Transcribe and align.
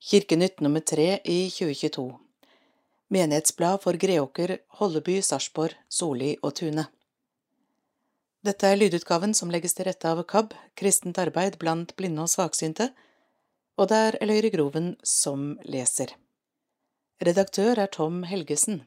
Kirkenytt 0.00 0.60
nummer 0.60 0.80
tre 0.80 1.20
i 1.24 1.50
2022 1.50 2.14
Menighetsblad 3.12 3.82
for 3.82 3.98
Greåker, 4.00 4.54
Holleby, 4.78 5.18
Sarpsborg, 5.20 5.74
Soli 5.92 6.30
og 6.40 6.54
Tune 6.56 6.86
Dette 8.40 8.70
er 8.70 8.80
lydutgaven 8.80 9.36
som 9.36 9.52
legges 9.52 9.76
til 9.76 9.84
rette 9.90 10.08
av 10.08 10.22
KAB, 10.24 10.56
Kristent 10.72 11.20
arbeid 11.20 11.60
blant 11.60 11.92
blinde 12.00 12.24
og 12.24 12.32
svaksynte, 12.32 12.88
og 13.76 13.92
det 13.92 14.00
er 14.06 14.18
Eløyre 14.24 14.54
Groven 14.56 14.94
som 15.04 15.58
leser. 15.68 16.16
Redaktør 17.20 17.84
er 17.84 17.92
Tom 17.92 18.22
Helgesen. 18.24 18.80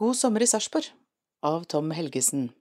God 0.00 0.16
sommer 0.16 0.40
i 0.40 0.48
Sarpsborg 0.48 0.94
av 1.44 1.68
Tom 1.68 1.92
Helgesen 1.92 2.54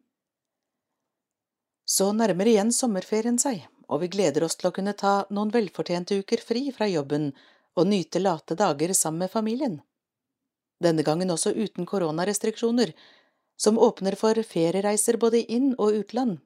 Så 1.87 2.11
nærmer 2.11 2.51
igjen 2.51 2.75
sommerferien 2.75 3.39
seg, 3.39 3.63
og 3.91 4.01
vi 4.01 4.11
gleder 4.11 4.45
oss 4.47 4.55
til 4.55 4.69
å 4.69 4.75
kunne 4.75 4.95
ta 4.97 5.25
noen 5.29 5.51
velfortjente 5.51 6.15
uker 6.23 6.43
fri 6.43 6.69
fra 6.75 6.87
jobben 6.87 7.31
og 7.75 7.87
nyte 7.87 8.21
late 8.23 8.55
dager 8.59 8.93
sammen 8.95 9.25
med 9.25 9.33
familien. 9.33 9.81
Denne 10.81 11.03
gangen 11.05 11.31
også 11.33 11.53
uten 11.53 11.85
koronarestriksjoner, 11.85 12.93
som 13.59 13.77
åpner 13.77 14.15
for 14.17 14.39
feriereiser 14.47 15.19
både 15.21 15.43
inn 15.43 15.73
og 15.77 15.99
utland. 15.99 16.39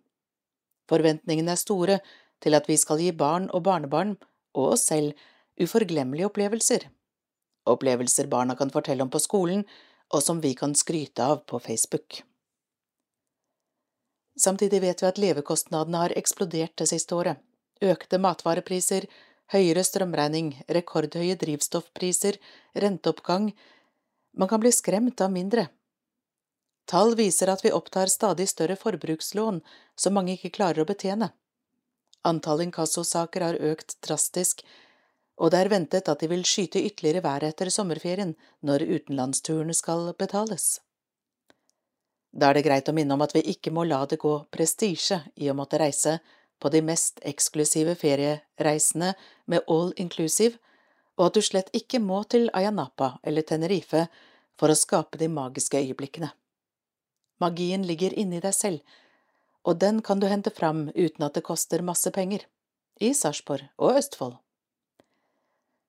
Forventningene 0.90 1.54
er 1.54 1.62
store 1.62 2.00
til 2.44 2.58
at 2.58 2.68
vi 2.70 2.76
skal 2.78 3.00
gi 3.02 3.14
barn 3.16 3.48
og 3.54 3.64
barnebarn, 3.66 4.18
og 4.56 4.76
oss 4.76 4.90
selv, 4.90 5.16
uforglemmelige 5.62 6.28
opplevelser. 6.28 6.90
Opplevelser 7.72 8.28
barna 8.32 8.58
kan 8.60 8.74
fortelle 8.74 9.06
om 9.06 9.12
på 9.12 9.22
skolen, 9.24 9.64
og 10.14 10.22
som 10.22 10.42
vi 10.44 10.54
kan 10.58 10.76
skryte 10.78 11.24
av 11.24 11.46
på 11.50 11.60
Facebook. 11.64 12.22
Samtidig 14.36 14.82
vet 14.84 15.02
vi 15.02 15.08
at 15.08 15.22
levekostnadene 15.22 16.02
har 16.04 16.16
eksplodert 16.20 16.76
det 16.82 16.90
siste 16.92 17.16
året. 17.16 17.40
Økte 17.82 18.20
matvarepriser, 18.20 19.08
høyere 19.54 19.84
strømregning, 19.84 20.54
rekordhøye 20.68 21.38
drivstoffpriser, 21.40 22.40
renteoppgang… 22.76 23.54
Man 24.36 24.50
kan 24.52 24.60
bli 24.60 24.72
skremt 24.76 25.22
av 25.24 25.32
mindre. 25.32 25.70
Tall 26.92 27.16
viser 27.16 27.48
at 27.50 27.64
vi 27.64 27.72
opptar 27.72 28.12
stadig 28.12 28.50
større 28.52 28.76
forbrukslån 28.76 29.62
som 29.96 30.14
mange 30.18 30.36
ikke 30.36 30.52
klarer 30.58 30.84
å 30.84 30.90
betjene. 30.90 31.32
Antall 32.28 32.66
inkassosaker 32.66 33.46
har 33.46 33.62
økt 33.72 33.96
drastisk, 34.06 34.66
og 35.40 35.52
det 35.52 35.62
er 35.62 35.72
ventet 35.72 36.10
at 36.12 36.20
de 36.20 36.30
vil 36.32 36.44
skyte 36.48 36.84
ytterligere 36.84 37.24
været 37.24 37.54
etter 37.54 37.72
sommerferien, 37.74 38.36
når 38.62 38.86
utenlandsturene 38.88 39.76
skal 39.78 40.12
betales. 40.20 40.80
Da 42.36 42.50
er 42.50 42.58
det 42.58 42.66
greit 42.66 42.90
å 42.92 42.94
minne 42.96 43.16
om 43.16 43.24
at 43.24 43.32
vi 43.32 43.46
ikke 43.54 43.72
må 43.72 43.86
la 43.88 44.02
det 44.12 44.20
gå 44.20 44.34
prestisje 44.52 45.22
i 45.40 45.48
å 45.48 45.56
måtte 45.56 45.80
reise 45.80 46.18
på 46.60 46.72
de 46.72 46.82
mest 46.84 47.22
eksklusive 47.24 47.96
feriereisene 48.00 49.14
med 49.52 49.64
all 49.72 49.94
inclusive, 49.96 50.60
og 51.16 51.30
at 51.30 51.38
du 51.38 51.46
slett 51.48 51.72
ikke 51.78 52.02
må 52.04 52.24
til 52.28 52.50
Ayanapa 52.52 53.16
eller 53.24 53.46
Tenerife 53.48 54.08
for 54.60 54.72
å 54.72 54.76
skape 54.76 55.20
de 55.20 55.30
magiske 55.32 55.80
øyeblikkene. 55.80 56.34
Magien 57.40 57.86
ligger 57.88 58.16
inni 58.20 58.42
deg 58.44 58.56
selv, 58.56 58.82
og 59.64 59.80
den 59.80 60.02
kan 60.04 60.20
du 60.20 60.28
hente 60.28 60.52
fram 60.52 60.90
uten 60.96 61.26
at 61.28 61.40
det 61.40 61.44
koster 61.48 61.84
masse 61.84 62.12
penger, 62.16 62.44
i 63.00 63.14
Sarpsborg 63.16 63.68
og 63.80 64.00
Østfold. 64.00 64.36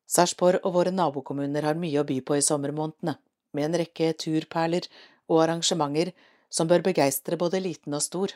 Sarpsborg 0.06 0.62
og 0.62 0.74
våre 0.78 0.94
nabokommuner 0.94 1.66
har 1.66 1.78
mye 1.78 2.02
å 2.02 2.06
by 2.06 2.20
på 2.22 2.38
i 2.38 2.46
sommermånedene, 2.46 3.18
med 3.54 3.66
en 3.66 3.78
rekke 3.82 4.12
turperler 4.18 4.86
og 5.30 5.42
arrangementer 5.42 6.12
som 6.50 6.68
bør 6.68 6.84
begeistre 6.86 7.38
både 7.40 7.60
liten 7.60 7.94
og 7.96 8.02
stor. 8.04 8.34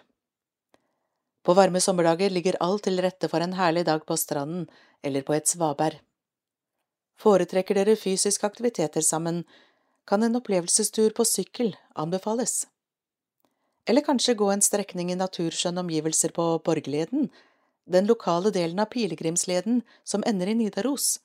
På 1.44 1.54
varme 1.56 1.80
sommerdager 1.80 2.30
ligger 2.30 2.58
alt 2.60 2.84
til 2.84 3.00
rette 3.00 3.28
for 3.32 3.40
en 3.40 3.56
herlig 3.56 3.86
dag 3.88 4.04
på 4.06 4.16
stranden 4.20 4.66
eller 5.02 5.24
på 5.24 5.34
et 5.36 5.48
svaberg. 5.48 6.00
Foretrekker 7.20 7.76
dere 7.76 7.96
fysiske 8.00 8.46
aktiviteter 8.46 9.04
sammen, 9.04 9.44
kan 10.08 10.22
en 10.24 10.36
opplevelsestur 10.36 11.12
på 11.16 11.24
sykkel 11.28 11.74
anbefales. 11.94 12.66
Eller 13.88 14.04
kanskje 14.04 14.36
gå 14.36 14.48
en 14.52 14.64
strekning 14.64 15.12
i 15.12 15.18
naturskjønne 15.18 15.84
omgivelser 15.84 16.32
på 16.36 16.46
Borgleden, 16.64 17.28
den 17.90 18.08
lokale 18.08 18.52
delen 18.54 18.80
av 18.80 18.90
pilegrimsleden 18.92 19.82
som 20.04 20.24
ender 20.26 20.50
i 20.50 20.56
Nidaros, 20.56 21.18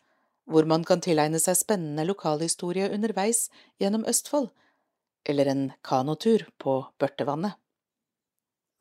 hvor 0.46 0.68
man 0.70 0.84
kan 0.88 1.02
tilegne 1.02 1.40
seg 1.42 1.58
spennende 1.60 2.06
lokalhistorie 2.08 2.92
underveis 2.94 3.48
gjennom 3.82 4.06
Østfold 4.10 4.52
eller 5.30 5.50
en 5.52 5.64
kanotur 5.84 6.46
på 6.62 6.78
Børtevannet. 7.00 7.56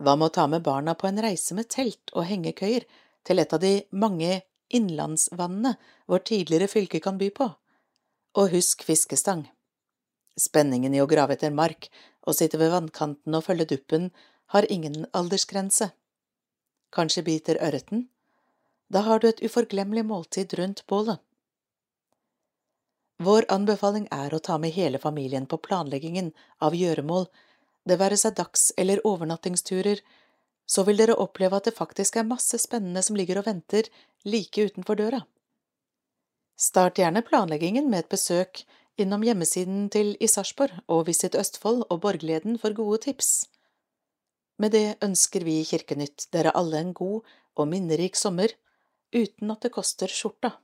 Hva 0.03 0.17
med 0.19 0.31
å 0.31 0.35
ta 0.35 0.47
med 0.51 0.65
barna 0.67 0.95
på 0.99 1.07
en 1.09 1.21
reise 1.23 1.55
med 1.55 1.71
telt 1.71 2.13
og 2.15 2.27
hengekøyer 2.29 2.87
til 3.25 3.41
et 3.41 3.53
av 3.55 3.63
de 3.63 3.75
mange 3.95 4.41
innlandsvannene 4.75 5.77
vårt 6.11 6.27
tidligere 6.31 6.69
fylke 6.71 7.01
kan 7.01 7.19
by 7.21 7.31
på? 7.35 7.51
Og 8.35 8.51
husk 8.57 8.83
fiskestang. 8.83 9.47
Spenningen 10.35 10.95
i 10.95 11.03
å 11.03 11.07
grave 11.07 11.37
etter 11.37 11.55
mark 11.55 11.87
og 12.27 12.35
sitte 12.35 12.59
ved 12.59 12.73
vannkanten 12.75 13.37
og 13.39 13.45
følge 13.47 13.69
duppen 13.77 14.11
har 14.51 14.67
ingen 14.71 15.07
aldersgrense. 15.15 15.93
Kanskje 16.95 17.25
biter 17.27 17.61
ørreten? 17.63 18.09
Da 18.91 19.05
har 19.07 19.23
du 19.23 19.29
et 19.29 19.43
uforglemmelig 19.43 20.05
måltid 20.07 20.53
rundt 20.59 20.85
bålet. 20.91 21.23
Vår 23.23 23.47
anbefaling 23.49 24.09
er 24.11 24.35
å 24.35 24.43
ta 24.43 24.59
med 24.59 24.75
hele 24.75 24.99
familien 24.99 25.47
på 25.47 25.61
planleggingen 25.63 26.33
av 26.59 26.75
gjøremål, 26.75 27.29
det 27.87 27.99
være 28.01 28.17
seg 28.19 28.35
dags- 28.35 28.73
eller 28.77 29.05
overnattingsturer, 29.07 30.01
så 30.67 30.83
vil 30.89 30.99
dere 30.99 31.19
oppleve 31.21 31.57
at 31.57 31.69
det 31.69 31.77
faktisk 31.77 32.17
er 32.17 32.27
masse 32.27 32.59
spennende 32.59 33.03
som 33.05 33.17
ligger 33.17 33.39
og 33.39 33.47
venter 33.47 33.91
like 34.25 34.65
utenfor 34.65 34.99
døra. 34.99 35.21
Start 36.57 36.99
gjerne 36.99 37.23
planleggingen 37.27 37.91
med 37.91 38.05
et 38.05 38.11
besøk 38.15 38.65
innom 38.99 39.23
hjemmesiden 39.27 39.89
til 39.91 40.15
i 40.23 40.31
Sarpsborg 40.31 40.83
og 40.89 41.07
Visit 41.09 41.35
Østfold 41.39 41.85
og 41.91 42.01
Borgleden 42.01 42.59
for 42.63 42.75
gode 42.75 43.03
tips. 43.07 43.47
Med 44.59 44.73
det 44.75 44.99
ønsker 45.03 45.45
vi 45.45 45.61
i 45.61 45.67
Kirkenytt 45.67 46.29
dere 46.33 46.55
alle 46.55 46.79
en 46.79 46.93
god 46.95 47.27
og 47.59 47.69
minnerik 47.71 48.17
sommer, 48.17 48.55
uten 49.15 49.51
at 49.51 49.67
det 49.67 49.75
koster 49.75 50.11
skjorta. 50.11 50.55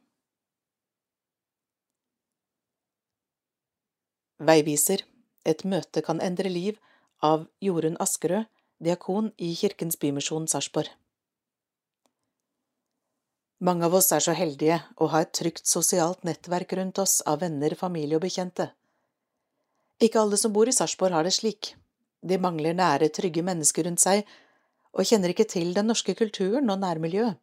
Veiviser 4.41 5.03
Et 5.45 5.63
møte 5.69 6.01
kan 6.01 6.21
endre 6.25 6.49
liv 6.49 6.79
av 7.21 7.43
Jorunn 7.61 7.99
Askerød, 8.01 8.47
diakon 8.81 9.27
i 9.37 9.51
Kirkens 9.57 9.99
Bymisjon 10.01 10.47
Sarpsborg. 10.49 10.89
Mange 13.61 13.85
av 13.85 13.99
oss 13.99 14.09
er 14.17 14.25
så 14.25 14.33
heldige 14.37 14.79
å 14.97 15.11
ha 15.13 15.21
et 15.21 15.35
trygt 15.37 15.69
sosialt 15.69 16.25
nettverk 16.25 16.73
rundt 16.79 17.03
oss 17.05 17.19
av 17.29 17.43
venner, 17.45 17.77
familie 17.77 18.17
og 18.17 18.25
bekjente. 18.25 18.71
Ikke 20.01 20.23
alle 20.25 20.41
som 20.41 20.57
bor 20.57 20.69
i 20.69 20.77
Sarpsborg 20.77 21.19
har 21.19 21.29
det 21.29 21.37
slik. 21.37 21.75
De 22.25 22.41
mangler 22.41 22.73
nære, 22.77 23.13
trygge 23.13 23.45
mennesker 23.45 23.85
rundt 23.85 24.01
seg 24.01 24.25
og 24.97 25.05
kjenner 25.05 25.37
ikke 25.37 25.51
til 25.53 25.75
den 25.77 25.93
norske 25.93 26.17
kulturen 26.17 26.73
og 26.73 26.81
nærmiljøet. 26.81 27.37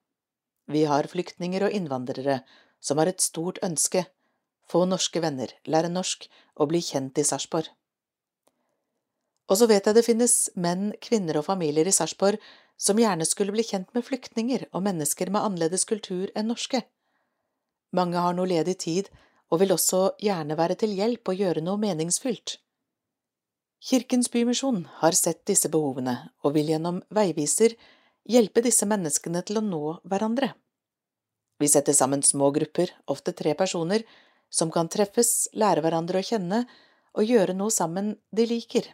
Vi 0.74 0.88
har 0.90 1.13
flyktninger 1.13 1.69
og 1.69 1.78
innvandrere 1.78 2.41
som 2.81 2.97
har 2.97 3.13
et 3.13 3.22
stort 3.22 3.62
ønske 3.62 4.07
få 4.72 4.86
norske 4.90 5.22
venner, 5.24 5.52
lære 5.66 5.92
norsk 5.92 6.28
og 6.58 6.72
bli 6.72 6.82
kjent 6.84 7.18
i 7.18 7.26
Sarpsborg. 7.28 7.70
Og 9.48 9.60
så 9.60 9.68
vet 9.70 9.86
jeg 9.88 9.96
det 9.96 10.04
finnes 10.04 10.36
menn, 10.60 10.92
kvinner 11.02 11.40
og 11.40 11.48
familier 11.48 11.88
i 11.88 11.96
Sarpsborg 11.96 12.42
som 12.78 13.00
gjerne 13.00 13.26
skulle 13.26 13.56
bli 13.56 13.64
kjent 13.66 13.94
med 13.96 14.06
flyktninger 14.06 14.68
og 14.74 14.84
mennesker 14.86 15.32
med 15.32 15.44
annerledes 15.44 15.88
kultur 15.88 16.28
enn 16.36 16.52
norske. 16.52 16.84
Mange 17.96 18.20
har 18.20 18.36
noe 18.36 18.50
ledig 18.50 18.78
tid 18.84 19.10
og 19.48 19.62
vil 19.64 19.74
også 19.74 20.02
gjerne 20.22 20.58
være 20.60 20.76
til 20.84 20.94
hjelp 20.98 21.32
og 21.32 21.42
gjøre 21.42 21.64
noe 21.64 21.80
meningsfylt. 21.80 22.58
Kirkens 23.88 24.28
Bymisjon 24.34 24.84
har 25.00 25.16
sett 25.16 25.46
disse 25.48 25.70
behovene 25.72 26.18
og 26.44 26.56
vil 26.58 26.74
gjennom 26.74 27.00
veiviser 27.14 27.78
hjelpe 28.28 28.64
disse 28.66 28.88
menneskene 28.90 29.44
til 29.48 29.62
å 29.62 29.66
nå 29.66 29.84
hverandre. 30.04 30.52
Vi 31.62 31.70
setter 31.72 31.96
sammen 31.96 32.22
små 32.26 32.52
grupper, 32.54 32.92
ofte 33.10 33.34
tre 33.34 33.54
personer, 33.58 34.04
som 34.50 34.72
kan 34.72 34.90
treffes, 34.90 35.50
lære 35.54 35.84
hverandre 35.84 36.22
å 36.22 36.26
kjenne 36.26 36.64
og 37.18 37.26
gjøre 37.28 37.56
noe 37.58 37.74
sammen 37.74 38.16
de 38.32 38.46
liker. 38.50 38.88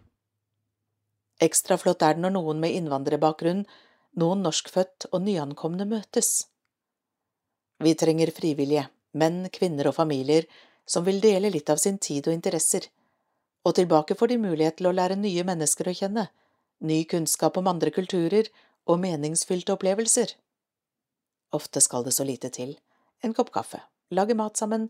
Ekstra 1.43 1.77
flott 1.77 2.03
er 2.05 2.15
det 2.15 2.23
når 2.23 2.35
noen 2.37 2.61
med 2.63 2.75
innvandrerbakgrunn, 2.77 3.63
noen 4.21 4.43
norskfødt 4.45 5.09
og 5.11 5.23
nyankomne 5.25 5.87
møtes. 5.89 6.47
Vi 7.83 7.95
trenger 7.99 8.31
frivillige, 8.31 8.85
menn, 9.17 9.47
kvinner 9.53 9.89
og 9.89 9.97
familier 9.97 10.47
som 10.85 11.05
vil 11.07 11.21
dele 11.23 11.49
litt 11.49 11.69
av 11.69 11.81
sin 11.81 11.97
tid 11.97 12.27
og 12.27 12.35
interesser, 12.35 12.85
og 13.63 13.75
tilbake 13.75 14.15
får 14.19 14.33
de 14.33 14.39
mulighet 14.43 14.79
til 14.79 14.89
å 14.89 14.95
lære 14.95 15.17
nye 15.19 15.43
mennesker 15.47 15.89
å 15.89 15.95
kjenne, 15.95 16.27
ny 16.83 17.03
kunnskap 17.09 17.57
om 17.57 17.69
andre 17.71 17.93
kulturer 17.95 18.49
og 18.89 18.99
meningsfylte 18.99 19.75
opplevelser. 19.75 20.35
Ofte 21.55 21.81
skal 21.81 22.03
det 22.03 22.15
så 22.15 22.25
lite 22.27 22.51
til, 22.51 22.75
en 23.23 23.35
kopp 23.35 23.53
kaffe, 23.55 23.79
lage 24.11 24.35
mat 24.35 24.59
sammen, 24.59 24.89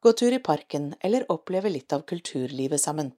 gå 0.00 0.12
tur 0.12 0.32
i 0.32 0.38
parken 0.38 0.94
eller 1.00 1.26
oppleve 1.32 1.70
litt 1.70 1.92
av 1.92 2.02
kulturlivet 2.08 2.80
sammen. 2.80 3.12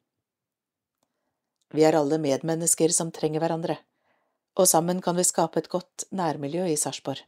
Vi 1.73 1.85
er 1.89 1.97
alle 1.97 2.19
medmennesker 2.21 2.93
som 2.93 3.13
trenger 3.15 3.41
hverandre, 3.41 3.79
og 4.59 4.69
sammen 4.69 5.01
kan 5.01 5.17
vi 5.17 5.25
skape 5.25 5.63
et 5.63 5.71
godt 5.73 6.05
nærmiljø 6.11 6.67
i 6.69 6.77
Sarpsborg. 6.77 7.23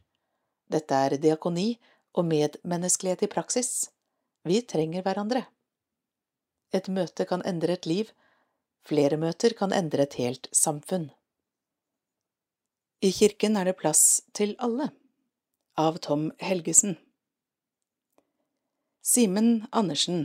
Dette 0.69 0.99
er 1.07 1.17
diakoni 1.21 1.79
og 2.13 2.27
medmenneskelighet 2.29 3.25
i 3.25 3.31
praksis. 3.31 3.89
Vi 4.45 4.61
trenger 4.61 5.05
hverandre. 5.05 5.45
Et 6.73 6.87
møte 6.89 7.25
kan 7.25 7.41
endre 7.45 7.77
et 7.77 7.87
liv, 7.89 8.11
flere 8.85 9.17
møter 9.17 9.55
kan 9.57 9.73
endre 9.73 10.05
et 10.05 10.19
helt 10.21 10.49
samfunn. 10.53 11.09
I 13.01 13.11
kirken 13.13 13.57
er 13.57 13.69
det 13.69 13.79
plass 13.79 14.21
til 14.33 14.55
alle. 14.59 14.91
Av 15.77 15.97
Tom 15.99 16.29
Helgesen 16.39 16.95
Simen 19.05 19.67
Andersen, 19.69 20.23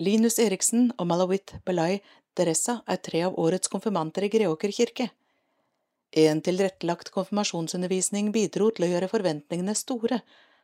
Linus 0.00 0.38
Eriksen 0.40 0.86
og 0.96 1.10
Malawit 1.10 1.52
Belay 1.68 1.98
Deressa 2.32 2.78
er 2.88 3.02
tre 3.04 3.20
av 3.26 3.34
årets 3.36 3.68
konfirmanter 3.68 4.24
i 4.24 4.30
Greåker 4.32 4.72
kirke. 4.72 5.10
En 6.22 6.40
tilrettelagt 6.40 7.10
konfirmasjonsundervisning 7.12 8.30
bidro 8.32 8.70
til 8.72 8.86
å 8.86 8.88
gjøre 8.94 9.10
forventningene 9.12 9.74
store 9.76 10.22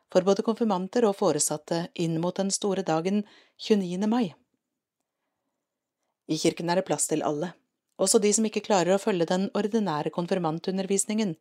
for 0.09 0.25
både 0.25 0.41
konfirmanter 0.47 1.05
og 1.05 1.19
foresatte 1.19 1.83
inn 1.93 2.17
mot 2.23 2.41
den 2.41 2.49
store 2.49 2.81
dagen 2.87 3.21
29. 3.67 4.09
mai. 4.09 4.33
I 6.33 6.41
kirken 6.41 6.73
er 6.73 6.81
det 6.81 6.87
plass 6.89 7.05
til 7.13 7.21
alle, 7.21 7.53
også 8.01 8.17
de 8.25 8.33
som 8.33 8.49
ikke 8.49 8.65
klarer 8.71 8.95
å 8.97 9.03
følge 9.05 9.29
den 9.29 9.51
ordinære 9.53 10.09
konfirmantundervisningen. 10.17 11.37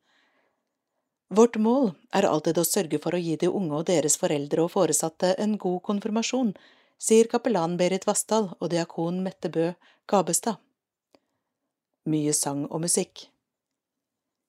Vårt 1.31 1.57
mål 1.63 1.93
er 2.11 2.27
alltid 2.27 2.59
å 2.59 2.67
sørge 2.67 2.99
for 2.99 3.15
å 3.15 3.21
gi 3.23 3.37
de 3.39 3.47
unge 3.47 3.77
og 3.79 3.87
deres 3.87 4.17
foreldre 4.19 4.65
og 4.65 4.73
foresatte 4.73 5.37
en 5.39 5.53
god 5.63 5.79
konfirmasjon, 5.87 6.57
sier 6.99 7.29
kapellan 7.31 7.77
Berit 7.79 8.07
Vassdal 8.09 8.49
og 8.59 8.71
diakon 8.73 9.21
Mette 9.23 9.49
Bø 9.55 9.69
Gabestad. 10.11 10.59
Mye 12.11 12.33
sang 12.35 12.65
og 12.67 12.83
musikk. 12.83 13.29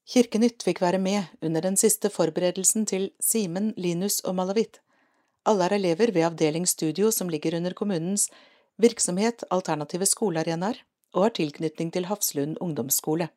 Kirkenytt 0.09 0.65
fikk 0.65 0.81
være 0.81 0.97
med 0.97 1.29
under 1.45 1.61
den 1.61 1.77
siste 1.77 2.09
forberedelsen 2.09 2.87
til 2.89 3.11
Simen, 3.21 3.75
Linus 3.77 4.17
og 4.25 4.39
Malavit. 4.39 4.79
Alle 5.45 5.67
er 5.69 5.77
elever 5.77 6.11
ved 6.15 6.25
avdeling 6.31 6.65
studio 6.65 7.11
som 7.13 7.29
ligger 7.29 7.59
under 7.59 7.77
kommunens 7.77 8.25
virksomhet 8.81 9.45
Alternative 9.53 10.09
skolearenaer 10.09 10.81
og 11.13 11.27
har 11.27 11.37
tilknytning 11.37 11.93
til 11.93 12.09
Hafslund 12.09 12.57
ungdomsskole. 12.57 13.29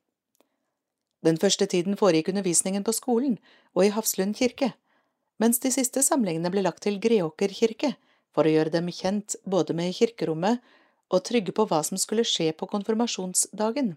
Den 1.25 1.39
første 1.41 1.67
tiden 1.71 1.97
foregikk 1.97 2.29
undervisningen 2.35 2.85
på 2.85 2.93
skolen 2.93 3.39
og 3.73 3.87
i 3.87 3.93
Hafslund 3.95 4.37
kirke, 4.37 4.75
mens 5.41 5.61
de 5.63 5.73
siste 5.73 6.03
samlingene 6.05 6.51
ble 6.53 6.65
lagt 6.67 6.85
til 6.85 7.01
Greåker 7.01 7.53
kirke 7.55 7.95
for 8.35 8.45
å 8.45 8.53
gjøre 8.53 8.75
dem 8.75 8.91
kjent 8.93 9.37
både 9.49 9.77
med 9.77 9.95
kirkerommet 9.97 10.61
og 11.13 11.25
trygge 11.25 11.55
på 11.57 11.67
hva 11.71 11.81
som 11.87 12.01
skulle 12.01 12.27
skje 12.29 12.51
på 12.59 12.69
konfirmasjonsdagen. 12.69 13.95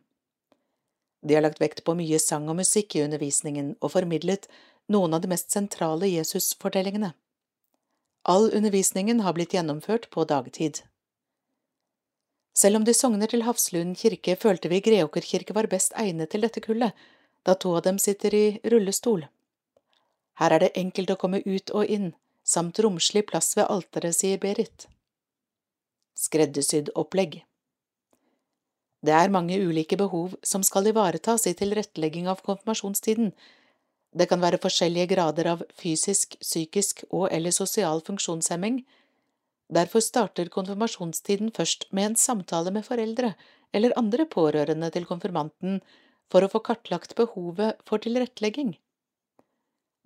De 1.27 1.35
har 1.35 1.44
lagt 1.44 1.59
vekt 1.59 1.83
på 1.83 1.97
mye 1.97 2.19
sang 2.21 2.47
og 2.47 2.59
musikk 2.62 2.95
i 2.95 3.03
undervisningen 3.03 3.74
og 3.81 3.91
formidlet 3.95 4.47
noen 4.94 5.18
av 5.18 5.24
de 5.24 5.31
mest 5.31 5.51
sentrale 5.51 6.07
Jesusfortellingene. 6.07 7.12
All 8.27 8.47
undervisningen 8.53 9.24
har 9.25 9.35
blitt 9.35 9.56
gjennomført 9.56 10.09
på 10.13 10.24
dagtid. 10.29 10.83
Selv 12.57 12.79
om 12.79 12.88
de 12.88 12.94
sogner 12.95 13.29
til 13.29 13.44
Hafslund 13.45 13.97
kirke, 14.00 14.35
følte 14.39 14.71
vi 14.71 14.81
Greåker 14.81 15.25
kirke 15.25 15.53
var 15.53 15.69
best 15.71 15.94
egnet 16.00 16.31
til 16.33 16.45
dette 16.45 16.63
kullet, 16.63 16.95
da 17.45 17.56
to 17.56 17.74
av 17.78 17.84
dem 17.86 18.00
sitter 18.00 18.34
i 18.36 18.45
rullestol. 18.63 19.25
Her 20.38 20.54
er 20.54 20.66
det 20.66 20.75
enkelt 20.78 21.12
å 21.13 21.19
komme 21.19 21.42
ut 21.45 21.74
og 21.74 21.89
inn, 21.89 22.12
samt 22.44 22.80
romslig 22.84 23.25
plass 23.30 23.56
ved 23.57 23.68
alteret, 23.74 24.16
sier 24.16 24.39
Berit. 24.42 24.88
Skreddersydd 26.18 26.94
opplegg. 26.95 27.42
Det 29.06 29.13
er 29.13 29.34
mange 29.34 29.57
ulike 29.62 29.98
behov 29.98 30.36
som 30.44 30.63
skal 30.66 30.89
ivaretas 30.89 31.45
i 31.50 31.56
tilrettelegging 31.57 32.28
av 32.30 32.42
konfirmasjonstiden. 32.45 33.31
Det 34.18 34.25
kan 34.30 34.42
være 34.42 34.62
forskjellige 34.62 35.12
grader 35.13 35.51
av 35.54 35.66
fysisk, 35.78 36.38
psykisk 36.42 37.04
og 37.10 37.28
eller 37.31 37.54
sosial 37.54 38.01
funksjonshemming. 38.06 38.81
Derfor 39.74 40.01
starter 40.01 40.50
konfirmasjonstiden 40.50 41.51
først 41.54 41.86
med 41.92 42.12
en 42.12 42.19
samtale 42.19 42.74
med 42.74 42.86
foreldre 42.88 43.34
eller 43.75 43.95
andre 44.00 44.25
pårørende 44.25 44.89
til 44.95 45.06
konfirmanten 45.06 45.81
for 46.31 46.44
å 46.44 46.51
få 46.51 46.62
kartlagt 46.69 47.15
behovet 47.15 47.81
for 47.88 48.03
tilrettelegging. 48.03 48.75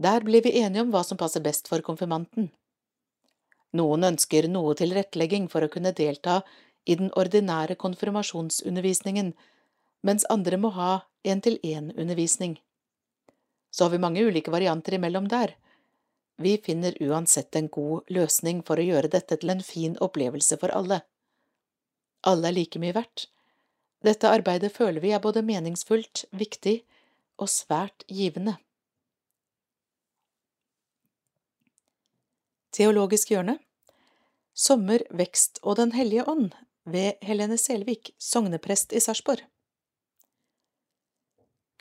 Der 0.01 0.25
blir 0.25 0.41
vi 0.41 0.57
enige 0.61 0.85
om 0.85 0.91
hva 0.93 1.03
som 1.05 1.17
passer 1.17 1.43
best 1.45 1.69
for 1.69 1.83
konfirmanten. 1.85 2.49
Noen 3.77 4.03
ønsker 4.03 4.47
noe 4.51 4.73
tilrettelegging 4.75 5.47
for 5.51 5.63
å 5.63 5.71
kunne 5.71 5.93
delta 5.95 6.41
i 6.85 6.97
den 6.97 7.11
ordinære 7.17 7.77
konfirmasjonsundervisningen, 7.79 9.33
mens 10.03 10.25
andre 10.33 10.57
må 10.57 10.73
ha 10.75 10.91
én-til-én-undervisning. 11.23 12.57
Så 13.71 13.85
har 13.85 13.93
vi 13.93 14.01
mange 14.03 14.23
ulike 14.25 14.51
varianter 14.51 14.97
imellom 14.97 15.29
der. 15.31 15.53
Vi 16.41 16.57
finner 16.57 16.97
uansett 16.99 17.55
en 17.55 17.69
god 17.69 18.09
løsning 18.09 18.63
for 18.65 18.81
å 18.81 18.87
gjøre 18.87 19.11
dette 19.13 19.37
til 19.37 19.53
en 19.53 19.61
fin 19.63 19.93
opplevelse 20.01 20.57
for 20.59 20.73
alle. 20.73 21.03
Alle 22.27 22.49
er 22.49 22.57
like 22.57 22.81
mye 22.81 22.97
verdt. 22.97 23.29
Dette 24.01 24.29
arbeidet 24.33 24.71
føler 24.73 25.01
vi 25.03 25.13
er 25.13 25.21
både 25.21 25.43
meningsfullt, 25.45 26.25
viktig 26.33 26.81
og 27.37 27.49
svært 27.49 28.05
givende. 28.09 28.55
Teologisk 32.71 33.33
hjørne 33.33 33.59
Sommer, 34.57 35.03
vekst 35.15 35.59
og 35.63 35.77
Den 35.77 35.93
hellige 35.95 36.25
ånd 36.27 36.51
ved 36.83 37.21
Helene 37.21 37.57
Selvik, 37.57 38.11
sogneprest 38.19 38.93
i 38.93 38.99
Sarpsborg. 38.99 39.43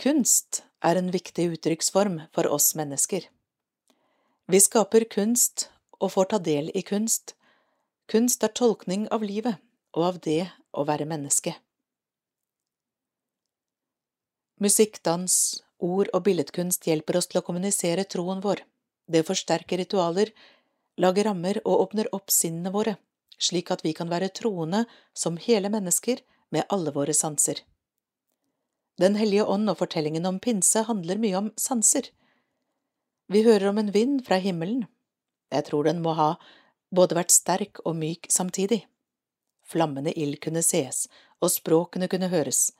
Kunst 0.01 0.63
er 0.83 0.97
en 0.97 1.11
viktig 1.13 1.51
uttrykksform 1.55 2.21
for 2.35 2.49
oss 2.49 2.75
mennesker. 2.79 3.27
Vi 4.51 4.61
skaper 4.61 5.05
kunst 5.13 5.69
og 6.01 6.13
får 6.15 6.31
ta 6.31 6.39
del 6.43 6.71
i 6.75 6.83
kunst. 6.83 7.35
Kunst 8.11 8.45
er 8.45 8.55
tolkning 8.57 9.09
av 9.13 9.23
livet 9.23 9.61
og 9.97 10.07
av 10.13 10.23
det 10.25 10.47
å 10.73 10.87
være 10.89 11.09
menneske. 11.11 11.55
Musikk, 14.61 15.03
dans, 15.03 15.35
ord 15.81 16.11
og 16.13 16.25
billedkunst 16.27 16.87
hjelper 16.87 17.17
oss 17.21 17.31
til 17.31 17.41
å 17.41 17.45
kommunisere 17.45 18.05
troen 18.05 18.43
vår. 18.45 18.65
Det 19.11 19.25
forsterker 19.27 19.81
ritualer, 19.81 20.35
lager 21.01 21.31
rammer 21.31 21.63
og 21.65 21.87
åpner 21.87 22.11
opp 22.15 22.31
sinnene 22.31 22.73
våre 22.75 22.99
slik 23.41 23.73
at 23.73 23.85
vi 23.85 23.95
kan 23.97 24.11
være 24.13 24.31
troende 24.37 24.85
som 25.17 25.41
hele 25.41 25.73
mennesker 25.73 26.21
med 26.53 26.69
alle 26.69 26.93
våre 26.93 27.15
sanser. 27.17 27.63
Den 29.01 29.17
hellige 29.17 29.47
ånd 29.49 29.71
og 29.73 29.79
fortellingen 29.81 30.29
om 30.29 30.41
pinse 30.45 30.85
handler 30.85 31.21
mye 31.21 31.39
om 31.39 31.51
sanser. 31.57 32.11
Vi 33.33 33.43
hører 33.47 33.71
om 33.71 33.79
en 33.81 33.93
vind 33.95 34.25
fra 34.27 34.41
himmelen. 34.43 34.85
Jeg 35.51 35.67
tror 35.71 35.89
den 35.89 36.03
må 36.05 36.13
ha 36.19 36.35
både 36.95 37.17
vært 37.17 37.33
sterk 37.33 37.81
og 37.87 37.97
myk 37.97 38.29
samtidig. 38.29 38.83
Flammende 39.65 40.13
ild 40.19 40.41
kunne 40.43 40.63
sees, 40.67 41.07
og 41.41 41.53
språkene 41.55 42.11
kunne 42.11 42.29
høres, 42.29 42.73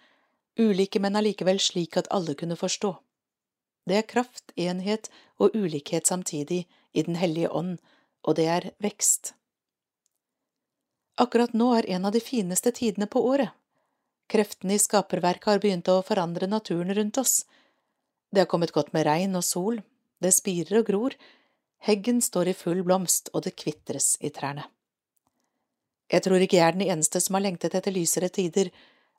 ulike, 0.59 1.01
men 1.01 1.17
allikevel 1.17 1.61
slik 1.61 1.97
at 1.97 2.11
alle 2.11 2.35
kunne 2.35 2.57
forstå. 2.57 2.95
Det 3.89 3.97
er 3.97 4.09
kraft, 4.09 4.53
enhet 4.57 5.09
og 5.39 5.55
ulikhet 5.57 6.07
samtidig 6.07 6.67
i 6.93 7.03
Den 7.03 7.17
hellige 7.17 7.51
ånd, 7.51 7.79
og 8.23 8.37
det 8.37 8.47
er 8.47 8.71
vekst. 8.79 9.35
Akkurat 11.21 11.53
nå 11.53 11.73
er 11.77 11.89
en 11.91 12.05
av 12.05 12.13
de 12.13 12.21
fineste 12.21 12.73
tidene 12.73 13.07
på 13.07 13.21
året. 13.21 13.51
Kreftene 14.31 14.77
i 14.77 14.79
skaperverket 14.79 15.49
har 15.51 15.61
begynt 15.63 15.89
å 15.91 16.03
forandre 16.07 16.47
naturen 16.47 16.95
rundt 16.95 17.19
oss. 17.19 17.45
Det 18.31 18.45
har 18.45 18.51
kommet 18.51 18.73
godt 18.73 18.93
med 18.95 19.07
regn 19.07 19.35
og 19.37 19.45
sol, 19.45 19.81
det 20.23 20.33
spirer 20.37 20.81
og 20.81 20.87
gror, 20.87 21.17
heggen 21.83 22.21
står 22.23 22.53
i 22.53 22.55
full 22.55 22.85
blomst, 22.87 23.33
og 23.35 23.45
det 23.47 23.57
kvitres 23.59 24.15
i 24.21 24.31
trærne. 24.31 24.69
Jeg 26.11 26.25
tror 26.27 26.43
ikke 26.43 26.59
jeg 26.59 26.67
er 26.67 26.77
den 26.77 26.89
eneste 26.89 27.21
som 27.23 27.37
har 27.37 27.45
lengtet 27.45 27.75
etter 27.75 27.95
lysere 27.95 28.29
tider, 28.29 28.71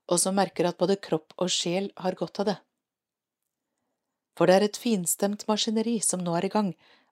og 0.09 0.19
som 0.19 0.35
merker 0.35 0.67
at 0.67 0.79
både 0.79 0.97
kropp 0.97 1.35
og 1.37 1.51
sjel 1.51 1.91
har 1.97 2.17
godt 2.19 2.41
av 2.43 2.49
det. 2.51 2.57
For 4.37 4.47
det 4.47 4.55
er 4.57 4.65
et 4.67 4.79
finstemt 4.79 5.45
maskineri 5.49 5.99
som 6.03 6.23
nå 6.23 6.33
er 6.37 6.47
i 6.47 6.53
gang, 6.53 6.71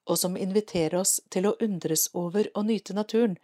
og 0.09 0.17
som 0.17 0.37
inviterer 0.39 0.97
oss 0.99 1.19
til 1.29 1.45
å 1.45 1.57
undres 1.61 2.07
over 2.17 2.49
og 2.55 2.65
nyte 2.69 2.95
naturen, 2.97 3.37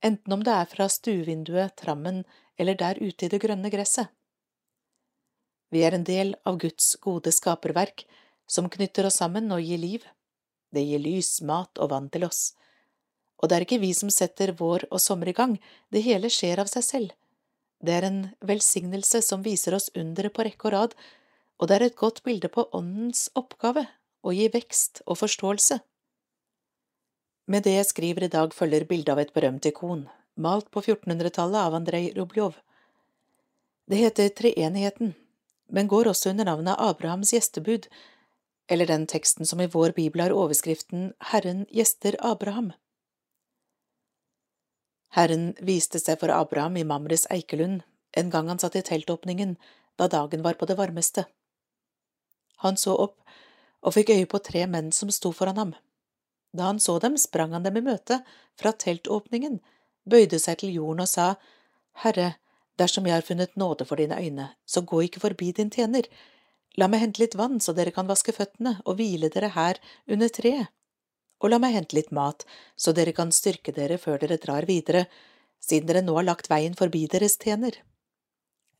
enten 0.00 0.32
om 0.32 0.44
det 0.46 0.54
er 0.54 0.70
fra 0.70 0.88
stuevinduet, 0.88 1.76
trammen 1.76 2.22
eller 2.56 2.78
der 2.78 3.00
ute 3.00 3.26
i 3.26 3.32
det 3.32 3.42
grønne 3.42 3.70
gresset. 3.72 4.08
Vi 5.70 5.84
er 5.86 5.94
en 5.94 6.06
del 6.06 6.34
av 6.48 6.58
Guds 6.58 6.96
gode 7.04 7.30
skaperverk, 7.32 8.06
som 8.50 8.70
knytter 8.70 9.06
oss 9.06 9.20
sammen 9.20 9.52
og 9.54 9.62
gir 9.62 9.78
liv. 9.78 10.06
Det 10.74 10.82
gir 10.82 11.02
lys, 11.02 11.38
mat 11.46 11.78
og 11.78 11.92
vann 11.92 12.08
til 12.10 12.26
oss. 12.26 12.54
Og 13.38 13.48
det 13.48 13.56
er 13.56 13.66
ikke 13.66 13.82
vi 13.82 13.92
som 13.96 14.10
setter 14.10 14.52
vår 14.58 14.88
og 14.90 15.00
sommer 15.02 15.30
i 15.30 15.36
gang, 15.36 15.54
det 15.94 16.02
hele 16.04 16.30
skjer 16.32 16.62
av 16.62 16.70
seg 16.72 16.86
selv. 16.86 17.14
Det 17.80 17.94
er 17.96 18.06
en 18.06 18.20
velsignelse 18.44 19.22
som 19.24 19.44
viser 19.44 19.74
oss 19.76 19.88
underet 19.96 20.34
på 20.36 20.44
rekke 20.44 20.68
og 20.68 20.74
rad, 20.74 20.96
og 21.60 21.68
det 21.68 21.76
er 21.76 21.86
et 21.86 21.96
godt 21.96 22.22
bilde 22.24 22.50
på 22.52 22.66
Åndens 22.76 23.28
oppgave 23.36 23.86
å 24.20 24.34
gi 24.36 24.48
vekst 24.52 25.02
og 25.06 25.20
forståelse. 25.20 25.80
Med 27.50 27.64
det 27.64 27.78
jeg 27.78 27.88
skriver 27.88 28.26
i 28.26 28.32
dag 28.32 28.52
følger 28.54 28.86
bildet 28.88 29.14
av 29.14 29.20
et 29.22 29.32
berømt 29.34 29.66
ikon, 29.66 30.04
malt 30.36 30.68
på 30.70 30.82
1400-tallet 30.84 31.60
av 31.60 31.76
Andrej 31.80 32.12
Rubljov. 32.16 32.60
Det 33.90 33.98
heter 33.98 34.28
Treenigheten, 34.36 35.14
men 35.72 35.88
går 35.90 36.12
også 36.12 36.30
under 36.34 36.46
navnet 36.46 36.78
Abrahams 36.78 37.32
gjestebud, 37.34 37.88
eller 38.70 38.86
den 38.86 39.08
teksten 39.10 39.48
som 39.48 39.60
i 39.60 39.70
vår 39.72 39.96
bibel 39.96 40.22
har 40.22 40.36
overskriften 40.36 41.10
Herren 41.32 41.64
gjester 41.74 42.14
Abraham. 42.20 42.70
Herren 45.16 45.54
viste 45.66 45.98
seg 45.98 46.20
for 46.20 46.32
Abraham 46.34 46.76
i 46.78 46.86
Mamres 46.86 47.26
eikelund 47.30 47.82
en 48.16 48.30
gang 48.30 48.48
han 48.50 48.58
satt 48.58 48.76
i 48.78 48.82
teltåpningen 48.86 49.56
da 49.98 50.08
dagen 50.08 50.42
var 50.42 50.58
på 50.58 50.66
det 50.66 50.76
varmeste. 50.78 51.26
Han 52.64 52.76
så 52.76 52.96
opp 53.06 53.18
og 53.80 53.94
fikk 53.96 54.12
øye 54.14 54.28
på 54.30 54.42
tre 54.44 54.66
menn 54.70 54.90
som 54.92 55.10
sto 55.14 55.32
foran 55.32 55.58
ham. 55.60 55.74
Da 56.52 56.66
han 56.68 56.80
så 56.82 56.98
dem, 56.98 57.16
sprang 57.18 57.54
han 57.54 57.62
dem 57.62 57.78
i 57.78 57.84
møte 57.84 58.20
fra 58.58 58.72
teltåpningen, 58.72 59.60
bøyde 60.04 60.38
seg 60.42 60.60
til 60.60 60.74
jorden 60.74 61.04
og 61.04 61.08
sa, 61.08 61.34
Herre, 62.02 62.34
dersom 62.78 63.06
jeg 63.06 63.14
har 63.18 63.26
funnet 63.26 63.56
nåde 63.60 63.86
for 63.86 64.00
dine 64.00 64.18
øyne, 64.18 64.50
så 64.66 64.82
gå 64.82 65.04
ikke 65.06 65.22
forbi 65.22 65.52
din 65.56 65.70
tjener, 65.70 66.08
La 66.78 66.86
meg 66.86 67.02
hente 67.02 67.18
litt 67.22 67.34
vann 67.34 67.58
så 67.62 67.74
dere 67.74 67.90
kan 67.94 68.06
vaske 68.06 68.32
føttene 68.34 68.76
og 68.84 69.00
hvile 69.00 69.30
dere 69.32 69.50
her 69.56 69.80
under 70.06 70.30
treet. 70.30 70.70
Og 71.40 71.52
la 71.52 71.58
meg 71.62 71.74
hente 71.76 71.96
litt 71.96 72.10
mat 72.12 72.44
så 72.76 72.92
dere 72.96 73.14
kan 73.16 73.32
styrke 73.32 73.72
dere 73.76 73.98
før 73.98 74.20
dere 74.22 74.40
drar 74.40 74.66
videre, 74.68 75.06
siden 75.60 75.88
dere 75.88 76.04
nå 76.04 76.16
har 76.18 76.28
lagt 76.28 76.50
veien 76.52 76.76
forbi 76.76 77.06
deres 77.08 77.38
tjener. 77.40 77.80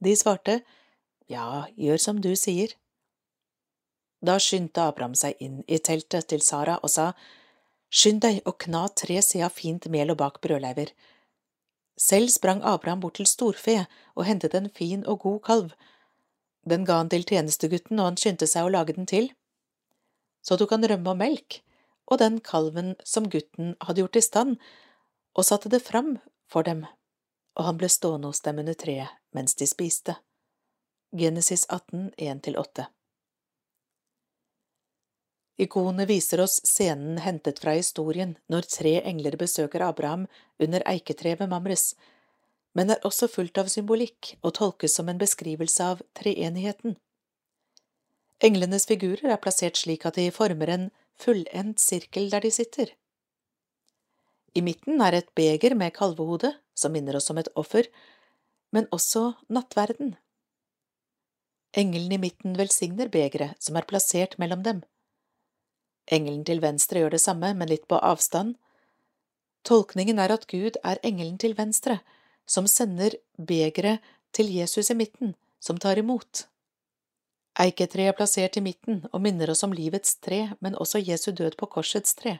De 0.00 0.16
svarte, 0.16 0.60
Ja, 1.30 1.66
gjør 1.76 2.00
som 2.02 2.20
du 2.20 2.34
sier. 2.36 2.72
Da 4.20 4.36
skyndte 4.42 4.82
Abraham 4.82 5.14
seg 5.14 5.38
inn 5.40 5.62
i 5.68 5.78
teltet 5.78 6.28
til 6.28 6.42
Sara 6.42 6.80
og 6.82 6.90
sa, 6.90 7.12
Skynd 7.90 8.20
deg 8.22 8.42
og 8.46 8.60
kna 8.62 8.84
tre 8.94 9.16
sida 9.22 9.48
fint 9.50 9.88
mel 9.90 10.12
og 10.12 10.20
bak 10.20 10.36
brødleiver. 10.44 10.92
Selv 11.98 12.30
sprang 12.30 12.60
Abraham 12.62 13.00
bort 13.02 13.16
til 13.18 13.26
storfe 13.26 13.86
og 14.14 14.26
hentet 14.28 14.54
en 14.54 14.68
fin 14.70 15.02
og 15.06 15.24
god 15.24 15.40
kalv, 15.48 15.72
den 16.68 16.84
ga 16.84 17.00
han 17.00 17.10
til 17.10 17.24
tjenestegutten, 17.24 17.98
og 17.98 18.10
han 18.10 18.18
skyndte 18.20 18.48
seg 18.48 18.66
å 18.66 18.72
lage 18.72 18.94
den 18.96 19.08
til. 19.08 19.30
Så 20.44 20.58
tok 20.60 20.74
han 20.76 20.86
rømme 20.86 21.12
og 21.12 21.20
melk, 21.20 21.60
og 22.10 22.18
den 22.18 22.40
kalven 22.44 22.94
som 23.06 23.28
gutten 23.30 23.76
hadde 23.80 24.02
gjort 24.02 24.18
i 24.18 24.24
stand, 24.24 24.56
og 25.38 25.46
satte 25.46 25.70
det 25.70 25.82
fram 25.86 26.16
for 26.50 26.66
dem, 26.66 26.84
og 27.56 27.66
han 27.68 27.78
ble 27.78 27.88
stående 27.88 28.30
hos 28.30 28.42
dem 28.42 28.58
under 28.62 28.74
treet 28.74 29.14
mens 29.36 29.54
de 29.54 29.68
spiste. 29.70 30.16
Genesis 31.16 31.66
18, 31.68 32.10
1–8 32.18 32.86
Ikonet 35.60 36.08
viser 36.08 36.40
oss 36.40 36.60
scenen 36.64 37.18
hentet 37.20 37.58
fra 37.60 37.74
historien 37.76 38.36
når 38.48 38.68
tre 38.74 38.94
engler 39.04 39.36
besøker 39.36 39.82
Abraham 39.84 40.24
under 40.58 40.82
eiketreet 40.88 41.42
ved 41.42 41.50
Mamres, 41.52 41.92
men 42.72 42.94
er 42.94 43.02
også 43.06 43.28
fullt 43.28 43.58
av 43.60 43.68
symbolikk 43.68 44.36
og 44.40 44.54
tolkes 44.56 44.94
som 44.96 45.10
en 45.10 45.20
beskrivelse 45.20 45.84
av 45.84 46.02
treenigheten. 46.16 46.96
Englenes 48.40 48.86
figurer 48.88 49.34
er 49.34 49.42
plassert 49.42 49.76
slik 49.76 50.06
at 50.08 50.16
de 50.16 50.30
former 50.32 50.72
en 50.72 50.88
fullendt 51.20 51.80
sirkel 51.82 52.30
der 52.32 52.44
de 52.44 52.50
sitter. 52.54 52.94
I 54.54 54.62
midten 54.66 55.00
er 55.00 55.14
et 55.14 55.30
beger 55.38 55.76
med 55.78 55.94
kalvehode, 55.94 56.54
som 56.74 56.92
minner 56.92 57.16
oss 57.16 57.30
om 57.30 57.38
et 57.38 57.50
offer, 57.54 57.86
men 58.74 58.88
også 58.94 59.34
nattverden. 59.48 60.16
Engelen 61.76 62.12
i 62.12 62.18
midten 62.18 62.56
velsigner 62.58 63.10
begeret 63.12 63.54
som 63.62 63.78
er 63.78 63.86
plassert 63.86 64.36
mellom 64.42 64.64
dem. 64.66 64.82
Engelen 66.10 66.42
til 66.44 66.62
venstre 66.62 67.02
gjør 67.02 67.14
det 67.14 67.22
samme, 67.22 67.52
men 67.54 67.70
litt 67.70 67.86
på 67.86 68.00
avstand. 68.02 68.56
Tolkningen 69.62 70.18
er 70.18 70.34
at 70.34 70.48
Gud 70.50 70.80
er 70.82 70.98
engelen 71.06 71.38
til 71.38 71.54
venstre, 71.58 72.00
som 72.46 72.66
sender 72.66 73.14
begeret 73.38 74.02
til 74.34 74.50
Jesus 74.50 74.90
i 74.90 74.98
midten, 74.98 75.36
som 75.62 75.78
tar 75.78 76.00
imot. 76.00 76.48
Eiketreet 77.60 78.14
er 78.14 78.16
plassert 78.16 78.56
i 78.56 78.62
midten 78.64 79.02
og 79.12 79.20
minner 79.24 79.50
oss 79.52 79.64
om 79.66 79.74
livets 79.76 80.16
tre, 80.24 80.54
men 80.64 80.78
også 80.80 81.02
Jesu 81.02 81.30
død 81.36 81.58
på 81.60 81.68
korsets 81.74 82.14
tre. 82.16 82.38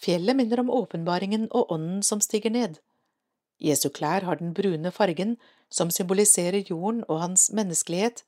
Fjellet 0.00 0.36
minner 0.36 0.62
om 0.62 0.72
åpenbaringen 0.72 1.46
og 1.50 1.70
ånden 1.74 2.02
som 2.02 2.22
stiger 2.24 2.50
ned. 2.50 2.80
Jesu 3.60 3.90
klær 3.92 4.24
har 4.26 4.40
den 4.40 4.54
brune 4.56 4.90
fargen, 4.90 5.36
som 5.70 5.92
symboliserer 5.94 6.64
jorden 6.66 7.04
og 7.06 7.20
hans 7.20 7.50
menneskelighet, 7.54 8.24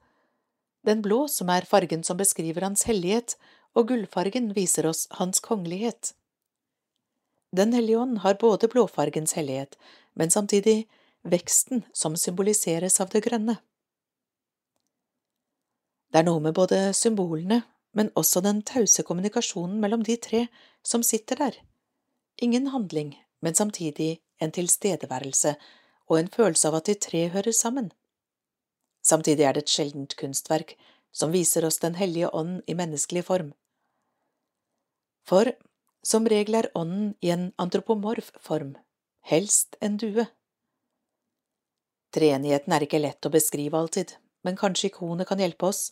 den 0.86 1.02
blå 1.02 1.26
som 1.30 1.50
er 1.54 1.66
fargen 1.66 2.02
som 2.06 2.18
beskriver 2.18 2.66
hans 2.66 2.84
hellighet, 2.88 3.36
og 3.74 3.88
gullfargen 3.88 4.50
viser 4.56 4.86
oss 4.86 5.06
hans 5.18 5.40
kongelighet. 5.40 6.12
Den 7.56 7.72
hellige 7.72 8.00
ånd 8.02 8.18
har 8.24 8.40
både 8.40 8.68
blåfargens 8.68 9.34
hellighet, 9.38 9.76
men 10.14 10.30
samtidig 10.30 10.86
veksten 11.22 11.84
som 11.94 12.16
symboliseres 12.16 13.00
av 13.00 13.12
det 13.14 13.22
grønne. 13.28 13.56
Det 16.12 16.20
er 16.20 16.26
noe 16.28 16.42
med 16.44 16.52
både 16.52 16.92
symbolene, 16.92 17.62
men 17.96 18.10
også 18.16 18.42
den 18.44 18.60
tause 18.68 19.04
kommunikasjonen 19.04 19.78
mellom 19.80 20.02
de 20.04 20.18
tre 20.20 20.46
som 20.84 21.02
sitter 21.02 21.40
der. 21.40 21.56
Ingen 22.36 22.66
handling, 22.72 23.14
men 23.40 23.54
samtidig 23.54 24.20
en 24.40 24.52
tilstedeværelse 24.52 25.54
og 26.10 26.18
en 26.18 26.28
følelse 26.28 26.68
av 26.68 26.76
at 26.80 26.90
de 26.90 26.94
tre 27.00 27.26
hører 27.32 27.56
sammen. 27.56 27.92
Samtidig 29.02 29.46
er 29.48 29.56
det 29.56 29.64
et 29.64 29.72
sjeldent 29.72 30.16
kunstverk 30.20 30.76
som 31.12 31.32
viser 31.32 31.64
oss 31.64 31.78
Den 31.78 31.94
hellige 31.94 32.28
ånd 32.28 32.62
i 32.66 32.74
menneskelig 32.74 33.24
form. 33.24 33.52
For 35.24 35.52
som 36.04 36.26
regel 36.26 36.54
er 36.60 36.70
ånden 36.74 37.14
i 37.20 37.30
en 37.30 37.52
antropomorf 37.58 38.32
form, 38.40 38.74
helst 39.22 39.76
en 39.80 39.96
due. 39.96 40.26
Treenigheten 42.12 42.72
er 42.74 42.84
ikke 42.84 43.00
lett 43.00 43.26
å 43.26 43.32
beskrive 43.32 43.78
alltid, 43.78 44.16
men 44.42 44.58
kanskje 44.58 44.90
ikonet 44.90 45.28
kan 45.28 45.40
hjelpe 45.42 45.68
oss, 45.68 45.90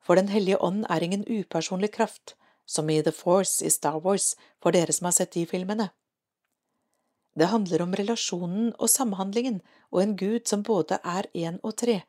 for 0.00 0.16
Den 0.16 0.28
hellige 0.28 0.58
ånd 0.62 0.86
er 0.88 1.02
ingen 1.02 1.24
upersonlig 1.26 1.92
kraft, 1.92 2.36
som 2.66 2.90
i 2.90 3.02
The 3.02 3.12
Force 3.12 3.64
i 3.64 3.70
Star 3.70 4.00
Wars 4.00 4.34
for 4.62 4.70
dere 4.74 4.92
som 4.92 5.06
har 5.06 5.16
sett 5.16 5.32
de 5.32 5.46
filmene. 5.46 5.90
Det 7.36 7.50
handler 7.52 7.82
om 7.82 7.94
relasjonen 7.94 8.72
og 8.78 8.90
samhandlingen 8.90 9.60
og 9.92 10.02
en 10.02 10.16
gud 10.16 10.46
som 10.48 10.62
både 10.62 10.98
er 11.04 11.28
én 11.34 11.58
og 11.62 11.76
tre. 11.76 12.00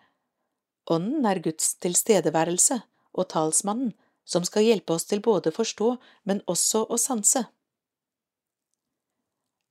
Ånden 0.90 1.26
er 1.26 1.42
Guds 1.44 1.76
tilstedeværelse 1.84 2.80
og 3.14 3.28
talsmannen 3.34 3.92
som 4.28 4.44
skal 4.44 4.66
hjelpe 4.68 4.94
oss 4.94 5.08
til 5.08 5.22
både 5.24 5.54
forstå, 5.56 5.94
men 6.28 6.44
også 6.52 6.84
å 6.92 7.00
sanse. 7.00 7.46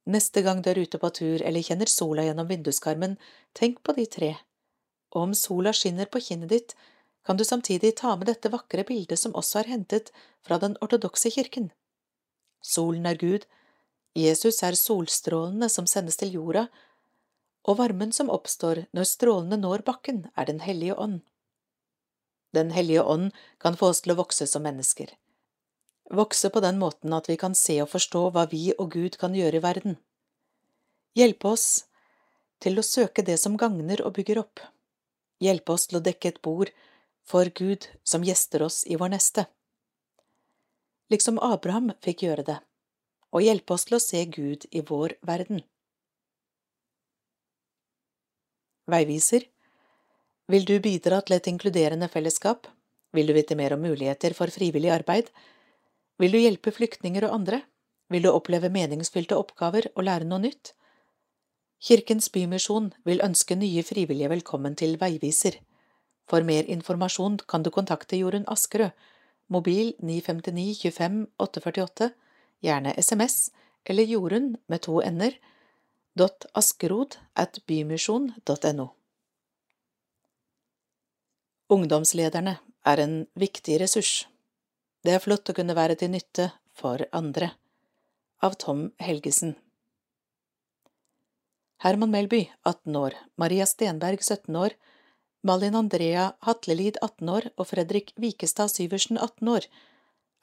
Neste 0.06 0.42
gang 0.46 0.62
du 0.62 0.70
er 0.70 0.80
ute 0.80 1.00
på 1.02 1.10
tur 1.10 1.42
eller 1.42 1.64
kjenner 1.66 1.90
sola 1.90 2.24
gjennom 2.24 2.48
vinduskarmen, 2.48 3.16
tenk 3.58 3.82
på 3.82 3.96
de 3.96 4.06
tre, 4.06 4.30
og 5.14 5.28
om 5.28 5.34
sola 5.34 5.72
skinner 5.76 6.08
på 6.10 6.22
kinnet 6.22 6.52
ditt, 6.52 6.76
kan 7.26 7.36
du 7.36 7.44
samtidig 7.44 7.96
ta 7.98 8.14
med 8.16 8.28
dette 8.30 8.50
vakre 8.52 8.84
bildet 8.86 9.18
som 9.18 9.34
også 9.34 9.60
er 9.62 9.72
hentet 9.72 10.12
fra 10.46 10.60
den 10.62 10.76
ortodokse 10.84 11.30
kirken. 11.34 11.72
Solen 12.62 13.06
er 13.06 13.18
Gud, 13.18 13.46
Jesus 14.16 14.62
er 14.62 14.78
solstrålene 14.78 15.68
som 15.68 15.88
sendes 15.90 16.16
til 16.20 16.36
jorda, 16.38 16.66
og 17.66 17.80
varmen 17.80 18.12
som 18.14 18.30
oppstår 18.30 18.84
når 18.94 19.08
strålene 19.10 19.58
når 19.58 19.82
bakken, 19.86 20.26
er 20.36 20.46
Den 20.46 20.60
hellige 20.60 20.94
ånd. 20.94 21.20
Den 22.54 22.70
hellige 22.70 23.02
ånd 23.02 23.32
kan 23.58 23.76
få 23.76 23.90
oss 23.90 24.00
til 24.00 24.14
å 24.14 24.20
vokse 24.22 24.46
som 24.46 24.62
mennesker. 24.62 25.10
Vokse 26.14 26.50
på 26.54 26.62
den 26.62 26.78
måten 26.78 27.12
at 27.12 27.28
vi 27.28 27.36
kan 27.36 27.54
se 27.54 27.80
og 27.82 27.90
forstå 27.90 28.30
hva 28.30 28.46
vi 28.46 28.70
og 28.78 28.92
Gud 28.94 29.18
kan 29.18 29.34
gjøre 29.34 29.58
i 29.58 29.64
verden. 29.64 29.98
Hjelpe 31.18 31.50
oss 31.50 31.86
til 32.62 32.78
å 32.78 32.86
søke 32.86 33.24
det 33.26 33.36
som 33.42 33.58
gagner 33.58 34.00
og 34.06 34.14
bygger 34.16 34.40
opp. 34.44 34.62
Hjelpe 35.42 35.74
oss 35.76 35.86
til 35.90 36.00
å 36.00 36.04
dekke 36.04 36.32
et 36.32 36.42
bord 36.42 36.72
for 37.26 37.50
Gud 37.50 37.88
som 38.04 38.24
gjester 38.24 38.64
oss 38.66 38.84
i 38.86 38.96
vår 38.96 39.12
neste. 39.16 39.46
Liksom 41.12 41.38
Abraham 41.42 41.92
fikk 42.02 42.24
gjøre 42.26 42.46
det, 42.46 42.60
og 43.34 43.44
hjelpe 43.44 43.74
oss 43.76 43.86
til 43.86 43.98
å 43.98 44.02
se 44.02 44.22
Gud 44.32 44.66
i 44.70 44.82
vår 44.86 45.18
verden. 45.26 45.62
Veiviser 48.86 49.46
vil 50.46 50.62
du 50.62 50.76
bidra 50.78 51.18
til 51.26 51.34
et 51.34 51.46
inkluderende 51.50 52.06
fellesskap? 52.06 52.68
Vil 53.10 53.26
du 53.26 53.34
vite 53.34 53.56
mer 53.58 53.74
om 53.74 53.80
muligheter 53.82 54.34
for 54.38 54.52
frivillig 54.54 54.92
arbeid? 54.94 55.32
Vil 56.22 56.30
du 56.30 56.38
hjelpe 56.38 56.70
flyktninger 56.70 57.26
og 57.26 57.34
andre? 57.40 57.64
Vil 58.14 58.22
du 58.22 58.30
oppleve 58.30 58.70
meningsfylte 58.70 59.34
oppgaver 59.34 59.88
og 59.96 60.06
lære 60.06 60.28
noe 60.30 60.44
nytt? 60.44 60.76
Kirkens 61.76 62.30
Bymisjon 62.32 62.88
vil 63.04 63.20
ønske 63.20 63.54
nye 63.54 63.82
frivillige 63.84 64.30
velkommen 64.32 64.76
til 64.80 64.96
Veiviser. 65.00 65.58
For 66.26 66.42
mer 66.42 66.64
informasjon 66.72 67.36
kan 67.48 67.62
du 67.62 67.70
kontakte 67.70 68.16
Jorunn 68.16 68.46
Askerød, 68.48 68.90
mobil 69.48 69.92
959 70.00 70.80
25 70.82 71.26
848, 71.38 72.08
gjerne 72.64 72.94
SMS, 72.96 73.50
eller 73.84 74.08
Jorunn 74.08 74.56
med 74.68 74.82
to 74.88 75.02
n-er, 75.04 75.36
dot 76.18 76.46
askerod 76.54 77.18
at 77.36 77.60
bymisjon.no. 77.66 78.86
Ungdomslederne 81.68 82.56
er 82.86 83.04
en 83.04 83.26
viktig 83.34 83.76
ressurs. 83.82 84.24
Det 85.04 85.12
er 85.12 85.22
flott 85.22 85.52
å 85.52 85.54
kunne 85.54 85.76
være 85.76 85.98
til 86.00 86.14
nytte 86.14 86.48
for 86.72 87.04
andre. 87.12 87.52
Av 88.42 88.56
Tom 88.56 88.88
Helgesen 88.98 89.54
Herman 91.78 92.10
Melby, 92.10 92.52
18 92.62 92.96
år, 92.96 93.14
Maria 93.36 93.66
Stenberg, 93.66 94.22
17 94.22 94.56
år, 94.56 94.70
Malin 95.42 95.74
Andrea 95.74 96.32
Hatlelid 96.40 96.96
18 97.02 97.28
år 97.28 97.50
og 97.56 97.68
Fredrik 97.68 98.14
Vikestad 98.16 98.72
Syversen 98.72 99.18
18 99.18 99.50
år 99.52 99.66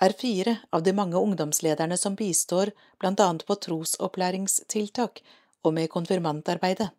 er 0.04 0.14
fire 0.20 0.58
av 0.72 0.84
de 0.86 0.94
mange 0.94 1.18
ungdomslederne 1.18 1.98
som 1.98 2.16
bistår 2.16 2.72
blant 3.02 3.20
annet 3.24 3.46
på 3.48 3.58
trosopplæringstiltak 3.66 5.24
og 5.64 5.74
med 5.74 5.90
konfirmantarbeidet. 5.90 6.90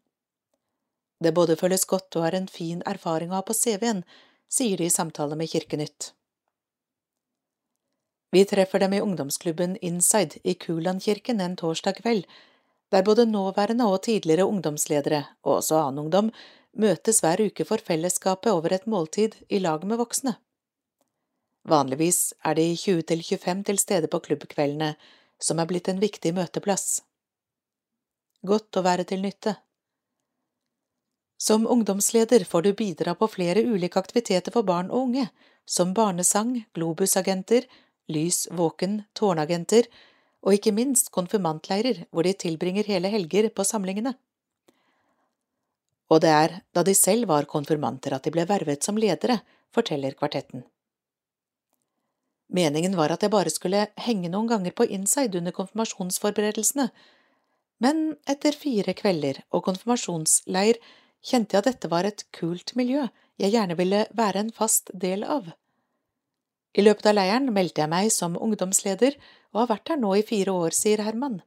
Det 1.23 1.33
både 1.35 1.57
føles 1.57 1.87
godt 1.89 2.17
og 2.19 2.27
er 2.29 2.37
en 2.39 2.51
fin 2.51 2.83
erfaring 2.87 3.33
å 3.33 3.39
ha 3.39 3.47
på 3.47 3.57
CV-en, 3.57 4.03
sier 4.51 4.81
de 4.81 4.89
i 4.91 4.93
samtale 4.93 5.39
med 5.39 5.51
Kirkenytt. 5.53 6.11
Vi 8.35 8.43
treffer 8.51 8.83
dem 8.83 8.97
i 8.97 9.01
ungdomsklubben 9.01 9.77
Inside 9.77 10.43
i 10.43 10.57
Kulandkirken 10.59 11.41
en 11.41 11.55
torsdag 11.57 12.03
kveld, 12.03 12.27
der 12.93 13.03
både 13.03 13.27
nåværende 13.27 13.87
og 13.87 14.03
tidligere 14.03 14.47
ungdomsledere, 14.47 15.25
og 15.43 15.61
også 15.61 15.81
annen 15.81 16.05
ungdom, 16.05 16.31
møtes 16.77 17.21
hver 17.23 17.41
uke 17.47 17.65
for 17.65 17.83
fellesskapet 17.83 18.53
over 18.53 18.73
et 18.75 18.87
måltid 18.87 19.37
i 19.49 19.59
lag 19.59 19.85
med 19.87 20.01
voksne. 20.01 20.37
Vanligvis 21.65 22.35
er 22.45 22.59
de 22.59 22.67
20–25 22.77 23.63
til 23.65 23.79
stede 23.79 24.09
på 24.09 24.21
klubbkveldene, 24.21 24.95
som 25.41 25.59
er 25.59 25.69
blitt 25.71 25.89
en 25.89 26.01
viktig 26.03 26.35
møteplass. 26.37 27.03
Godt 28.45 28.77
å 28.77 28.85
være 28.85 29.07
til 29.09 29.25
nytte. 29.25 29.57
Som 31.41 31.67
ungdomsleder 31.67 32.45
får 32.45 32.63
du 32.63 32.73
bidra 32.77 33.15
på 33.15 33.29
flere 33.29 33.65
ulike 33.65 33.99
aktiviteter 33.99 34.53
for 34.53 34.67
barn 34.69 34.91
og 34.91 35.09
unge, 35.09 35.29
som 35.65 35.95
barnesang, 35.97 36.59
globusagenter, 36.77 37.65
lys 38.13 38.45
våken, 38.53 39.03
tårnagenter 39.17 39.89
og 40.45 40.57
ikke 40.57 40.75
minst 40.77 41.11
konfirmantleirer 41.15 42.05
hvor 42.13 42.27
de 42.27 42.35
tilbringer 42.37 42.87
hele 42.89 43.11
helger 43.13 43.49
på 43.49 43.65
samlingene. 43.65 44.15
Og 46.13 46.21
det 46.21 46.31
er 46.31 46.59
da 46.77 46.85
de 46.85 46.95
selv 46.95 47.31
var 47.31 47.49
konfirmanter 47.49 48.15
at 48.15 48.27
de 48.27 48.33
ble 48.35 48.45
vervet 48.49 48.85
som 48.85 49.01
ledere, 49.01 49.41
forteller 49.75 50.15
kvartetten. 50.15 50.63
Meningen 52.55 52.95
var 52.95 53.11
at 53.11 53.25
jeg 53.25 53.33
bare 53.33 53.51
skulle 53.51 53.89
henge 53.99 54.29
noen 54.31 54.51
ganger 54.51 54.75
på 54.77 54.87
inside 54.87 55.41
under 55.41 55.55
konfirmasjonsforberedelsene, 55.57 56.91
men 57.83 58.05
etter 58.31 58.55
fire 58.55 58.95
kvelder 58.95 59.41
og 59.51 59.65
konfirmasjonsleir 59.67 60.79
kjente 61.25 61.57
jeg 61.57 61.65
at 61.65 61.71
dette 61.73 61.91
var 61.91 62.07
et 62.07 62.23
kult 62.37 62.77
miljø 62.79 63.09
jeg 63.41 63.51
gjerne 63.57 63.75
ville 63.79 64.05
være 64.15 64.45
en 64.45 64.53
fast 64.55 64.93
del 64.95 65.25
av. 65.27 65.49
I 66.75 66.83
løpet 66.83 67.07
av 67.11 67.17
leiren 67.17 67.51
meldte 67.55 67.83
jeg 67.83 67.91
meg 67.91 68.11
som 68.15 68.37
ungdomsleder 68.39 69.17
og 69.55 69.63
har 69.63 69.71
vært 69.77 69.95
her 69.95 70.01
nå 70.03 70.13
i 70.19 70.27
fire 70.27 70.53
år, 70.53 70.75
sier 70.75 71.03
Herman. 71.07 71.41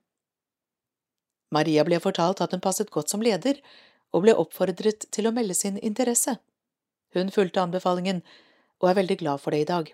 Maria 1.54 1.84
ble 1.88 2.00
fortalt 2.04 2.42
at 2.44 2.56
hun 2.56 2.64
passet 2.64 2.92
godt 2.92 3.12
som 3.12 3.24
leder, 3.24 3.60
og 4.16 4.24
ble 4.24 4.36
oppfordret 4.40 5.10
til 5.12 5.28
å 5.28 5.34
melde 5.36 5.56
sin 5.56 5.78
interesse. 5.84 6.38
Hun 7.16 7.32
fulgte 7.36 7.64
anbefalingen, 7.64 8.22
og 8.80 8.90
er 8.90 9.00
veldig 9.02 9.18
glad 9.20 9.44
for 9.44 9.56
det 9.56 9.64
i 9.64 9.70
dag. 9.70 9.92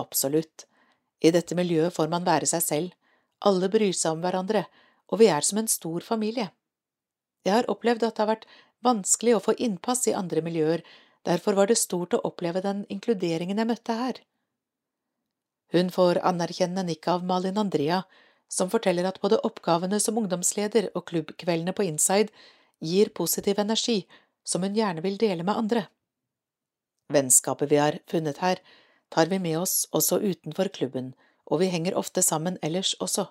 Absolutt. 0.00 0.66
I 1.20 1.32
dette 1.32 1.56
miljøet 1.56 1.94
får 1.96 2.10
man 2.12 2.26
være 2.26 2.48
seg 2.48 2.64
selv, 2.64 2.92
alle 3.44 3.68
bryr 3.72 3.92
seg 3.96 4.16
om 4.16 4.22
hverandre, 4.24 4.64
og 5.12 5.20
vi 5.20 5.28
er 5.32 5.44
som 5.44 5.60
en 5.60 5.68
stor 5.70 6.04
familie. 6.04 6.50
Jeg 7.46 7.54
har 7.54 7.68
opplevd 7.72 8.04
at 8.04 8.16
det 8.16 8.24
har 8.24 8.32
vært 8.32 8.48
vanskelig 8.84 9.36
å 9.36 9.42
få 9.44 9.56
innpass 9.62 10.06
i 10.08 10.16
andre 10.16 10.42
miljøer, 10.44 10.82
derfor 11.28 11.56
var 11.58 11.68
det 11.70 11.78
stort 11.80 12.16
å 12.16 12.22
oppleve 12.28 12.62
den 12.64 12.84
inkluderingen 12.92 13.60
jeg 13.60 13.70
møtte 13.70 13.96
her. 14.00 14.20
Hun 15.74 15.90
får 15.90 16.20
anerkjennende 16.22 16.86
nikk 16.92 17.08
av 17.10 17.24
Malin 17.26 17.58
Andrea, 17.58 18.02
som 18.48 18.70
forteller 18.70 19.08
at 19.08 19.20
både 19.20 19.40
oppgavene 19.46 19.98
som 20.00 20.18
ungdomsleder 20.20 20.90
og 20.94 21.08
klubbkveldene 21.10 21.74
på 21.74 21.86
Inside 21.88 22.30
gir 22.78 23.10
positiv 23.16 23.58
energi 23.58 24.04
som 24.46 24.62
hun 24.62 24.76
gjerne 24.76 25.02
vil 25.02 25.18
dele 25.18 25.42
med 25.42 25.58
andre. 25.58 25.86
Vennskapet 27.12 27.70
vi 27.70 27.80
har 27.80 27.98
funnet 28.10 28.38
her, 28.42 28.60
tar 29.10 29.26
vi 29.30 29.38
med 29.38 29.58
oss 29.58 29.86
også 29.94 30.20
utenfor 30.22 30.70
klubben, 30.74 31.14
og 31.46 31.60
vi 31.62 31.70
henger 31.70 31.98
ofte 31.98 32.22
sammen 32.22 32.58
ellers 32.62 32.94
også. 33.02 33.28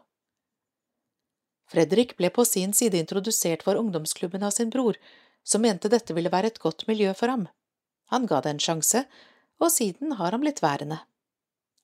Fredrik 1.71 2.13
ble 2.19 2.29
på 2.29 2.45
sin 2.45 2.75
side 2.77 2.99
introdusert 2.99 3.63
for 3.65 3.79
ungdomsklubben 3.79 4.43
av 4.43 4.53
sin 4.55 4.69
bror, 4.69 4.99
som 5.43 5.63
mente 5.65 5.89
dette 5.91 6.13
ville 6.13 6.31
være 6.31 6.53
et 6.53 6.61
godt 6.61 6.85
miljø 6.87 7.13
for 7.17 7.31
ham. 7.31 7.47
Han 8.13 8.27
ga 8.29 8.41
det 8.41 8.53
en 8.53 8.61
sjanse, 8.61 9.03
og 9.59 9.71
siden 9.71 10.15
har 10.19 10.35
han 10.35 10.43
blitt 10.43 10.61
værende. 10.63 10.99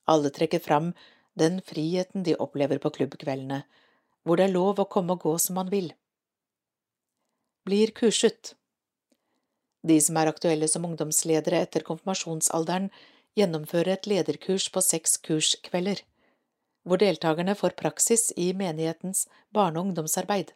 Alle 0.06 0.30
trekker 0.30 0.60
fram 0.60 0.94
den 1.34 1.62
friheten 1.62 2.24
de 2.24 2.36
opplever 2.36 2.78
på 2.78 2.90
klubbkveldene, 2.98 3.64
hvor 4.24 4.38
det 4.38 4.50
er 4.50 4.56
lov 4.56 4.80
å 4.82 4.90
komme 4.90 5.16
og 5.16 5.26
gå 5.26 5.36
som 5.40 5.58
man 5.60 5.72
vil. 5.72 5.92
Blir 7.66 7.94
kurset 7.98 8.56
De 9.82 9.98
som 10.02 10.18
er 10.18 10.30
aktuelle 10.30 10.68
som 10.70 10.86
ungdomsledere 10.86 11.62
etter 11.66 11.86
konfirmasjonsalderen, 11.86 12.90
gjennomfører 13.38 13.96
et 13.96 14.08
lederkurs 14.10 14.68
på 14.70 14.82
seks 14.86 15.18
kurskvelder, 15.26 16.02
hvor 16.86 17.02
deltakerne 17.02 17.56
får 17.56 17.78
praksis 17.80 18.32
i 18.38 18.52
menighetens 18.58 19.28
barne- 19.50 19.80
og 19.80 19.90
ungdomsarbeid. 19.90 20.52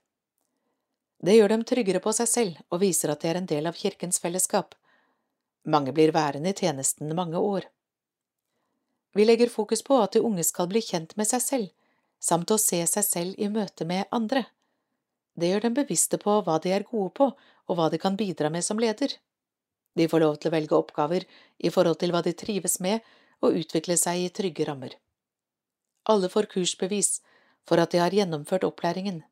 Det 1.26 1.38
gjør 1.38 1.56
dem 1.56 1.64
tryggere 1.64 2.02
på 2.04 2.14
seg 2.14 2.30
selv 2.30 2.58
og 2.70 2.82
viser 2.84 3.14
at 3.14 3.22
de 3.22 3.32
er 3.32 3.40
en 3.40 3.50
del 3.50 3.70
av 3.70 3.78
kirkens 3.80 4.20
fellesskap. 4.22 4.76
Mange 5.66 5.94
blir 5.96 6.14
værende 6.14 6.52
i 6.52 6.58
tjenesten 6.58 7.16
mange 7.16 7.40
år. 7.40 7.66
Vi 9.16 9.26
legger 9.26 9.50
fokus 9.50 9.84
på 9.84 9.98
at 10.04 10.16
de 10.16 10.22
unge 10.28 10.44
skal 10.44 10.68
bli 10.68 10.82
kjent 10.84 11.16
med 11.16 11.28
seg 11.30 11.44
selv, 11.44 11.70
samt 12.20 12.52
å 12.52 12.60
se 12.60 12.82
seg 12.90 13.06
selv 13.08 13.40
i 13.40 13.48
møte 13.52 13.88
med 13.88 14.10
andre. 14.12 14.44
Det 15.40 15.52
gjør 15.52 15.68
dem 15.68 15.78
bevisste 15.78 16.20
på 16.20 16.42
hva 16.44 16.58
de 16.64 16.74
er 16.76 16.88
gode 16.90 17.14
på, 17.16 17.30
og 17.66 17.80
hva 17.80 17.88
de 17.92 18.00
kan 18.02 18.18
bidra 18.20 18.52
med 18.52 18.64
som 18.68 18.80
leder. 18.80 19.16
De 19.96 20.08
får 20.12 20.24
lov 20.24 20.36
til 20.40 20.52
å 20.52 20.56
velge 20.56 20.76
oppgaver 20.76 21.24
i 21.58 21.72
forhold 21.72 22.00
til 22.02 22.12
hva 22.12 22.22
de 22.26 22.36
trives 22.36 22.82
med, 22.84 23.00
og 23.44 23.56
utvikle 23.60 23.96
seg 24.00 24.26
i 24.26 24.32
trygge 24.36 24.68
rammer. 24.68 24.96
Alle 26.12 26.30
får 26.32 26.50
kursbevis 26.52 27.20
for 27.68 27.82
at 27.82 27.92
de 27.92 28.02
har 28.04 28.16
gjennomført 28.16 28.68
opplæringen. 28.68 29.24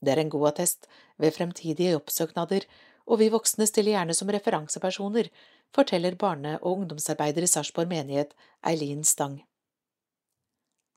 Det 0.00 0.14
er 0.14 0.22
en 0.22 0.32
god 0.32 0.52
attest 0.52 0.88
ved 1.20 1.34
fremtidige 1.36 1.94
jobbsøknader, 1.94 2.66
og 3.06 3.20
vi 3.20 3.30
voksne 3.32 3.66
stiller 3.68 3.96
gjerne 3.96 4.16
som 4.16 4.30
referansepersoner, 4.32 5.30
forteller 5.74 6.18
barne- 6.18 6.58
og 6.60 6.80
ungdomsarbeider 6.80 7.46
i 7.46 7.50
Sarpsborg 7.50 7.88
menighet 7.88 8.34
Eileen 8.66 9.04
Stang. 9.04 9.40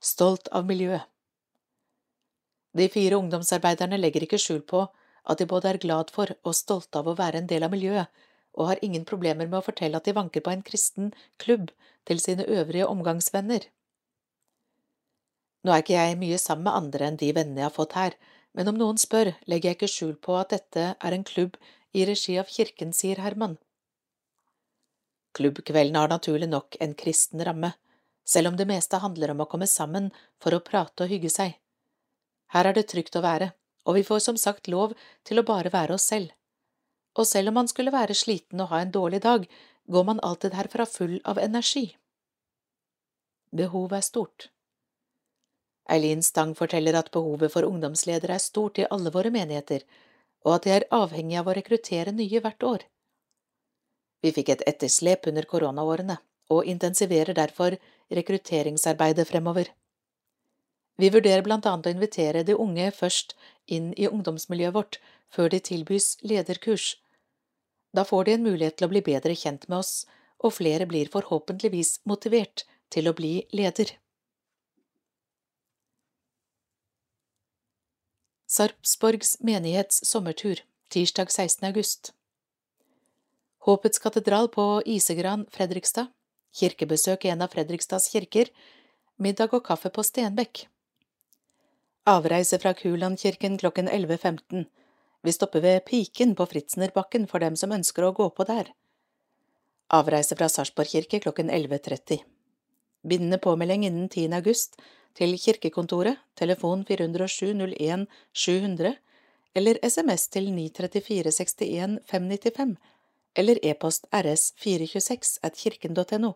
Stolt 0.01 0.49
av 0.51 0.65
miljøet 0.65 1.07
De 2.73 2.89
fire 2.89 3.19
ungdomsarbeiderne 3.21 3.99
legger 4.01 4.25
ikke 4.25 4.41
skjul 4.41 4.61
på 4.67 4.87
at 5.23 5.39
de 5.39 5.47
både 5.47 5.69
er 5.69 5.79
glad 5.79 6.11
for 6.11 6.33
og 6.43 6.55
stolte 6.57 6.99
av 6.99 7.07
å 7.07 7.15
være 7.15 7.39
en 7.39 7.47
del 7.47 7.63
av 7.63 7.71
miljøet, 7.71 8.09
og 8.53 8.67
har 8.69 8.81
ingen 8.85 9.05
problemer 9.05 9.47
med 9.47 9.59
å 9.61 9.65
fortelle 9.65 9.97
at 9.97 10.05
de 10.05 10.13
vanker 10.17 10.43
på 10.45 10.51
en 10.51 10.65
kristen 10.65 11.13
klubb 11.41 11.71
til 12.05 12.19
sine 12.21 12.45
øvrige 12.45 12.89
omgangsvenner. 12.89 13.65
Nå 15.63 15.71
er 15.71 15.83
ikke 15.83 15.95
jeg 15.95 16.19
mye 16.19 16.37
sammen 16.41 16.67
med 16.67 16.77
andre 16.77 17.07
enn 17.07 17.19
de 17.21 17.31
vennene 17.33 17.63
jeg 17.63 17.69
har 17.69 17.77
fått 17.77 17.95
her, 17.97 18.17
men 18.53 18.69
om 18.69 18.77
noen 18.77 18.99
spør, 19.01 19.31
legger 19.49 19.71
jeg 19.71 19.79
ikke 19.79 19.93
skjul 19.93 20.15
på 20.27 20.35
at 20.37 20.51
dette 20.53 20.89
er 20.93 21.15
en 21.15 21.25
klubb 21.25 21.55
i 21.93 22.05
regi 22.09 22.37
av 22.41 22.49
kirken, 22.49 22.93
sier 22.93 23.21
Herman. 23.23 23.57
Klubbkvelden 25.33 25.97
har 25.97 26.11
naturlig 26.11 26.49
nok 26.49 26.77
en 26.81 26.93
kristen 26.97 27.41
ramme, 27.45 27.73
selv 28.25 28.51
om 28.51 28.57
det 28.57 28.69
meste 28.69 29.01
handler 29.01 29.33
om 29.33 29.43
å 29.43 29.49
komme 29.49 29.67
sammen 29.67 30.11
for 30.41 30.53
å 30.53 30.61
prate 30.63 31.05
og 31.05 31.11
hygge 31.13 31.31
seg. 31.33 31.57
Her 32.53 32.69
er 32.69 32.77
det 32.77 32.87
trygt 32.91 33.17
å 33.17 33.25
være, 33.25 33.51
og 33.85 33.97
vi 33.97 34.05
får 34.07 34.23
som 34.27 34.37
sagt 34.37 34.69
lov 34.69 34.93
til 35.25 35.41
å 35.41 35.47
bare 35.47 35.73
være 35.73 35.97
oss 35.97 36.05
selv 36.11 36.31
og 37.13 37.27
selv 37.27 37.51
om 37.51 37.59
man 37.61 37.69
skulle 37.69 37.93
være 37.93 38.17
sliten 38.17 38.61
og 38.63 38.71
ha 38.73 38.81
en 38.81 38.91
dårlig 38.91 39.21
dag, 39.21 39.45
går 39.85 40.03
man 40.03 40.21
alltid 40.23 40.55
herfra 40.57 40.85
full 40.85 41.19
av 41.25 41.39
energi. 41.39 41.95
Behovet 43.53 43.99
er 43.99 44.07
stort. 44.07 44.49
Eileen 45.91 46.23
Stang 46.23 46.55
forteller 46.55 46.95
at 46.97 47.11
behovet 47.11 47.51
for 47.53 47.67
ungdomsledere 47.67 48.37
er 48.37 48.41
stort 48.41 48.79
i 48.79 48.87
alle 48.89 49.11
våre 49.13 49.29
menigheter, 49.29 49.83
og 50.43 50.55
at 50.57 50.65
de 50.65 50.73
er 50.75 50.87
avhengig 50.91 51.37
av 51.39 51.49
å 51.49 51.55
rekruttere 51.57 52.13
nye 52.15 52.41
hvert 52.43 52.63
år. 52.67 52.85
Vi 54.23 54.31
fikk 54.31 54.53
et 54.53 54.65
etterslep 54.67 55.27
under 55.31 55.47
koronaårene, 55.49 56.17
og 56.51 56.67
intensiverer 56.69 57.35
derfor 57.35 57.77
rekrutteringsarbeidet 58.11 59.27
fremover. 59.27 59.71
Vi 60.99 61.09
vurderer 61.09 61.41
blant 61.41 61.65
annet 61.65 61.87
å 61.89 61.93
invitere 61.95 62.43
de 62.45 62.55
unge 62.55 62.91
først 62.93 63.33
inn 63.65 63.93
i 63.97 64.07
ungdomsmiljøet 64.07 64.75
vårt, 64.75 64.99
før 65.33 65.49
de 65.49 65.59
tilbys 65.63 66.17
lederkurs, 66.21 66.93
da 67.93 68.03
får 68.05 68.25
de 68.25 68.33
en 68.33 68.45
mulighet 68.47 68.77
til 68.77 68.87
å 68.87 68.91
bli 68.93 69.01
bedre 69.05 69.35
kjent 69.37 69.67
med 69.69 69.83
oss, 69.83 69.93
og 70.43 70.55
flere 70.57 70.87
blir 70.89 71.11
forhåpentligvis 71.13 71.99
motivert 72.09 72.65
til 72.93 73.07
å 73.09 73.13
bli 73.17 73.35
leder. 73.53 73.93
Sarpsborgs 78.53 79.39
menighets 79.39 80.05
sommertur, 80.05 80.59
tirsdag 80.89 81.31
16. 81.31 81.67
august 81.67 82.13
Håpets 83.65 83.99
katedral 83.99 84.47
på 84.47 84.83
Isegran, 84.85 85.47
Fredrikstad, 85.49 86.11
kirkebesøk 86.59 87.25
i 87.25 87.31
en 87.33 87.41
av 87.41 87.49
Fredrikstads 87.55 88.11
kirker, 88.13 88.51
middag 89.17 89.57
og 89.57 89.65
kaffe 89.65 89.89
på 89.89 90.05
Stenbekk. 90.05 90.67
Avreise 92.13 92.61
fra 92.61 92.75
Kulandkirken 92.77 93.57
klokken 93.57 93.89
11.15 93.89 94.67
vi 95.25 95.33
stopper 95.33 95.65
ved 95.65 95.85
Piken 95.89 96.37
på 96.37 96.45
Fritsnerbakken 96.53 97.25
for 97.31 97.41
dem 97.41 97.57
som 97.57 97.73
ønsker 97.73 98.05
å 98.05 98.13
gå 98.13 98.29
på 98.37 98.45
der. 98.53 98.69
Avreise 99.89 100.37
fra 100.37 100.45
Sarpsborg 100.45 100.93
kirke 100.93 101.25
klokken 101.25 101.49
11.30. 101.49 102.21
Bindende 103.01 103.41
påmelding 103.41 103.89
innen 103.89 104.09
10. 104.09 104.29
august 104.43 104.77
til 105.15 105.37
kirkekontoret, 105.39 106.17
telefon 106.35 106.85
407 106.85 107.53
01 107.79 108.07
700, 108.33 108.95
eller 109.55 109.77
SMS 109.89 110.27
til 110.27 110.51
934 110.53 111.31
61 111.31 111.99
595, 112.09 112.77
eller 113.35 113.57
e-post 113.63 114.07
rs426 114.13 115.37
at 115.43 115.53
kirken.no. 115.57 116.31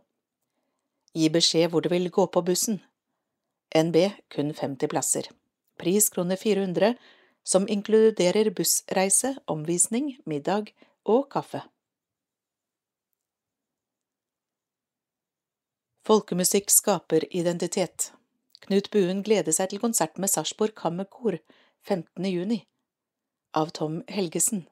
Gi 1.14 1.30
beskjed 1.30 1.70
hvor 1.70 1.82
du 1.82 1.90
vil 1.90 2.10
gå 2.12 2.26
på 2.26 2.42
bussen. 2.42 2.82
NB 3.76 3.96
kun 4.36 4.54
50 4.54 4.90
plasser. 4.90 5.30
Pris 5.78 6.10
kroner 6.10 6.36
400, 6.36 6.96
som 7.44 7.68
inkluderer 7.70 8.50
bussreise, 8.50 9.36
omvisning, 9.48 10.18
middag 10.26 10.74
og 11.06 11.30
kaffe. 11.30 11.62
Folkemusikk 16.08 16.70
skaper 16.72 17.26
identitet. 17.32 18.12
Knut 18.66 18.90
Buen 18.92 19.20
gleder 19.24 19.54
seg 19.54 19.70
til 19.72 19.80
konsert 19.80 20.18
med 20.18 20.32
Sarpsborg 20.32 20.74
Kammerkor 20.76 21.38
15. 21.86 22.26
juni. 22.26 22.64
Av 23.54 23.70
Tom 23.70 24.00
Helgesen. 24.10 24.64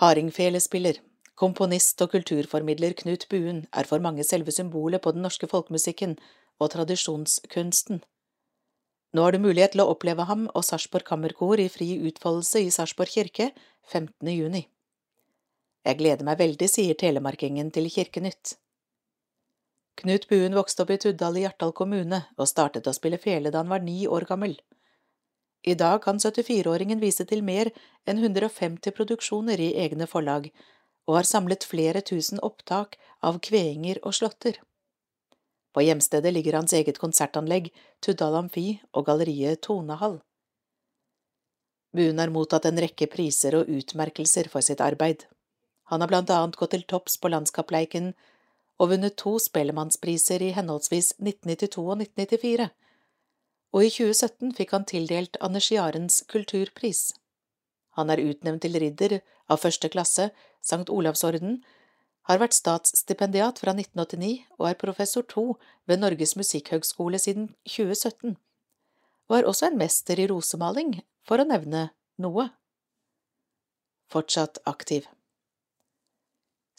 Hardingfelespiller, 0.00 1.00
komponist 1.40 2.04
og 2.04 2.12
kulturformidler 2.12 2.94
Knut 3.00 3.26
Buen 3.32 3.64
er 3.72 3.88
for 3.88 4.04
mange 4.04 4.28
selve 4.28 4.52
symbolet 4.52 5.02
på 5.02 5.16
den 5.16 5.24
norske 5.24 5.48
folkemusikken 5.48 6.14
og 6.60 6.70
tradisjonskunsten. 6.76 8.04
Nå 9.16 9.24
har 9.24 9.34
du 9.34 9.42
mulighet 9.42 9.74
til 9.74 9.82
å 9.82 9.90
oppleve 9.96 10.28
ham 10.28 10.46
og 10.52 10.68
Sarpsborg 10.68 11.08
Kammerkor 11.08 11.58
i 11.58 11.70
fri 11.72 11.94
utfoldelse 12.12 12.62
i 12.68 12.70
Sarpsborg 12.70 13.16
kirke 13.16 13.50
15. 13.88 14.30
juni. 14.36 14.66
Jeg 15.80 15.96
gleder 15.96 16.28
meg 16.28 16.44
veldig, 16.44 16.68
sier 16.68 16.94
telemarkingen 16.94 17.72
til 17.72 17.88
Kirkenytt. 17.88 18.60
Knut 20.00 20.28
Buen 20.28 20.54
vokste 20.56 20.82
opp 20.82 20.90
i 20.94 20.96
Tuddal 20.96 21.34
i 21.36 21.42
Hjartdal 21.44 21.74
kommune 21.76 22.22
og 22.38 22.48
startet 22.48 22.86
å 22.88 22.94
spille 22.96 23.18
fele 23.20 23.50
da 23.52 23.60
han 23.60 23.68
var 23.68 23.82
ni 23.84 24.06
år 24.08 24.24
gammel. 24.30 24.54
I 25.60 25.74
dag 25.76 25.98
kan 26.06 26.16
74-åringen 26.16 27.02
vise 27.02 27.26
til 27.28 27.42
mer 27.44 27.68
enn 28.08 28.22
150 28.22 28.94
produksjoner 28.96 29.60
i 29.60 29.74
egne 29.82 30.08
forlag, 30.08 30.48
og 31.04 31.18
har 31.18 31.28
samlet 31.28 31.66
flere 31.68 32.00
tusen 32.00 32.40
opptak 32.40 32.96
av 33.20 33.42
kveinger 33.44 34.00
og 34.00 34.16
slåtter. 34.16 34.56
På 35.76 35.84
hjemstedet 35.84 36.32
ligger 36.32 36.56
hans 36.56 36.72
eget 36.72 36.98
konsertanlegg, 37.02 37.68
Tuddal 38.00 38.40
Amfi 38.40 38.80
og 38.96 39.04
galleriet 39.10 39.60
Tonehall. 39.68 40.22
Buen 41.92 42.22
har 42.22 42.32
mottatt 42.32 42.70
en 42.70 42.80
rekke 42.80 43.10
priser 43.12 43.58
og 43.58 43.68
utmerkelser 43.68 44.48
for 44.48 44.64
sitt 44.64 44.80
arbeid. 44.80 45.26
Han 45.92 46.00
har 46.00 46.08
blant 46.08 46.32
annet 46.32 46.56
gått 46.56 46.72
til 46.72 46.88
topps 46.88 47.20
på 47.20 47.28
landskapleiken 47.28 48.14
og 48.80 48.94
vunnet 48.94 49.18
to 49.20 49.34
Spellemannspriser 49.42 50.42
i 50.42 50.54
henholdsvis 50.56 51.12
1992 51.20 51.82
og 51.84 52.00
1994, 52.00 52.70
og 53.70 53.84
i 53.86 53.90
2017 53.92 54.54
fikk 54.56 54.72
han 54.74 54.86
tildelt 54.88 55.36
Anders 55.44 56.22
kulturpris. 56.30 57.12
Han 57.98 58.10
er 58.10 58.22
utnevnt 58.24 58.64
til 58.64 58.78
ridder 58.80 59.20
av 59.50 59.60
første 59.60 59.90
klasse, 59.92 60.30
Sankt 60.64 60.90
Olavsorden, 60.90 61.60
har 62.28 62.40
vært 62.40 62.56
statsstipendiat 62.56 63.60
fra 63.60 63.72
1989 63.74 64.44
og 64.58 64.66
er 64.68 64.80
professor 64.80 65.24
to 65.26 65.44
ved 65.88 66.00
Norges 66.00 66.36
musikkhøgskole 66.38 67.18
siden 67.18 67.50
2017, 67.68 68.36
og 69.30 69.36
er 69.36 69.48
også 69.48 69.70
en 69.70 69.78
mester 69.80 70.20
i 70.20 70.28
rosemaling, 70.30 71.00
for 71.26 71.40
å 71.40 71.48
nevne 71.48 71.90
noe. 72.18 72.48
Fortsatt 74.10 74.58
aktiv. 74.66 75.06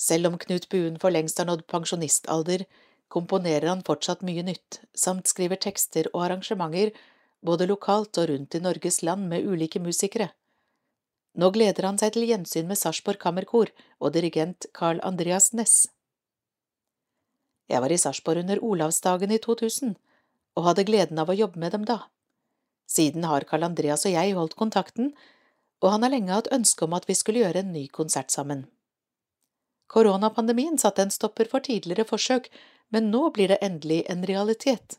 Selv 0.01 0.31
om 0.31 0.37
Knut 0.41 0.65
Buen 0.69 0.97
for 1.01 1.13
lengst 1.13 1.37
har 1.37 1.45
nådd 1.45 1.67
pensjonistalder, 1.69 2.65
komponerer 3.11 3.67
han 3.69 3.83
fortsatt 3.85 4.23
mye 4.25 4.41
nytt, 4.47 4.79
samt 4.97 5.29
skriver 5.29 5.59
tekster 5.61 6.09
og 6.15 6.23
arrangementer 6.25 6.95
både 7.45 7.67
lokalt 7.69 8.17
og 8.17 8.31
rundt 8.31 8.57
i 8.57 8.61
Norges 8.63 9.01
land 9.05 9.27
med 9.29 9.45
ulike 9.45 9.81
musikere. 9.83 10.31
Nå 11.37 11.51
gleder 11.55 11.87
han 11.87 11.99
seg 12.01 12.15
til 12.15 12.25
gjensyn 12.27 12.67
med 12.67 12.79
Sarpsborg 12.79 13.21
Kammerkor 13.21 13.69
og 13.99 14.13
dirigent 14.17 14.67
Carl 14.77 14.99
Andreas 15.05 15.51
Næss. 15.53 15.85
Jeg 17.71 17.79
var 17.85 17.93
i 17.93 18.01
Sarpsborg 18.01 18.41
under 18.41 18.59
Olavsdagen 18.67 19.31
i 19.31 19.39
2000, 19.39 19.95
og 20.57 20.65
hadde 20.65 20.87
gleden 20.89 21.21
av 21.21 21.29
å 21.31 21.37
jobbe 21.37 21.61
med 21.61 21.77
dem 21.77 21.85
da. 21.87 22.01
Siden 22.89 23.23
har 23.29 23.45
Carl 23.47 23.69
Andreas 23.69 24.03
og 24.09 24.17
jeg 24.17 24.35
holdt 24.35 24.57
kontakten, 24.59 25.13
og 25.79 25.93
han 25.93 26.03
har 26.03 26.11
lenge 26.11 26.33
hatt 26.35 26.51
ønske 26.51 26.89
om 26.89 26.97
at 26.97 27.07
vi 27.07 27.15
skulle 27.15 27.45
gjøre 27.45 27.63
en 27.63 27.71
ny 27.71 27.85
konsert 27.87 28.33
sammen. 28.33 28.65
Koronapandemien 29.91 30.77
satte 30.79 31.03
en 31.03 31.11
stopper 31.11 31.49
for 31.51 31.63
tidligere 31.65 32.07
forsøk, 32.07 32.47
men 32.95 33.09
nå 33.11 33.25
blir 33.35 33.51
det 33.51 33.59
endelig 33.65 34.05
en 34.11 34.23
realitet. 34.27 34.95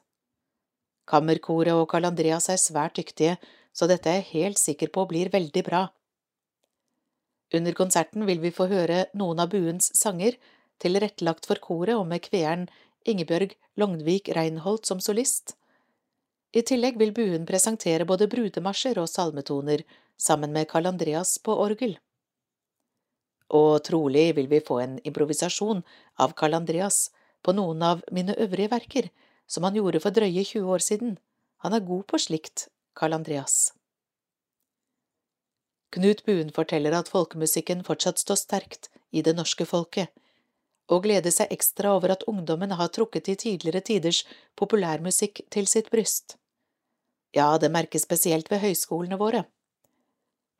Kammerkoret 1.09 1.73
og 1.73 1.87
Karl 1.91 2.11
Andreas 2.11 2.51
er 2.53 2.61
svært 2.61 2.99
dyktige, 3.01 3.39
så 3.73 3.89
dette 3.89 4.11
er 4.11 4.21
jeg 4.21 4.31
helt 4.35 4.61
sikker 4.61 4.93
på 4.93 5.07
blir 5.09 5.33
veldig 5.33 5.65
bra. 5.65 5.87
Under 7.57 7.77
konserten 7.77 8.27
vil 8.29 8.41
vi 8.45 8.53
få 8.53 8.69
høre 8.69 9.07
noen 9.17 9.41
av 9.41 9.51
Buens 9.53 9.89
sanger, 9.97 10.37
tilrettelagt 10.83 11.49
for 11.49 11.61
koret 11.65 11.97
og 11.97 12.07
med 12.13 12.25
kveeren 12.29 12.69
Ingebjørg 13.09 13.57
Lognvik 13.81 14.29
Reinholt 14.37 14.89
som 14.89 15.01
solist. 15.01 15.57
I 16.53 16.61
tillegg 16.69 17.01
vil 17.01 17.17
Buen 17.17 17.49
presentere 17.49 18.05
både 18.09 18.29
brudemarsjer 18.29 19.01
og 19.01 19.09
salmetoner, 19.09 19.87
sammen 20.21 20.53
med 20.53 20.69
Karl 20.69 20.93
Andreas 20.93 21.39
på 21.41 21.57
orgel 21.65 21.97
og 23.53 23.83
trolig 23.85 24.33
vil 24.37 24.49
vi 24.49 24.62
få 24.65 24.79
en 24.83 24.97
improvisasjon 25.05 25.83
av 26.25 26.33
Carl 26.38 26.57
Andreas 26.57 27.11
på 27.45 27.55
noen 27.57 27.83
av 27.85 28.03
mine 28.12 28.35
øvrige 28.41 28.73
verker, 28.73 29.11
som 29.47 29.67
han 29.67 29.77
gjorde 29.77 30.01
for 30.01 30.15
drøye 30.15 30.45
20 30.45 30.73
år 30.73 30.83
siden. 30.85 31.19
Han 31.65 31.77
er 31.77 31.87
god 31.87 32.07
på 32.09 32.19
slikt, 32.19 32.69
Carl 32.97 33.12
Andreas. 33.12 33.73
Knut 35.93 36.25
Buen 36.25 36.51
forteller 36.57 36.95
at 36.97 37.11
folkemusikken 37.12 37.85
fortsatt 37.85 38.23
står 38.23 38.41
sterkt 38.41 38.88
i 39.12 39.21
det 39.21 39.35
norske 39.37 39.67
folket, 39.69 40.09
og 40.88 41.05
gleder 41.05 41.33
seg 41.35 41.53
ekstra 41.53 41.93
over 41.97 42.15
at 42.15 42.25
ungdommen 42.31 42.73
har 42.79 42.88
trukket 42.97 43.29
i 43.29 43.37
tidligere 43.37 43.85
tiders 43.85 44.23
populærmusikk 44.57 45.45
til 45.53 45.69
sitt 45.69 45.91
bryst. 45.93 46.38
Ja, 47.37 47.59
det 47.59 47.73
merkes 47.73 48.05
spesielt 48.09 48.51
ved 48.53 48.65
høyskolene 48.65 49.21
våre. 49.21 49.45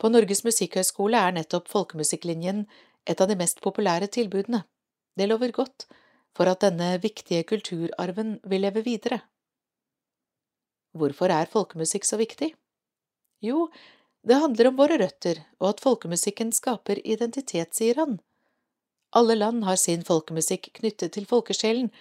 På 0.03 0.11
Norges 0.11 0.41
musikkhøgskole 0.43 1.15
er 1.15 1.35
nettopp 1.37 1.69
folkemusikklinjen 1.71 2.65
et 3.07 3.21
av 3.23 3.29
de 3.31 3.37
mest 3.39 3.61
populære 3.63 4.09
tilbudene. 4.11 4.65
Det 5.15 5.29
lover 5.29 5.53
godt 5.55 5.85
for 6.35 6.51
at 6.51 6.65
denne 6.65 6.97
viktige 6.99 7.45
kulturarven 7.47 8.41
vil 8.51 8.65
leve 8.67 8.83
videre. 8.83 9.21
Hvorfor 10.99 11.31
er 11.31 11.47
folkemusikk 11.53 12.09
så 12.09 12.19
viktig? 12.19 12.51
Jo, 13.47 13.69
det 14.27 14.41
handler 14.43 14.73
om 14.73 14.81
våre 14.81 14.99
røtter 14.99 15.39
og 15.61 15.69
at 15.69 15.83
folkemusikken 15.85 16.51
skaper 16.57 16.99
identitet, 17.05 17.71
sier 17.79 18.01
han. 18.03 18.19
Alle 19.15 19.37
land 19.39 19.63
har 19.69 19.79
sin 19.79 20.03
folkemusikk 20.09 20.73
knyttet 20.81 21.15
til 21.15 21.29
folkesjelen, 21.31 21.93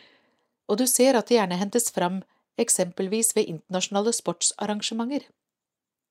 og 0.66 0.82
du 0.82 0.88
ser 0.88 1.20
at 1.20 1.30
det 1.30 1.38
gjerne 1.38 1.60
hentes 1.62 1.92
fram 1.94 2.24
eksempelvis 2.58 3.36
ved 3.38 3.46
internasjonale 3.46 4.14
sportsarrangementer. 4.16 5.28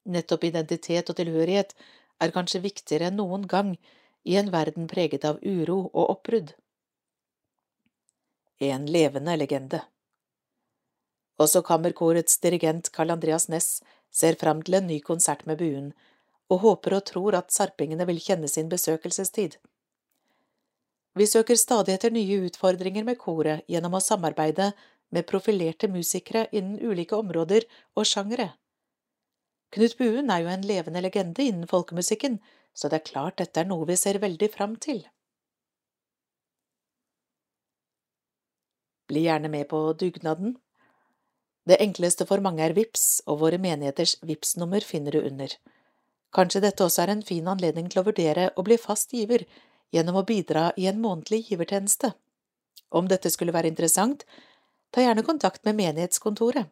Nettopp 0.05 0.45
identitet 0.49 1.11
og 1.11 1.19
tilhørighet 1.19 1.75
er 2.21 2.33
kanskje 2.35 2.63
viktigere 2.65 3.11
enn 3.11 3.19
noen 3.21 3.47
gang 3.49 3.75
i 4.25 4.37
en 4.41 4.51
verden 4.53 4.89
preget 4.89 5.25
av 5.25 5.41
uro 5.45 5.83
og 5.93 6.17
oppbrudd. 6.17 6.53
En 8.61 8.87
levende 8.87 9.37
legende. 9.41 9.81
Også 11.41 11.63
kammerkorets 11.65 12.37
dirigent 12.45 12.91
Carl 12.93 13.15
Andreas 13.15 13.49
Næss 13.49 13.81
ser 14.13 14.37
fram 14.37 14.61
til 14.63 14.77
en 14.77 14.87
ny 14.91 14.99
konsert 15.01 15.47
med 15.49 15.61
buen, 15.63 15.93
og 16.51 16.65
håper 16.65 16.99
og 16.99 17.07
tror 17.09 17.37
at 17.39 17.53
sarpingene 17.55 18.05
vil 18.09 18.21
kjenne 18.21 18.49
sin 18.51 18.69
besøkelsestid. 18.69 19.57
Vi 21.17 21.27
søker 21.27 21.57
stadig 21.59 21.95
etter 21.97 22.13
nye 22.15 22.43
utfordringer 22.47 23.07
med 23.07 23.19
koret 23.19 23.65
gjennom 23.71 23.97
å 23.97 24.03
samarbeide 24.05 24.73
med 25.11 25.27
profilerte 25.27 25.89
musikere 25.91 26.47
innen 26.53 26.79
ulike 26.79 27.17
områder 27.17 27.67
og 27.97 28.07
sjangere. 28.07 28.53
Knut 29.71 29.97
Buen 29.99 30.31
er 30.35 30.43
jo 30.43 30.51
en 30.51 30.67
levende 30.67 31.03
legende 31.05 31.45
innen 31.47 31.69
folkemusikken, 31.71 32.41
så 32.75 32.89
det 32.91 33.01
er 33.01 33.11
klart 33.11 33.39
dette 33.39 33.63
er 33.63 33.69
noe 33.71 33.87
vi 33.87 33.97
ser 33.99 34.19
veldig 34.23 34.49
fram 34.55 34.75
til. 34.83 35.05
Bli 39.11 39.25
gjerne 39.27 39.51
med 39.51 39.69
på 39.71 39.79
dugnaden. 39.99 40.57
Det 41.67 41.79
enkleste 41.83 42.27
for 42.27 42.43
mange 42.43 42.63
er 42.67 42.75
VIPS, 42.75 43.23
og 43.31 43.43
våre 43.43 43.59
menigheters 43.63 44.17
VIPS-nummer 44.27 44.87
finner 44.87 45.15
du 45.15 45.21
under. 45.23 45.55
Kanskje 46.35 46.63
dette 46.63 46.87
også 46.87 47.05
er 47.05 47.15
en 47.15 47.27
fin 47.27 47.47
anledning 47.51 47.91
til 47.91 48.03
å 48.03 48.07
vurdere 48.07 48.51
å 48.57 48.67
bli 48.67 48.79
fast 48.79 49.15
giver 49.15 49.47
gjennom 49.95 50.21
å 50.21 50.27
bidra 50.27 50.71
i 50.79 50.87
en 50.91 51.01
månedlig 51.03 51.45
givertjeneste. 51.51 52.13
Om 52.91 53.11
dette 53.11 53.31
skulle 53.31 53.55
være 53.55 53.71
interessant, 53.71 54.25
ta 54.91 55.03
gjerne 55.03 55.27
kontakt 55.27 55.63
med 55.67 55.79
menighetskontoret. 55.79 56.71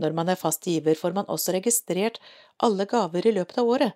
Når 0.00 0.14
man 0.16 0.28
er 0.28 0.38
fast 0.38 0.66
giver, 0.66 0.96
får 0.98 1.14
man 1.14 1.28
også 1.30 1.54
registrert 1.54 2.18
alle 2.62 2.86
gaver 2.90 3.26
i 3.26 3.34
løpet 3.34 3.60
av 3.62 3.68
året, 3.70 3.92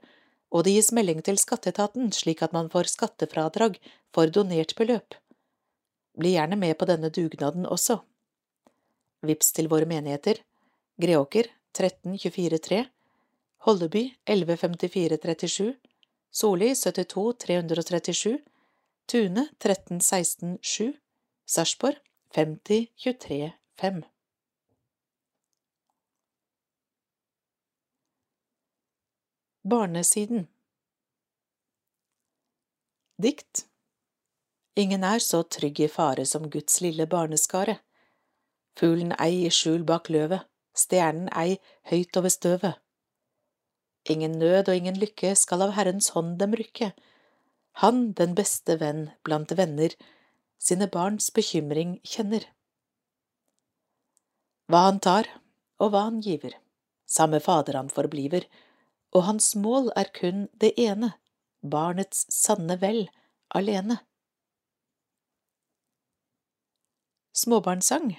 og 0.54 0.64
det 0.64 0.76
gis 0.76 0.92
melding 0.96 1.20
til 1.26 1.40
skatteetaten 1.40 2.12
slik 2.14 2.42
at 2.44 2.54
man 2.56 2.70
får 2.72 2.92
skattefradrag 2.92 3.80
for 4.14 4.30
donert 4.32 4.74
beløp. 4.78 5.16
Bli 6.18 6.34
gjerne 6.36 6.58
med 6.58 6.78
på 6.78 6.86
denne 6.88 7.10
dugnaden 7.14 7.66
også. 7.66 8.00
Vips 9.26 9.52
til 9.54 9.68
våre 9.70 9.86
menigheter. 9.90 10.40
Greåker 10.98 11.50
13243 11.78 12.84
Holleby 13.66 14.04
115437 14.26 15.74
Soli 16.30 16.74
72 16.74 17.34
337 17.44 18.38
Tune 19.06 19.46
1316 19.58 20.58
7 20.62 20.92
Sarpsborg 21.46 21.98
50 22.34 22.86
23 22.96 23.52
5 23.80 24.02
Barnesiden 29.68 30.46
Dikt 33.20 33.66
Ingen 34.80 35.02
er 35.04 35.20
så 35.20 35.42
trygg 35.56 35.80
i 35.84 35.88
fare 35.92 36.24
som 36.30 36.46
Guds 36.54 36.78
lille 36.80 37.04
barneskare. 37.10 37.74
Fuglen 38.80 39.12
ei 39.20 39.42
i 39.44 39.50
skjul 39.52 39.82
bak 39.90 40.08
løvet, 40.14 40.46
stjernen 40.72 41.26
ei 41.36 41.58
høyt 41.90 42.16
over 42.16 42.32
støvet. 42.32 42.78
Ingen 44.14 44.38
nød 44.40 44.70
og 44.70 44.78
ingen 44.78 44.96
lykke 45.02 45.34
skal 45.36 45.66
av 45.66 45.74
Herrens 45.76 46.08
hånd 46.14 46.38
dem 46.40 46.56
rykke. 46.56 46.94
Han, 47.82 48.14
den 48.20 48.32
beste 48.38 48.78
venn 48.80 49.10
blant 49.26 49.52
venner, 49.58 49.92
sine 50.56 50.88
barns 50.94 51.28
bekymring 51.40 51.98
kjenner. 52.14 52.46
Hva 54.72 54.86
han 54.86 55.02
tar, 55.10 55.28
og 55.76 55.92
hva 55.92 56.06
han 56.06 56.22
giver, 56.24 56.56
samme 57.04 57.42
Fader 57.44 57.76
han 57.82 57.92
forbliver, 57.92 58.48
og 59.14 59.24
hans 59.24 59.54
mål 59.56 59.90
er 59.96 60.10
kun 60.14 60.46
det 60.60 60.74
ene, 60.80 61.12
barnets 61.62 62.26
sanne 62.32 62.76
vel, 62.80 63.06
alene. 63.54 64.00
Småbarnssang. 67.32 68.16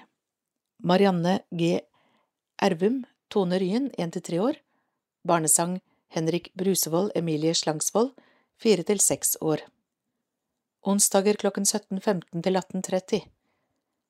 Marianne 0.82 1.40
G. 1.52 1.80
Ervum, 2.62 3.04
Tone 3.28 3.58
Ryen, 3.60 3.90
1–3 3.98 4.40
år. 4.40 4.60
Barnesang. 5.22 5.80
Henrik 6.10 6.48
Brusevold, 6.58 7.12
Emilie 7.14 7.54
Slangsvold, 7.54 8.10
4–6 8.64 9.36
år. 9.40 9.60
Onsdager 10.82 11.36
klokken 11.38 11.62
17.15 11.68 12.42
til 12.42 12.58
18.30 12.58 13.20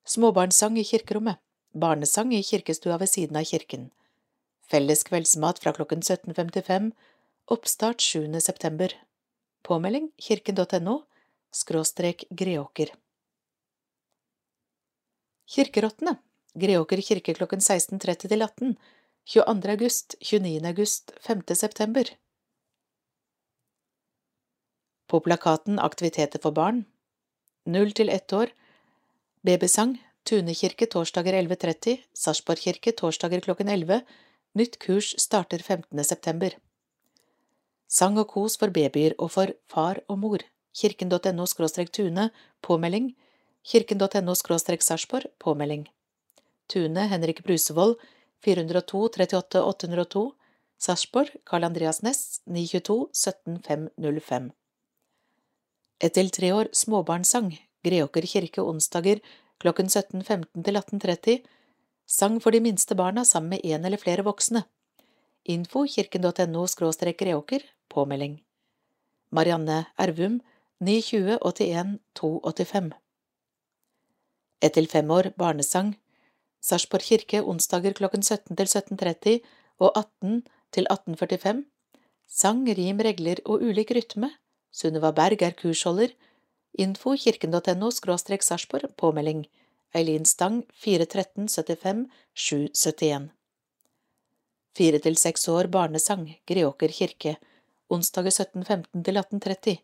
Småbarnssang 0.09 0.79
i 0.79 0.85
kirkerommet. 0.85 1.37
Barnesang 1.77 2.33
i 2.35 2.41
kirkestua 2.43 2.97
ved 2.97 3.11
siden 3.13 3.37
av 3.37 3.45
kirken 3.45 3.91
Felles 4.71 5.03
kveldsmat 5.03 5.59
fra 5.59 5.73
klokken 5.75 6.03
17.55. 6.03 6.93
Oppstart 7.51 8.01
7. 8.01 8.41
september. 8.41 8.93
Påmelding 9.67 10.13
kirken.no 10.23 11.01
skråstrek 11.51 12.25
Greåker. 12.31 12.93
Kirkerottene 15.51 16.15
Greåker 16.55 17.03
kirke 17.03 17.35
klokken 17.35 17.59
16.30 17.59 18.31
til 18.31 18.47
18. 18.47 18.77
22. 19.27 19.75
august, 19.75 20.15
29. 20.23 20.63
august, 20.71 21.13
5. 21.27 21.43
september. 21.55 22.15
På 25.11 25.19
plakaten 25.21 25.83
Aktiviteter 25.83 26.39
for 26.39 26.55
barn. 26.55 26.85
Null 27.67 27.91
til 27.91 28.09
ett 28.09 28.33
år. 28.33 28.55
Babysang. 29.43 29.99
Tune 30.23 30.55
kirke 30.55 30.87
torsdager 30.87 31.35
11.30. 31.43 31.99
Sarpsborg 32.15 32.63
kirke 32.63 32.93
torsdager 32.95 33.41
klokken 33.43 33.69
11. 33.69 34.05
Nytt 34.55 34.79
kurs 34.79 35.15
starter 35.19 35.59
15. 35.59 36.05
september. 36.05 36.57
Sang 37.89 38.19
og 38.19 38.29
kos 38.33 38.57
for 38.59 38.71
babyer 38.75 39.15
og 39.19 39.31
for 39.31 39.55
far 39.71 40.01
og 40.09 40.19
mor. 40.19 40.39
Kirken.no 40.75 41.47
tune 41.93 42.31
påmelding. 42.63 43.15
Kirken.no 43.65 44.35
Sarpsborg 44.35 45.27
påmelding. 45.39 45.89
Tune 46.69 47.07
Henrik 47.11 47.43
Brusevold 47.43 47.97
402 48.45 49.09
38 49.09 49.63
802 49.63 50.33
Sarpsborg 50.79 51.31
Karl 51.45 51.65
Andreas 51.65 52.03
Næss 52.03 52.41
922 52.47 53.09
17 53.13 53.63
505 53.67 54.51
Ett 56.01 56.15
til 56.15 56.31
tre 56.31 56.53
år 56.55 56.71
småbarnssang 56.73 57.51
Greåker 57.85 58.27
kirke 58.27 58.63
onsdager 58.63 59.19
klokken 59.59 59.87
17.15 59.87 60.65
til 60.65 60.79
18.30 60.79 61.43
Sang 62.11 62.41
for 62.43 62.51
de 62.51 62.59
minste 62.59 62.97
barna 62.99 63.23
sammen 63.25 63.53
med 63.55 63.61
en 63.65 63.85
eller 63.87 64.01
flere 64.03 64.25
voksne. 64.27 64.65
Info 65.45 65.85
kirken.no 65.87 66.65
reåker, 66.67 67.63
påmelding. 67.89 68.43
Marianne 69.31 69.87
Ervum 69.97 70.41
920 70.81 71.39
81 71.41 72.01
285 72.15 72.91
Ett 74.61 74.75
til 74.75 74.89
fem 74.89 75.11
år 75.11 75.31
barnesang. 75.39 75.95
Sarpsborg 76.61 77.03
kirke 77.03 77.45
onsdager 77.45 77.93
klokken 77.93 78.23
17 78.23 78.57
til 78.57 78.67
17.30 78.67 79.39
og 79.79 79.93
18 79.97 80.43
til 80.73 80.87
18.45 80.91 81.65
Sang, 82.27 82.67
rim, 82.67 82.99
regler 82.99 83.39
og 83.47 83.63
ulik 83.63 83.91
rytme. 83.95 84.31
Sunniva 84.73 85.13
Berg 85.13 85.43
er 85.43 85.55
kursholder. 85.55 86.09
Info 86.75 87.15
kirken.no 87.15 87.91
Sarpsborg, 87.91 88.97
påmelding 88.97 89.47
Eileen 89.95 90.25
Stang 90.25 90.63
413 90.73 91.49
75 91.49 92.07
771 92.35 93.31
Fire 94.77 94.99
til 95.03 95.17
seks 95.19 95.49
år 95.51 95.67
barnesang 95.67 96.29
Greåker 96.47 96.93
kirke 96.95 97.37
onsdager 97.91 98.31
17.15 98.31 99.03
til 99.07 99.19
18.30 99.19 99.79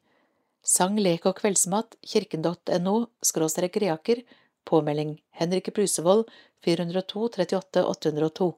Sang, 0.67 0.99
lek 0.99 1.27
og 1.27 1.37
kveldsmat 1.41 1.99
kirken.no 2.07 2.95
skråstrek 3.23 3.75
Greaker 3.79 4.23
Påmelding 4.67 5.17
Henrik 5.41 5.73
Brusevold 5.75 6.31
402 6.63 7.27
38 7.31 7.85
802 7.91 8.53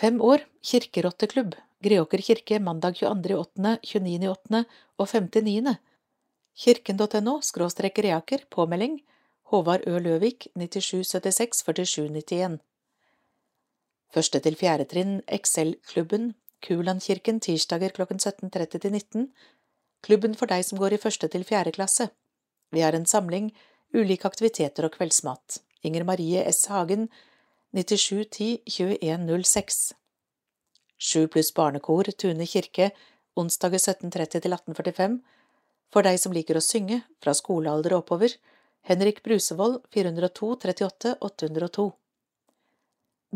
Fem 0.00 0.20
år 0.24 0.48
Kirkerotteklubb 0.64 1.58
Greåker 1.84 2.20
kirke 2.24 2.58
mandag 2.60 2.96
22.8., 3.00 3.76
29.8. 3.84 4.64
og 5.00 5.08
5.9. 5.08 5.76
Kirken.no 6.56 7.40
Reaker 7.40 8.44
påmelding. 8.50 9.00
Håvard 9.50 9.86
Ø. 9.86 9.98
Løvik 9.98 10.46
9776 10.54 11.62
4791 11.62 12.60
Første 14.14 14.40
til 14.40 14.56
fjerde 14.56 14.84
trinn 14.84 15.22
Excel-klubben. 15.26 16.34
Kulandkirken 16.62 17.40
tirsdager 17.40 17.88
klokken 17.88 18.18
17.30 18.18 18.78
til 18.78 18.92
19 18.92 19.32
Klubben 20.02 20.34
for 20.34 20.46
deg 20.46 20.64
som 20.64 20.78
går 20.78 20.92
i 20.92 21.00
første 21.00 21.28
til 21.28 21.44
fjerde 21.44 21.72
klasse. 21.72 22.10
Vi 22.72 22.80
har 22.80 22.92
en 22.92 23.06
samling 23.06 23.50
ulike 23.94 24.28
aktiviteter 24.28 24.84
og 24.84 24.92
kveldsmat. 24.92 25.58
Inger 25.82 26.04
Marie 26.04 26.44
S. 26.52 26.66
Hagen 26.66 27.08
9710 27.72 28.60
2106 28.66 29.92
Sju 30.98 31.26
pluss 31.28 31.52
barnekor 31.54 32.10
Tune 32.18 32.46
kirke 32.46 32.90
onsdager 33.36 33.78
17.30 33.78 34.26
til 34.36 34.52
1845 34.52 35.20
For 35.90 36.06
deg 36.06 36.20
som 36.22 36.34
liker 36.34 36.58
å 36.58 36.62
synge, 36.62 37.02
fra 37.22 37.34
skolealder 37.34 37.96
og 37.96 38.04
oppover, 38.04 38.36
Henrik 38.86 39.22
Brusevold 39.26 39.82
402 39.92 40.52
38 40.62 41.16
802 41.20 41.90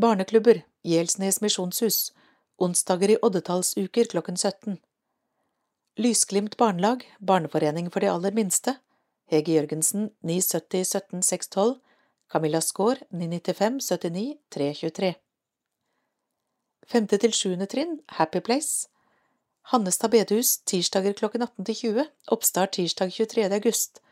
Barneklubber 0.01 0.63
Gjelsnes 0.87 1.41
misjonshus. 1.43 2.13
Onsdager 2.63 3.11
i 3.11 3.19
oddetallsuker 3.27 4.09
klokken 4.13 4.39
17 4.39 4.79
Lysglimt 5.99 6.57
barnelag 6.57 7.03
Barneforening 7.19 7.91
for 7.91 8.03
de 8.03 8.11
aller 8.11 8.35
minste. 8.35 8.77
Hege 9.31 9.57
Jørgensen 9.57 10.09
970 10.23 10.85
17 10.85 11.23
612 11.23 11.77
Camilla 12.31 12.61
Skaar 12.63 13.03
995 13.11 13.81
79 13.91 14.25
323 14.55 15.15
Femte 16.87 17.19
til 17.19 17.35
sjuende 17.35 17.67
trinn 17.71 17.99
Happy 18.19 18.43
Place 18.45 18.94
Hannestad 19.73 20.13
bedehus 20.13 20.59
tirsdager 20.69 21.15
klokken 21.17 21.43
18 21.43 21.65
til 21.65 21.77
20 21.79 22.03
Oppstart 22.35 22.75
tirsdag 22.77 23.15
23. 23.15 23.45
august 23.49 24.03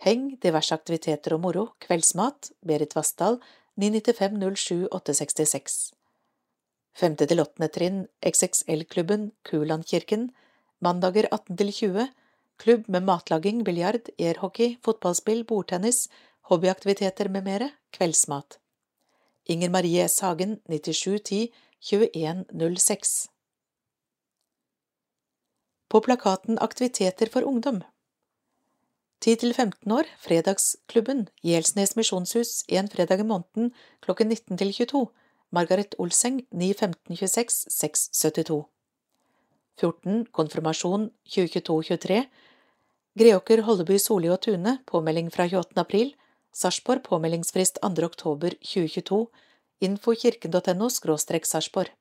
Heng, 0.00 0.30
diverse 0.40 0.72
aktiviteter 0.72 1.34
og 1.36 1.42
moro, 1.42 1.64
kveldsmat, 1.84 2.48
Berit 2.64 2.96
Vassdal, 2.96 3.36
995 3.76 4.62
07 4.62 4.86
866. 4.88 5.74
Femte 6.96 7.28
til 7.28 7.42
åttende 7.44 7.68
trinn, 7.74 7.98
XXL-klubben, 8.24 9.28
Kulandkirken, 9.44 10.30
mandager 10.80 11.28
18 11.30 11.60
til 11.60 11.72
20, 11.72 12.08
klubb 12.64 12.88
med 12.88 13.04
matlaging, 13.04 13.60
biljard, 13.64 14.08
airhockey, 14.18 14.78
fotballspill, 14.80 15.44
bordtennis, 15.44 16.08
hobbyaktiviteter 16.48 17.28
med 17.28 17.44
mere, 17.44 17.70
kveldsmat. 17.92 18.58
Inger 19.52 19.68
Marie 19.68 20.08
S. 20.08 20.24
Hagen, 20.24 20.58
9710 20.64 21.52
2106. 21.92 23.33
På 25.94 26.00
plakaten 26.00 26.58
Aktiviteter 26.58 27.26
for 27.30 27.44
ungdom 27.46 27.76
10–15 29.24 29.92
år, 29.94 30.08
Fredagsklubben, 30.18 31.28
Gjelsnes 31.42 31.94
misjonshus, 31.94 32.64
én 32.66 32.88
fredag 32.90 33.22
i 33.22 33.26
måneden 33.28 33.70
klokken 34.02 34.28
19 34.28 34.58
til 34.58 34.72
22, 34.74 35.04
Margaret 35.54 35.94
Olseng, 36.02 36.42
9 36.50 36.72
15 36.74 37.16
26 37.16 37.70
672. 37.70 38.64
14. 39.78 40.26
Konfirmasjon 40.34 41.10
2022-23 41.30 42.24
Greåker, 43.14 43.62
Holleby, 43.62 44.02
Soli 44.02 44.34
og 44.34 44.40
Tune, 44.42 44.80
påmelding 44.90 45.30
fra 45.30 45.46
28. 45.46 45.78
april. 45.78 46.16
Sarpsborg, 46.50 47.04
påmeldingsfrist 47.06 47.78
2. 47.82 47.94
oktober 48.02 48.58
2022. 48.66 49.28
infokirken.no 49.80 50.88
Sarpsborg. 50.90 51.94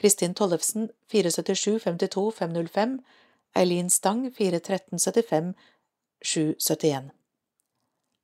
Kristin 0.00 0.34
Tollefsen 0.34 0.90
477 1.08 1.78
52 1.78 2.32
505. 2.32 3.02
Eileen 3.54 3.90
Stang 3.90 4.32
413 4.32 4.98
75 4.98 5.54
771. 6.22 7.10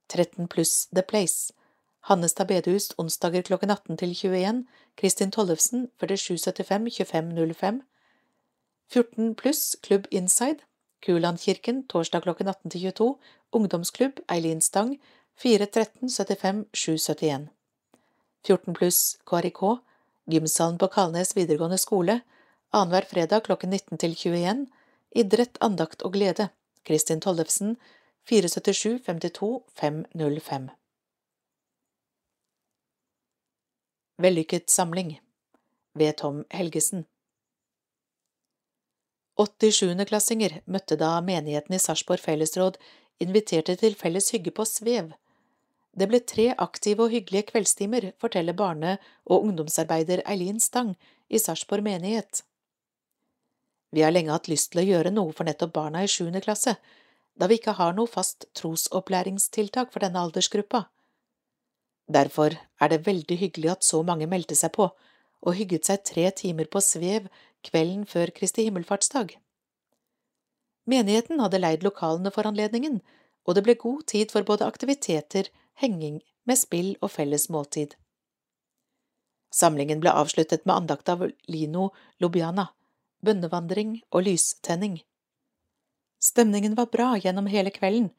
13 0.09 0.49
pluss 0.49 0.89
The 0.95 1.03
Place. 1.03 1.53
Hannestad 2.01 2.49
bedehus 2.49 2.95
onsdager 2.99 3.43
klokken 3.43 3.71
18 3.71 3.97
til 3.97 4.09
21. 4.09 4.65
Kristin 4.97 5.31
Tollefsen 5.31 5.91
4775 6.01 6.97
2505. 6.97 7.83
14 8.89 9.35
pluss 9.35 9.77
Klubb 9.83 10.07
Inside. 10.11 10.59
Kulandkirken 11.07 11.87
torsdag 11.89 12.23
klokken 12.23 12.49
18 12.49 12.71
til 12.71 12.81
22. 12.81 13.19
Ungdomsklubb 13.53 14.21
Eileen 14.33 14.61
Stang 14.61 14.97
413 15.37 16.09
75 16.09 16.65
771. 16.73 17.49
14 18.47 18.75
pluss 18.75 19.19
KRIK. 19.27 19.86
Gymsalen 20.27 20.79
på 20.79 20.89
Kalnes 20.93 21.37
videregående 21.37 21.79
skole 21.79 22.21
annenhver 22.75 23.07
fredag 23.11 23.47
klokken 23.47 23.71
19 23.71 23.99
til 23.99 24.17
21. 24.17 24.67
Idrett, 25.17 25.59
andakt 25.61 26.03
og 26.03 26.13
glede. 26.19 26.49
Kristin 26.87 27.21
Tollefsen 27.21 27.77
477 28.29 29.01
52 29.07 29.51
505. 29.81 30.71
Vellykket 34.23 34.71
samling 34.71 35.19
ved 35.95 36.17
Tom 36.17 36.45
Helgesen 36.51 37.05
87.-klassinger 39.37 40.63
møtte 40.65 40.97
da 40.97 41.19
menigheten 41.21 41.77
i 41.77 41.81
Sarpsborg 41.81 42.23
fellesråd 42.25 42.79
inviterte 43.21 43.77
til 43.77 43.97
felles 43.99 44.31
hygge 44.33 44.53
på 44.57 44.65
Svev. 44.65 45.13
Det 45.97 46.09
ble 46.11 46.21
tre 46.21 46.51
aktive 46.61 47.07
og 47.07 47.15
hyggelige 47.15 47.49
kveldstimer, 47.53 48.11
forteller 48.21 48.57
barne- 48.57 48.99
og 49.25 49.47
ungdomsarbeider 49.49 50.23
Eileen 50.29 50.61
Stang 50.61 50.93
i 51.29 51.41
Sarpsborg 51.41 51.85
menighet. 51.87 52.43
Vi 53.93 54.03
har 54.05 54.13
lenge 54.13 54.35
hatt 54.35 54.51
lyst 54.53 54.73
til 54.73 54.83
å 54.83 54.87
gjøre 54.91 55.15
noe 55.15 55.33
for 55.33 55.49
nettopp 55.49 55.73
barna 55.73 56.03
i 56.05 56.11
sjuende 56.11 56.43
klasse, 56.45 56.77
da 57.37 57.49
vi 57.49 57.57
ikke 57.57 57.77
har 57.79 57.97
noe 57.97 58.11
fast 58.11 58.45
trosopplæringstiltak 58.59 59.93
for 59.93 60.05
denne 60.05 60.21
aldersgruppa. 60.21 60.85
Derfor 62.13 62.55
er 62.81 62.93
det 62.93 63.07
veldig 63.07 63.39
hyggelig 63.41 63.73
at 63.73 63.85
så 63.87 64.03
mange 64.07 64.29
meldte 64.31 64.55
seg 64.55 64.75
på 64.77 64.91
og 65.47 65.57
hygget 65.57 65.89
seg 65.89 66.05
tre 66.05 66.29
timer 66.31 66.69
på 66.71 66.81
svev 66.85 67.29
kvelden 67.67 68.05
før 68.09 68.33
Kristi 68.37 68.67
himmelfartsdag. 68.67 69.37
Menigheten 70.87 71.41
hadde 71.43 71.61
leid 71.61 71.85
lokalene 71.87 72.31
for 72.35 72.47
anledningen, 72.47 73.01
og 73.47 73.57
det 73.57 73.65
ble 73.67 73.75
god 73.81 74.05
tid 74.13 74.33
for 74.35 74.47
både 74.47 74.67
aktiviteter, 74.67 75.49
henging 75.83 76.21
med 76.47 76.59
spill 76.59 76.95
og 77.01 77.13
felles 77.15 77.49
måltid. 77.53 77.95
Samlingen 79.55 80.03
ble 80.03 80.13
avsluttet 80.13 80.67
med 80.67 80.75
andakt 80.77 81.09
av 81.09 81.25
Lino 81.49 81.91
Lubiana, 82.21 82.69
bønnevandring 83.25 84.01
og 84.11 84.27
lystenning. 84.27 85.01
Stemningen 86.23 86.75
var 86.77 86.91
bra 86.93 87.15
gjennom 87.21 87.49
hele 87.51 87.73
kvelden, 87.73 88.11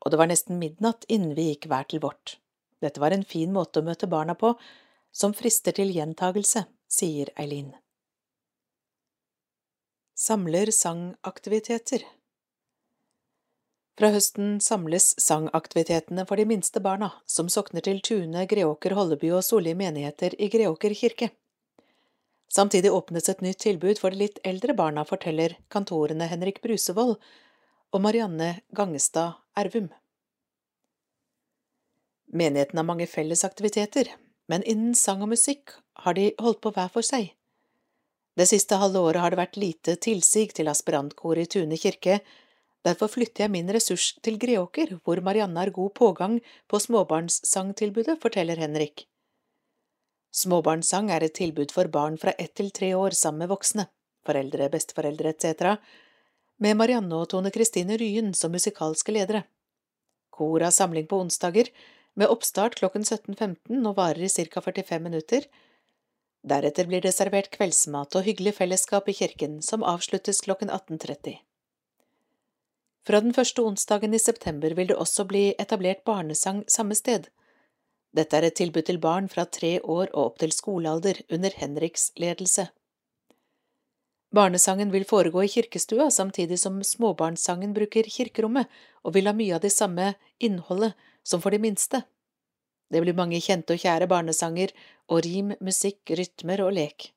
og 0.00 0.12
det 0.12 0.20
var 0.20 0.30
nesten 0.30 0.58
midnatt 0.58 1.04
innen 1.08 1.36
vi 1.36 1.50
gikk 1.50 1.68
hver 1.70 1.86
til 1.90 2.02
vårt. 2.02 2.38
Dette 2.80 3.02
var 3.02 3.12
en 3.12 3.26
fin 3.26 3.52
måte 3.52 3.82
å 3.82 3.86
møte 3.86 4.08
barna 4.08 4.34
på, 4.38 4.54
som 5.12 5.34
frister 5.36 5.76
til 5.76 5.92
gjentagelse, 5.92 6.64
sier 6.90 7.30
Eileen. 7.36 7.74
Samler 10.16 10.72
sangaktiviteter 10.74 12.04
Fra 14.00 14.08
høsten 14.14 14.54
samles 14.64 15.10
sangaktivitetene 15.20 16.22
for 16.24 16.40
de 16.40 16.46
minste 16.48 16.80
barna, 16.80 17.10
som 17.28 17.50
sokner 17.52 17.84
til 17.84 17.98
Tune, 18.00 18.46
Greåker, 18.48 18.94
Holleby 18.96 19.28
og 19.36 19.44
Solli 19.44 19.74
menigheter 19.76 20.32
i 20.40 20.48
Greåker 20.48 20.94
kirke. 20.96 21.28
Samtidig 22.48 22.94
åpnes 22.96 23.28
et 23.28 23.44
nytt 23.44 23.60
tilbud 23.60 24.00
for 24.00 24.08
de 24.08 24.22
litt 24.22 24.40
eldre 24.40 24.72
barna, 24.78 25.04
forteller 25.04 25.58
kantorene 25.68 26.30
Henrik 26.32 26.62
Brusevold 26.64 27.18
og 27.92 28.00
Marianne 28.00 28.62
Gangestad 28.72 29.36
Ervum. 29.52 29.92
Menigheten 32.32 32.80
har 32.80 32.88
mange 32.88 33.04
felles 33.04 33.44
aktiviteter, 33.44 34.08
men 34.48 34.64
innen 34.64 34.96
sang 34.96 35.20
og 35.20 35.34
musikk 35.36 35.76
har 36.06 36.16
de 36.16 36.30
holdt 36.40 36.64
på 36.64 36.72
hver 36.72 36.88
for 36.88 37.04
seg. 37.04 37.34
Det 38.32 38.48
siste 38.48 38.80
halve 38.80 39.04
året 39.04 39.20
har 39.20 39.34
det 39.34 39.44
vært 39.44 39.60
lite 39.60 40.00
tilsig 40.00 40.54
til 40.56 40.72
aspirantkoret 40.72 41.44
i 41.44 41.58
Tune 41.58 41.76
kirke, 41.76 42.22
derfor 42.86 43.12
flytter 43.12 43.44
jeg 43.44 43.52
min 43.54 43.70
ressurs 43.72 44.14
til 44.24 44.38
Greåker, 44.40 44.96
hvor 45.04 45.20
Marianne 45.24 45.60
har 45.60 45.72
god 45.74 45.94
pågang 45.94 46.40
på 46.68 46.80
småbarnssangtilbudet, 46.80 48.18
forteller 48.22 48.60
Henrik. 48.60 49.06
Småbarnssang 50.30 51.10
er 51.10 51.26
et 51.26 51.34
tilbud 51.34 51.72
for 51.74 51.90
barn 51.90 52.18
fra 52.18 52.34
ett 52.38 52.54
til 52.54 52.70
tre 52.70 52.92
år 52.94 53.16
sammen 53.18 53.44
med 53.44 53.50
voksne, 53.50 53.88
foreldre, 54.26 54.70
besteforeldre 54.70 55.34
etc., 55.34 55.74
med 56.60 56.76
Marianne 56.76 57.16
og 57.16 57.30
Tone 57.32 57.50
Kristine 57.50 57.96
Ryen 57.96 58.34
som 58.36 58.52
musikalske 58.52 59.14
ledere. 59.16 59.46
Kor 60.30 60.60
har 60.60 60.74
samling 60.76 61.08
på 61.08 61.18
onsdager, 61.24 61.70
med 62.14 62.28
oppstart 62.28 62.76
klokken 62.76 63.06
17.15 63.06 63.80
og 63.88 63.96
varer 63.96 64.26
i 64.26 64.28
ca 64.28 64.60
45 64.60 65.00
minutter. 65.02 65.46
Deretter 66.46 66.88
blir 66.88 67.04
det 67.04 67.14
servert 67.16 67.50
kveldsmat 67.54 68.16
og 68.16 68.26
hyggelig 68.26 68.54
fellesskap 68.58 69.08
i 69.08 69.16
kirken, 69.16 69.60
som 69.64 69.84
avsluttes 69.84 70.42
klokken 70.44 70.70
18.30. 70.70 71.40
Fra 73.06 73.20
den 73.20 73.32
første 73.32 73.62
onsdagen 73.64 74.14
i 74.14 74.20
september 74.20 74.74
vil 74.76 74.90
det 74.90 74.98
også 74.98 75.24
bli 75.28 75.44
etablert 75.58 76.04
barnesang 76.04 76.64
samme 76.68 76.96
sted. 76.98 77.28
Dette 78.16 78.36
er 78.36 78.48
et 78.48 78.58
tilbud 78.58 78.84
til 78.86 78.98
barn 79.00 79.28
fra 79.30 79.46
tre 79.46 79.78
år 79.80 80.10
og 80.10 80.24
opp 80.24 80.38
til 80.42 80.52
skolealder 80.52 81.22
under 81.30 81.54
Henriks 81.56 82.10
ledelse. 82.18 82.68
Barnesangen 84.34 84.92
vil 84.94 85.04
foregå 85.04 85.42
i 85.42 85.50
kirkestua, 85.50 86.10
samtidig 86.10 86.58
som 86.62 86.78
småbarnssangen 86.86 87.72
bruker 87.74 88.06
kirkerommet 88.06 88.70
og 89.02 89.14
vil 89.16 89.26
ha 89.26 89.34
mye 89.34 89.56
av 89.56 89.64
det 89.64 89.72
samme 89.74 90.12
innholdet 90.38 90.94
som 91.26 91.42
for 91.42 91.50
de 91.50 91.58
minste. 91.62 92.04
Det 92.90 93.02
blir 93.02 93.14
mange 93.14 93.40
kjente 93.42 93.74
og 93.74 93.82
kjære 93.82 94.06
barnesanger 94.10 94.74
og 95.10 95.24
rim, 95.26 95.54
musikk, 95.62 96.02
rytmer 96.10 96.62
og 96.62 96.74
lek. 96.78 97.10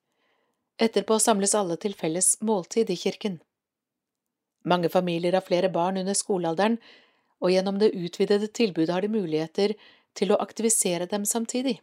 Etterpå 0.82 1.19
samles 1.22 1.54
alle 1.58 1.78
til 1.82 1.93
felles 1.98 2.36
måltid 2.41 2.89
i 2.89 2.98
kirken. 2.98 3.39
Mange 4.63 4.89
familier 4.89 5.36
har 5.36 5.45
flere 5.45 5.69
barn 5.69 5.97
under 5.99 6.15
skolealderen, 6.15 6.78
og 7.43 7.52
gjennom 7.52 7.80
det 7.80 7.91
utvidede 7.93 8.47
tilbudet 8.47 8.93
har 8.95 9.04
de 9.04 9.12
muligheter 9.12 9.73
til 10.15 10.32
å 10.32 10.39
aktivisere 10.39 11.10
dem 11.12 11.26
samtidig. 11.28 11.80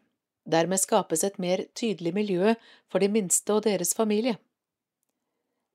Dermed 0.48 0.80
skapes 0.80 1.24
et 1.24 1.36
mer 1.38 1.66
tydelig 1.76 2.14
miljø 2.16 2.54
for 2.88 3.04
de 3.04 3.10
minste 3.12 3.52
og 3.52 3.66
deres 3.66 3.92
familie. 3.94 4.38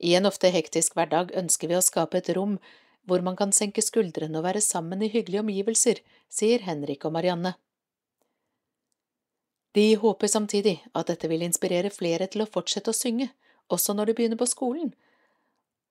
I 0.02 0.16
en 0.18 0.26
ofte 0.28 0.50
hektisk 0.52 0.98
hverdag 0.98 1.32
ønsker 1.38 1.70
vi 1.70 1.78
å 1.78 1.86
skape 1.86 2.20
et 2.20 2.34
rom 2.36 2.58
hvor 3.06 3.22
man 3.22 3.38
kan 3.38 3.54
senke 3.54 3.84
skuldrene 3.86 4.40
og 4.40 4.48
være 4.48 4.64
sammen 4.66 5.04
i 5.06 5.12
hyggelige 5.14 5.44
omgivelser, 5.46 6.02
sier 6.28 6.66
Henrik 6.66 7.06
og 7.06 7.14
Marianne. 7.14 7.54
De 9.76 9.94
håper 10.02 10.32
samtidig 10.32 10.80
at 10.96 11.12
dette 11.12 11.30
vil 11.30 11.44
inspirere 11.46 11.92
flere 11.94 12.28
til 12.32 12.44
å 12.44 12.50
fortsette 12.50 12.90
å 12.90 12.98
synge, 12.98 13.30
også 13.70 13.94
når 13.94 14.10
de 14.10 14.16
begynner 14.18 14.40
på 14.40 14.48
skolen, 14.50 14.94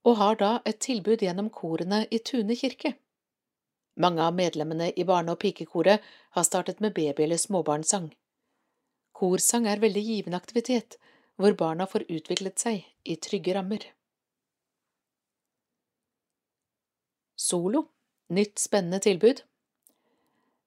og 0.05 0.17
har 0.21 0.37
da 0.37 0.51
et 0.65 0.81
tilbud 0.81 1.23
gjennom 1.25 1.51
korene 1.51 2.05
i 2.11 2.19
Tune 2.19 2.57
kirke. 2.57 2.95
Mange 3.97 4.23
av 4.23 4.35
medlemmene 4.35 4.91
i 4.97 5.05
barne- 5.05 5.33
og 5.33 5.41
pikekoret 5.41 6.01
har 6.31 6.45
startet 6.45 6.81
med 6.81 6.95
baby- 6.95 7.25
eller 7.25 7.37
småbarnssang. 7.37 8.13
Korsang 9.13 9.67
er 9.67 9.79
veldig 9.79 10.03
givende 10.03 10.37
aktivitet, 10.37 10.99
hvor 11.37 11.55
barna 11.55 11.87
får 11.87 12.05
utviklet 12.11 12.59
seg 12.59 12.85
i 13.05 13.17
trygge 13.17 13.55
rammer. 13.55 13.87
Solo 17.37 17.89
nytt 18.29 18.59
spennende 18.59 18.99
tilbud. 18.99 19.43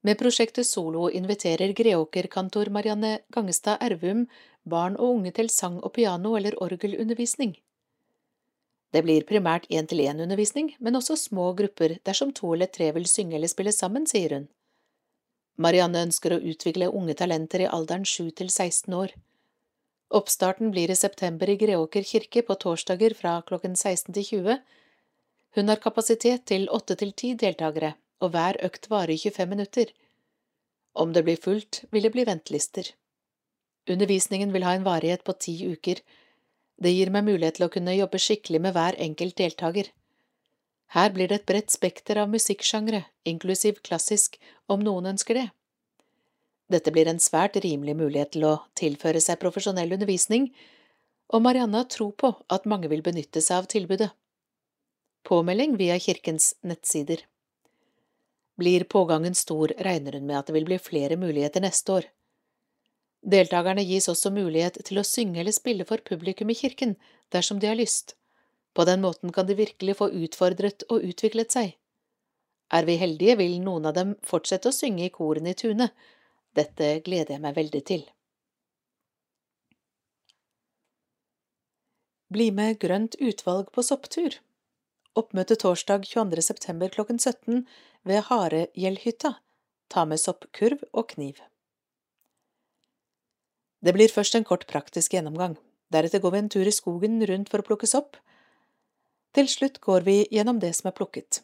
Med 0.02 0.18
prosjektet 0.20 0.66
Solo 0.66 1.10
inviterer 1.10 1.74
Greåker-kantor 1.74 2.70
Marianne 2.70 3.20
Gangestad 3.34 3.82
Ervum 3.82 4.28
barn 4.64 4.96
og 4.96 5.16
unge 5.18 5.32
til 5.32 5.50
sang 5.50 5.80
og 5.84 5.94
piano- 5.94 6.36
eller 6.38 6.56
orgelundervisning. 6.64 7.58
Det 8.96 9.04
blir 9.04 9.26
primært 9.28 9.68
én-til-én-undervisning, 9.70 10.74
men 10.80 10.96
også 10.96 11.18
små 11.20 11.52
grupper 11.58 11.98
dersom 12.08 12.32
to 12.34 12.54
eller 12.56 12.72
tre 12.72 12.92
vil 12.96 13.08
synge 13.10 13.36
eller 13.36 13.52
spille 13.52 13.74
sammen, 13.76 14.08
sier 14.08 14.36
hun. 14.38 14.48
Marianne 15.58 16.06
ønsker 16.08 16.36
å 16.36 16.42
utvikle 16.54 16.92
unge 16.94 17.18
talenter 17.20 17.66
i 17.66 17.72
alderen 17.78 18.06
7 18.06 18.32
til 18.40 18.50
16 18.50 18.94
år. 18.94 19.14
Oppstarten 20.18 20.72
blir 20.72 20.92
i 20.94 20.96
september 20.96 21.50
i 21.50 21.58
Greåker 21.60 22.06
kirke 22.08 22.46
på 22.48 22.56
torsdager 22.64 23.16
fra 23.18 23.42
klokken 23.48 23.76
16 23.76 24.14
til 24.16 24.28
20, 24.30 24.60
hun 25.58 25.72
har 25.72 25.80
kapasitet 25.82 26.44
til 26.46 26.68
åtte 26.70 26.94
til 27.02 27.16
ti 27.18 27.32
deltakere, 27.42 27.96
og 28.22 28.34
hver 28.34 28.60
økt 28.68 28.92
varer 28.92 29.18
25 29.18 29.50
minutter. 29.50 29.90
Om 30.94 31.14
det 31.16 31.24
blir 31.26 31.40
fullt, 31.42 31.80
vil 31.92 32.06
det 32.06 32.12
bli 32.14 32.26
ventelister. 32.28 32.92
Undervisningen 33.90 34.54
vil 34.54 34.66
ha 34.68 34.76
en 34.78 34.86
varighet 34.86 35.24
på 35.26 35.34
ti 35.34 35.56
uker. 35.72 36.04
Det 36.78 36.94
gir 36.94 37.10
meg 37.10 37.26
mulighet 37.26 37.58
til 37.58 37.66
å 37.66 37.74
kunne 37.74 37.96
jobbe 37.98 38.20
skikkelig 38.22 38.62
med 38.62 38.76
hver 38.76 38.98
enkelt 39.02 39.38
deltaker. 39.40 39.90
Her 40.94 41.12
blir 41.12 41.28
det 41.28 41.42
et 41.42 41.48
bredt 41.50 41.74
spekter 41.74 42.20
av 42.22 42.30
musikksjangre, 42.32 43.04
inklusiv 43.28 43.82
klassisk, 43.84 44.38
om 44.72 44.84
noen 44.86 45.10
ønsker 45.14 45.40
det. 45.40 45.48
Dette 46.72 46.92
blir 46.92 47.08
en 47.10 47.20
svært 47.24 47.58
rimelig 47.64 47.96
mulighet 47.98 48.34
til 48.36 48.46
å 48.48 48.54
tilføre 48.78 49.22
seg 49.24 49.40
profesjonell 49.42 49.96
undervisning, 49.98 50.52
og 51.34 51.44
Marianne 51.44 51.82
har 51.82 51.90
tro 51.92 52.12
på 52.12 52.32
at 52.54 52.68
mange 52.70 52.92
vil 52.92 53.04
benytte 53.04 53.42
seg 53.44 53.64
av 53.64 53.72
tilbudet. 53.72 54.12
Påmelding 55.28 55.76
via 55.80 55.98
kirkens 56.00 56.54
nettsider. 56.64 57.26
Blir 58.58 58.86
pågangen 58.90 59.36
stor, 59.36 59.74
regner 59.84 60.16
hun 60.16 60.28
med 60.28 60.40
at 60.40 60.48
det 60.48 60.56
vil 60.56 60.68
bli 60.70 60.80
flere 60.80 61.18
muligheter 61.20 61.64
neste 61.64 62.00
år. 62.00 62.08
Deltakerne 63.26 63.84
gis 63.84 64.08
også 64.12 64.32
mulighet 64.32 64.78
til 64.86 65.00
å 65.00 65.06
synge 65.08 65.42
eller 65.42 65.56
spille 65.56 65.86
for 65.88 66.04
publikum 66.06 66.52
i 66.54 66.58
kirken, 66.58 66.96
dersom 67.34 67.60
de 67.60 67.68
har 67.68 67.80
lyst. 67.80 68.16
På 68.78 68.86
den 68.86 69.02
måten 69.02 69.34
kan 69.34 69.48
de 69.48 69.58
virkelig 69.58 69.98
få 69.98 70.10
utfordret 70.14 70.86
og 70.90 71.04
utviklet 71.04 71.52
seg. 71.52 71.74
Er 72.70 72.86
vi 72.86 72.98
heldige, 73.00 73.38
vil 73.40 73.58
noen 73.64 73.88
av 73.90 73.96
dem 73.96 74.14
fortsette 74.28 74.70
å 74.70 74.76
synge 74.76 75.08
i 75.08 75.14
korene 75.14 75.56
i 75.56 75.58
tunet. 75.58 75.96
Dette 76.56 77.00
gleder 77.06 77.38
jeg 77.38 77.44
meg 77.44 77.56
veldig 77.58 77.84
til. 77.88 78.06
Bli 82.34 82.50
med 82.52 82.78
Grønt 82.84 83.16
utvalg 83.24 83.72
på 83.72 83.84
sopptur. 83.88 84.42
Oppmøte 85.18 85.56
torsdag 85.58 86.04
22. 86.06 86.44
september 86.44 86.92
klokken 86.94 87.18
17 87.18 87.64
ved 88.06 88.26
Haregjellhytta. 88.28 89.38
Ta 89.90 90.04
med 90.06 90.20
soppkurv 90.20 90.84
og 90.92 91.08
kniv. 91.16 91.40
Det 93.82 93.94
blir 93.94 94.12
først 94.12 94.36
en 94.36 94.48
kort 94.48 94.66
praktisk 94.68 95.14
gjennomgang. 95.14 95.58
Deretter 95.94 96.20
går 96.20 96.34
vi 96.34 96.40
en 96.44 96.50
tur 96.50 96.68
i 96.68 96.74
skogen 96.76 97.20
rundt 97.30 97.52
for 97.52 97.62
å 97.62 97.68
plukke 97.68 97.88
sopp, 97.88 98.18
til 99.38 99.46
slutt 99.52 99.76
går 99.86 100.02
vi 100.02 100.16
gjennom 100.34 100.58
det 100.58 100.72
som 100.74 100.88
er 100.90 100.96
plukket. 100.98 101.44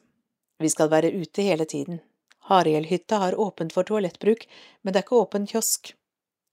Vi 0.57 0.69
skal 0.73 0.89
være 0.89 1.11
ute 1.13 1.43
hele 1.45 1.67
tiden. 1.69 1.99
Harielhytta 2.49 3.19
har 3.21 3.37
åpent 3.39 3.73
for 3.75 3.85
toalettbruk, 3.85 4.47
men 4.81 4.93
det 4.93 5.03
er 5.03 5.05
ikke 5.05 5.19
åpen 5.19 5.45
kiosk. 5.45 5.93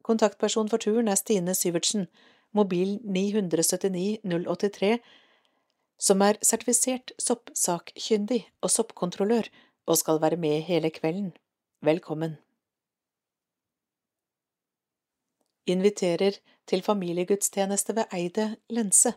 Kontaktperson 0.04 0.68
for 0.68 0.82
turen 0.82 1.08
er 1.08 1.16
Stine 1.16 1.54
Syvertsen, 1.56 2.10
mobil 2.52 2.98
979 3.04 4.20
083, 4.26 4.92
som 5.96 6.22
er 6.28 6.36
sertifisert 6.44 7.14
soppsakkyndig 7.20 8.42
og 8.60 8.76
soppkontrollør 8.76 9.50
og 9.88 9.98
skal 10.00 10.20
være 10.20 10.36
med 10.40 10.60
hele 10.68 10.92
kvelden. 10.92 11.32
Velkommen. 11.80 12.36
Inviterer 15.70 16.38
til 16.66 16.82
familiegudstjeneste 16.82 17.94
ved 17.96 18.14
Eide 18.16 18.46
Lense. 18.74 19.14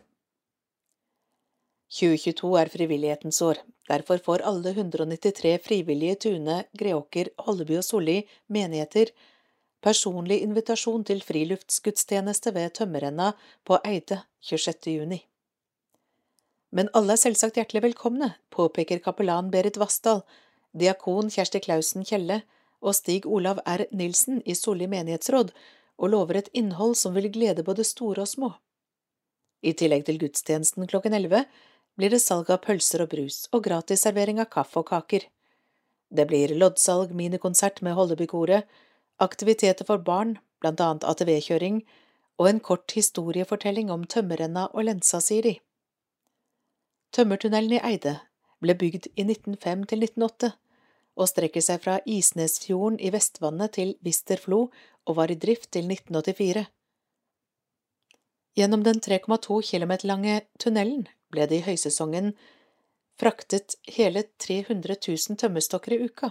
2022 1.94 2.54
er 2.60 2.70
frivillighetens 2.72 3.40
år, 3.42 3.60
derfor 3.88 4.22
får 4.24 4.44
alle 4.48 4.72
193 4.74 5.58
frivillige 5.66 6.16
Tune, 6.26 6.64
Greåker, 6.78 7.30
Holleby 7.38 7.78
og 7.78 7.84
Solli 7.84 8.22
menigheter 8.48 9.12
personlig 9.84 10.40
invitasjon 10.44 11.04
til 11.04 11.20
friluftsgudstjeneste 11.24 12.54
ved 12.56 12.72
Tømmerrenna 12.78 13.32
på 13.66 13.78
Eide 13.84 14.22
26. 14.40 14.94
juni. 14.96 15.20
Men 16.74 16.90
alle 16.96 17.14
er 17.14 17.20
selvsagt 17.20 17.60
hjertelig 17.60 17.84
velkomne, 17.84 18.32
påpeker 18.50 19.02
kapellan 19.04 19.50
Berit 19.52 19.78
Vassdal, 19.78 20.24
diakon 20.74 21.30
Kjersti 21.30 21.60
Klausen 21.62 22.06
Kjelle 22.08 22.40
og 22.82 22.96
Stig 22.98 23.28
Olav 23.30 23.60
R. 23.68 23.86
Nilsen 23.92 24.40
i 24.44 24.56
Solli 24.58 24.88
menighetsråd, 24.90 25.52
og 25.98 26.10
lover 26.12 26.40
et 26.40 26.50
innhold 26.52 26.96
som 26.98 27.14
vil 27.14 27.30
glede 27.32 27.64
både 27.66 27.86
store 27.86 28.24
og 28.24 28.30
små. 28.30 28.50
I 29.64 29.72
tillegg 29.72 30.04
til 30.08 30.18
gudstjenesten 30.20 30.88
klokken 30.90 31.16
elleve 31.16 31.44
blir 31.98 32.12
det 32.12 32.22
salg 32.22 32.50
av 32.50 32.62
pølser 32.64 33.04
og 33.04 33.12
brus 33.14 33.44
og 33.52 33.64
gratisservering 33.66 34.40
av 34.42 34.50
kaffe 34.52 34.82
og 34.82 34.88
kaker. 34.90 35.28
Det 36.14 36.26
blir 36.30 36.52
loddsalg, 36.58 37.14
minikonsert 37.16 37.80
med 37.82 37.96
Holdebykoret, 37.96 38.66
aktiviteter 39.22 39.86
for 39.88 40.02
barn, 40.02 40.36
blant 40.60 40.82
annet 40.82 41.06
ATV-kjøring, 41.06 41.82
og 42.38 42.50
en 42.50 42.60
kort 42.60 42.90
historiefortelling 42.96 43.90
om 43.94 44.04
tømmerrenna 44.10 44.66
og 44.74 44.88
lensa, 44.88 45.20
sier 45.22 45.46
de. 45.46 45.54
Tømmertunnelen 47.14 47.76
i 47.76 47.82
Eide 47.92 48.18
ble 48.62 48.74
bygd 48.78 49.08
i 49.14 49.22
1905 49.22 49.86
til 49.90 50.06
1908 50.06 50.54
og 51.14 51.30
strekker 51.30 51.62
seg 51.62 51.82
fra 51.84 52.00
Isnesfjorden 52.10 52.98
i 52.98 53.12
Vestvannet 53.14 53.76
til 53.76 53.94
Visterflo 54.02 54.64
og 55.04 55.18
var 55.18 55.30
i 55.30 55.38
drift 55.40 55.70
til 55.76 55.90
1984. 55.90 56.64
Gjennom 58.54 58.84
den 58.86 59.00
3,2 59.02 59.60
km 59.66 59.92
lange 60.06 60.40
tunnelen 60.62 61.08
ble 61.34 61.46
det 61.50 61.60
i 61.60 61.66
høysesongen 61.66 62.34
fraktet 63.18 63.76
hele 63.96 64.24
300 64.42 64.96
000 65.08 65.38
tømmerstokker 65.42 65.96
i 65.96 66.04
uka. 66.06 66.30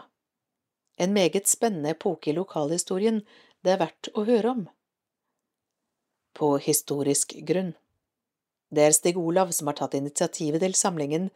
En 0.98 1.14
meget 1.14 1.48
spennende 1.48 1.94
epoke 1.96 2.32
i 2.32 2.38
lokalhistorien 2.38 3.22
det 3.64 3.74
er 3.74 3.82
verdt 3.82 4.12
å 4.14 4.26
høre 4.28 4.52
om. 4.52 4.64
På 6.34 6.58
historisk 6.58 7.36
grunn. 7.48 7.74
Det 8.74 8.88
er 8.88 8.96
Stig 8.96 9.18
Olav 9.20 9.52
som 9.54 9.70
har 9.70 9.78
tatt 9.78 9.98
initiativet 9.98 10.64
til 10.64 10.76
samlingen, 10.78 11.30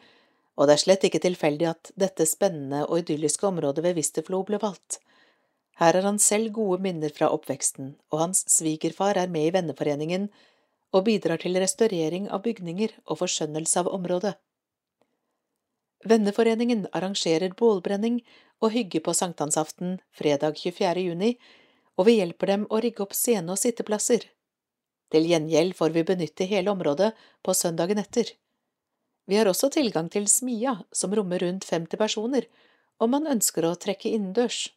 og 0.57 0.67
det 0.67 0.77
er 0.77 0.83
slett 0.83 1.03
ikke 1.05 1.21
tilfeldig 1.21 1.67
at 1.69 1.91
dette 1.95 2.25
spennende 2.25 2.85
og 2.87 3.03
idylliske 3.03 3.45
området 3.45 3.83
ved 3.85 3.99
Visterflo 3.99 4.41
ble 4.47 4.59
valgt. 4.61 4.99
Her 5.77 5.93
har 5.93 6.05
han 6.07 6.17
selv 6.19 6.51
gode 6.55 6.81
minner 6.81 7.13
fra 7.13 7.29
oppveksten, 7.29 7.93
og 8.09 8.21
hans 8.23 8.43
svigerfar 8.49 9.17
er 9.21 9.29
med 9.29 9.49
i 9.49 9.53
venneforeningen 9.53 10.29
og 10.95 11.05
bidrar 11.05 11.37
til 11.41 11.59
restaurering 11.61 12.29
av 12.33 12.41
bygninger 12.47 12.95
og 13.05 13.19
forskjønnelse 13.21 13.83
av 13.83 13.91
området. 13.93 14.33
Venneforeningen 16.07 16.87
arrangerer 16.97 17.53
bålbrenning 17.57 18.21
og 18.61 18.73
hygge 18.73 19.01
på 19.05 19.13
sankthansaften 19.17 19.99
fredag 20.17 20.57
24. 20.57 21.03
juni, 21.09 21.35
og 21.97 22.09
vi 22.09 22.17
hjelper 22.19 22.53
dem 22.53 22.65
å 22.69 22.81
rigge 22.81 23.03
opp 23.05 23.13
scene 23.17 23.53
og 23.53 23.61
sitteplasser. 23.61 24.25
Til 25.13 25.29
gjengjeld 25.29 25.75
får 25.77 25.93
vi 25.95 26.05
benytte 26.07 26.47
hele 26.49 26.73
området 26.73 27.11
på 27.45 27.53
søndagen 27.53 28.01
etter. 28.01 28.33
Vi 29.27 29.37
har 29.37 29.49
også 29.49 29.69
tilgang 29.73 30.09
til 30.09 30.27
smia, 30.31 30.77
som 30.91 31.13
rommer 31.15 31.43
rundt 31.43 31.67
50 31.67 31.99
personer, 31.99 32.47
om 32.97 33.11
man 33.11 33.27
ønsker 33.29 33.65
å 33.67 33.75
trekke 33.75 34.13
innendørs. 34.15 34.69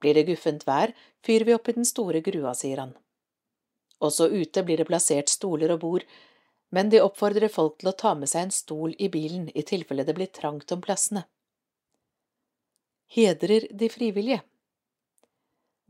Blir 0.00 0.16
det 0.16 0.26
guffent 0.30 0.66
vær, 0.66 0.94
fyrer 1.24 1.46
vi 1.46 1.54
opp 1.54 1.68
i 1.68 1.76
den 1.76 1.88
store 1.88 2.22
grua, 2.24 2.54
sier 2.56 2.80
han. 2.80 2.94
Også 4.00 4.30
ute 4.32 4.64
blir 4.64 4.80
det 4.80 4.88
plassert 4.88 5.28
stoler 5.28 5.74
og 5.74 5.82
bord, 5.84 6.06
men 6.70 6.88
de 6.92 7.02
oppfordrer 7.04 7.52
folk 7.52 7.80
til 7.80 7.90
å 7.90 7.96
ta 8.02 8.14
med 8.16 8.30
seg 8.30 8.46
en 8.46 8.54
stol 8.54 8.94
i 8.98 9.10
bilen 9.12 9.50
i 9.52 9.64
tilfelle 9.66 10.06
det 10.06 10.16
blir 10.16 10.30
trangt 10.32 10.72
om 10.72 10.80
plassene. 10.84 11.26
Hedrer 13.10 13.66
de 13.74 13.88
frivillige 13.90 14.40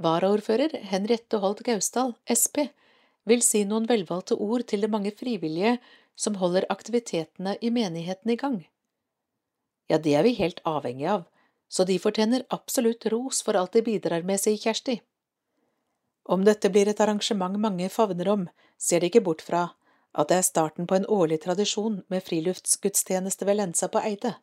Varaordfører 0.01 0.79
Henriette 0.89 1.39
Holt 1.43 1.61
Gausdal, 1.67 2.15
Sp, 2.25 2.71
vil 3.29 3.43
si 3.45 3.67
noen 3.69 3.85
velvalgte 3.89 4.39
ord 4.41 4.65
til 4.73 4.81
de 4.81 4.89
mange 4.89 5.13
frivillige 5.13 5.75
som 6.17 6.39
holder 6.41 6.65
aktivitetene 6.73 7.59
i 7.61 7.69
menigheten 7.71 8.33
i 8.33 8.39
gang. 8.41 8.57
Ja, 9.93 9.99
det 9.99 10.15
er 10.17 10.25
vi 10.25 10.33
helt 10.39 10.63
avhengig 10.65 11.11
av, 11.13 11.27
så 11.71 11.87
de 11.87 11.99
fortjener 12.03 12.45
absolutt 12.51 13.07
ros 13.13 13.45
for 13.47 13.55
alt 13.55 13.73
de 13.79 13.85
bidrar 13.87 14.27
med, 14.27 14.43
sier 14.43 14.59
Kjersti. 14.59 14.99
Om 16.27 16.45
dette 16.45 16.71
blir 16.71 16.91
et 16.91 17.01
arrangement 17.01 17.57
mange 17.63 17.89
favner 17.89 18.29
om, 18.29 18.49
ser 18.79 19.01
de 19.01 19.11
ikke 19.11 19.23
bort 19.23 19.45
fra 19.47 19.69
at 20.13 20.31
det 20.31 20.41
er 20.41 20.47
starten 20.47 20.89
på 20.91 20.97
en 20.99 21.07
årlig 21.07 21.41
tradisjon 21.45 22.01
med 22.11 22.25
friluftsgudstjeneste 22.27 23.47
ved 23.47 23.61
Lensa 23.61 23.89
på 23.89 24.03
Eide. 24.03 24.35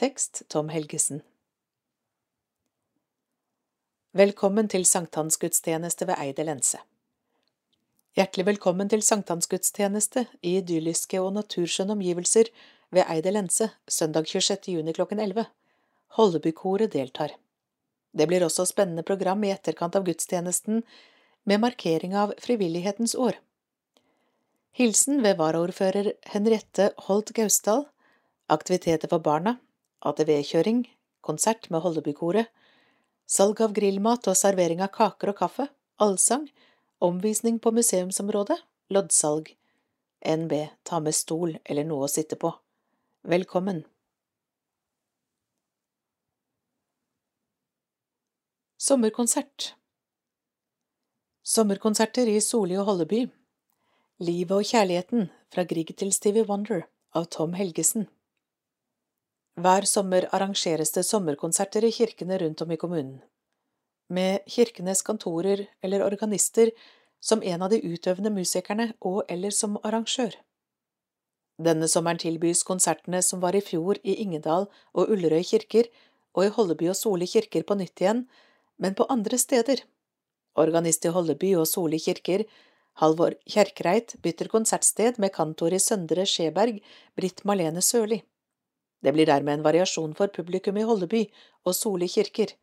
Tekst 0.00 0.46
Tom 0.48 0.70
Helgesen 0.72 1.20
Velkommen 4.16 4.70
til 4.72 4.86
sankthansgudstjeneste 4.88 6.08
ved 6.08 6.16
Eide 6.24 6.48
Lense. 6.48 6.80
Hjertelig 8.16 8.46
velkommen 8.46 8.88
til 8.88 9.04
sankthansgudstjeneste 9.04 10.24
i 10.40 10.56
idylliske 10.62 11.20
og 11.20 11.34
naturskjønne 11.36 11.92
omgivelser 11.98 12.48
ved 12.90 13.04
Eide 13.04 13.34
Lense 13.36 13.68
søndag 13.84 14.26
26. 14.32 14.72
juni 14.72 14.96
klokken 14.96 15.20
11. 15.20 15.44
Holdebykoret 16.16 16.92
deltar. 16.92 17.34
Det 18.12 18.26
blir 18.26 18.44
også 18.44 18.64
spennende 18.66 19.04
program 19.06 19.44
i 19.44 19.52
etterkant 19.52 19.96
av 19.98 20.06
gudstjenesten 20.06 20.82
med 21.48 21.60
markering 21.60 22.16
av 22.16 22.32
frivillighetens 22.40 23.14
år. 23.14 23.36
Hilsen 24.78 25.22
ved 25.24 25.38
varaordfører 25.40 26.12
Henriette 26.32 26.92
Holt 27.08 27.32
Gausdal, 27.36 27.84
aktiviteter 28.48 29.10
for 29.10 29.22
barna, 29.24 29.56
ATV-kjøring, 30.06 30.84
konsert 31.20 31.68
med 31.72 31.82
Holdebykoret, 31.84 32.48
salg 33.28 33.60
av 33.64 33.74
grillmat 33.76 34.30
og 34.30 34.38
servering 34.38 34.80
av 34.84 34.92
kaker 34.94 35.32
og 35.32 35.40
kaffe, 35.42 35.68
allsang, 36.00 36.46
omvisning 37.04 37.58
på 37.60 37.74
museumsområdet, 37.74 38.56
loddsalg, 38.94 39.52
NB, 40.24 40.54
ta 40.84 41.02
med 41.02 41.14
stol 41.14 41.58
eller 41.64 41.86
noe 41.86 42.06
å 42.06 42.12
sitte 42.12 42.38
på. 42.40 42.54
Velkommen. 43.28 43.84
Sommerkonsert 48.80 49.74
Sommerkonserter 51.42 52.28
i 52.30 52.36
Soli 52.38 52.76
og 52.78 52.84
Holleby 52.86 53.24
Livet 54.22 54.54
og 54.54 54.68
kjærligheten 54.68 55.24
fra 55.50 55.64
Grieg 55.66 55.90
til 55.98 56.12
Stevie 56.14 56.46
Wonder 56.46 56.84
av 57.10 57.26
Tom 57.34 57.58
Helgesen. 57.58 58.06
Hver 59.58 59.88
sommer 59.90 60.28
arrangeres 60.30 60.94
det 60.94 61.02
sommerkonserter 61.10 61.88
i 61.90 61.92
kirkene 61.98 62.38
rundt 62.38 62.62
om 62.62 62.70
i 62.70 62.78
kommunen, 62.78 63.18
med 64.06 64.46
kirkenes 64.46 65.02
kantorer 65.02 65.66
eller 65.82 66.06
organister 66.06 66.70
som 67.18 67.42
en 67.42 67.66
av 67.66 67.74
de 67.74 67.82
utøvende 67.82 68.30
musikerne 68.30 68.92
og 69.00 69.24
eller 69.26 69.50
som 69.50 69.80
arrangør. 69.82 70.38
Denne 71.58 71.90
sommeren 71.90 72.22
tilbys 72.22 72.62
konsertene 72.62 73.26
som 73.26 73.42
var 73.42 73.58
i 73.58 73.68
fjor 73.72 73.98
i 74.04 74.20
Ingedal 74.22 74.70
og 74.94 75.08
Ullerøy 75.10 75.42
kirker 75.42 75.90
og 76.38 76.46
i 76.46 76.52
Holleby 76.54 76.94
og 76.94 77.02
Soli 77.06 77.26
kirker 77.26 77.66
på 77.66 77.74
nytt 77.74 78.06
igjen, 78.06 78.28
men 78.78 78.94
på 78.94 79.06
andre 79.12 79.38
steder. 79.38 79.82
Organist 80.58 81.04
i 81.04 81.12
Holleby 81.14 81.54
og 81.60 81.68
Soli 81.70 82.00
kirker 82.02 82.46
Halvor 82.98 83.36
Kjerkreit 83.46 84.16
bytter 84.22 84.48
konsertsted 84.50 85.20
med 85.22 85.30
kantor 85.34 85.74
i 85.76 85.78
Søndre 85.78 86.24
Skjeberg, 86.26 86.80
Britt 87.14 87.44
Malene 87.46 87.82
Sørli. 87.84 88.22
Det 89.02 89.12
blir 89.14 89.28
dermed 89.28 89.58
en 89.58 89.66
variasjon 89.66 90.16
for 90.18 90.32
publikum 90.34 90.80
i 90.80 90.86
Holleby 90.86 91.20
og 91.64 91.76
Soli 91.78 92.08
kirker, 92.10 92.56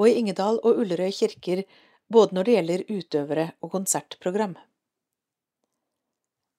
og 0.00 0.08
i 0.08 0.16
Ingedal 0.22 0.60
og 0.62 0.80
Ullerøy 0.80 1.12
kirker 1.12 1.66
både 2.08 2.36
når 2.36 2.48
det 2.48 2.54
gjelder 2.56 2.86
utøvere 2.88 3.46
og 3.60 3.74
konsertprogram. 3.74 4.56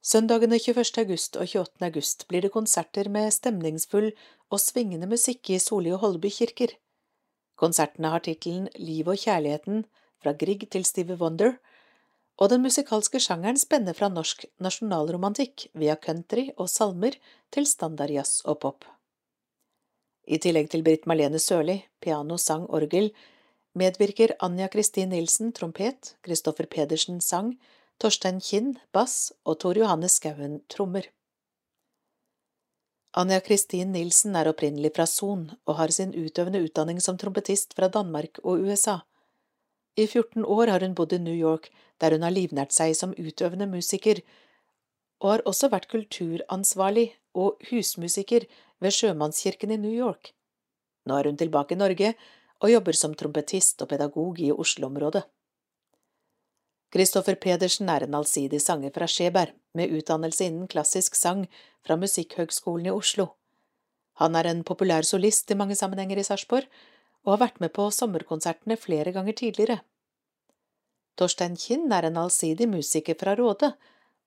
Søndagene 0.06 0.60
21. 0.62 0.86
august 1.02 1.36
og 1.36 1.50
28. 1.50 1.82
august 1.90 2.28
blir 2.30 2.46
det 2.46 2.54
konserter 2.54 3.10
med 3.10 3.34
stemningsfull 3.34 4.12
og 4.50 4.62
svingende 4.62 5.10
musikk 5.10 5.50
i 5.50 5.60
Soli 5.60 5.92
og 5.92 6.04
Holleby 6.06 6.30
kirker. 6.32 6.78
Konsertene 7.60 8.14
har 8.14 8.24
tittelen 8.24 8.70
Liv 8.80 9.10
og 9.12 9.20
kjærligheten, 9.20 9.84
fra 10.20 10.34
Grieg 10.36 10.66
til 10.72 10.86
Stevie 10.88 11.18
Wonder, 11.20 11.58
og 12.40 12.52
den 12.54 12.64
musikalske 12.64 13.20
sjangeren 13.20 13.60
spenner 13.60 13.96
fra 13.96 14.08
norsk 14.12 14.46
nasjonalromantikk 14.64 15.68
via 15.76 15.98
country 16.00 16.50
og 16.56 16.70
salmer 16.72 17.18
til 17.52 17.68
standardjazz 17.68 18.46
og 18.48 18.62
pop. 18.64 18.88
I 20.30 20.40
tillegg 20.40 20.70
til 20.72 20.86
Britt 20.86 21.08
Marlene 21.10 21.40
Sørli, 21.42 21.82
piano, 22.00 22.38
sang, 22.38 22.68
orgel, 22.70 23.12
medvirker 23.76 24.36
Anja 24.46 24.70
Kristin 24.72 25.12
Nilsen, 25.12 25.52
trompet, 25.52 26.14
Kristoffer 26.24 26.70
Pedersen, 26.70 27.20
sang, 27.20 27.56
Torstein 28.00 28.40
Kinn, 28.40 28.76
bass 28.96 29.34
og 29.44 29.60
Tor 29.60 29.80
Johannes 29.80 30.20
Skauen, 30.20 30.62
trommer. 30.72 31.10
Anja 33.20 33.42
Kristin 33.44 33.90
Nilsen 33.92 34.36
er 34.40 34.48
opprinnelig 34.48 34.94
fra 34.96 35.04
Son 35.10 35.42
og 35.68 35.74
har 35.76 35.92
sin 35.92 36.14
utøvende 36.16 36.62
utdanning 36.64 37.02
som 37.04 37.18
trompetist 37.20 37.74
fra 37.76 37.90
Danmark 37.92 38.40
og 38.46 38.62
USA. 38.64 39.02
I 40.00 40.06
14 40.08 40.46
år 40.46 40.72
har 40.72 40.86
hun 40.86 40.96
bodd 40.96 41.18
i 41.18 41.20
New 41.20 41.36
York, 41.36 41.68
der 42.00 42.16
hun 42.16 42.24
har 42.24 42.32
livnært 42.32 42.72
seg 42.72 42.94
som 42.96 43.16
utøvende 43.20 43.68
musiker, 43.68 44.22
og 45.20 45.34
har 45.34 45.44
også 45.52 45.68
vært 45.74 45.90
kulturansvarlig 45.92 47.10
og 47.36 47.60
husmusiker 47.68 48.46
ved 48.80 48.96
Sjømannskirken 48.96 49.76
i 49.76 49.82
New 49.84 49.92
York. 49.92 50.32
Nå 51.04 51.20
er 51.20 51.28
hun 51.28 51.42
tilbake 51.42 51.76
i 51.76 51.82
Norge 51.82 52.14
og 52.64 52.72
jobber 52.72 52.96
som 52.96 53.18
trompetist 53.20 53.84
og 53.84 53.92
pedagog 53.92 54.40
i 54.40 54.54
Oslo-området. 54.56 55.26
Kristoffer 56.90 57.38
Pedersen 57.38 57.90
er 57.94 58.06
en 58.06 58.16
allsidig 58.18 58.62
sanger 58.64 58.94
fra 58.96 59.08
Skjeberg, 59.10 59.54
med 59.78 59.92
utdannelse 59.94 60.48
innen 60.50 60.70
klassisk 60.72 61.14
sang 61.16 61.44
fra 61.86 61.98
Musikkhøgskolen 62.02 62.90
i 62.90 62.94
Oslo. 62.94 63.28
Han 64.18 64.36
er 64.36 64.50
en 64.50 64.64
populær 64.66 65.06
solist 65.06 65.52
i 65.54 65.58
mange 65.60 65.78
sammenhenger 65.78 66.18
i 66.18 66.26
Sarpsborg, 66.26 66.66
og 67.24 67.36
har 67.36 67.44
vært 67.44 67.62
med 67.62 67.74
på 67.76 67.86
sommerkonsertene 67.94 68.80
flere 68.80 69.14
ganger 69.14 69.38
tidligere. 69.38 69.80
Torstein 71.20 71.60
Kinn 71.60 71.92
er 71.94 72.08
en 72.08 72.18
allsidig 72.18 72.66
musiker 72.72 73.18
fra 73.20 73.36
Råde 73.38 73.74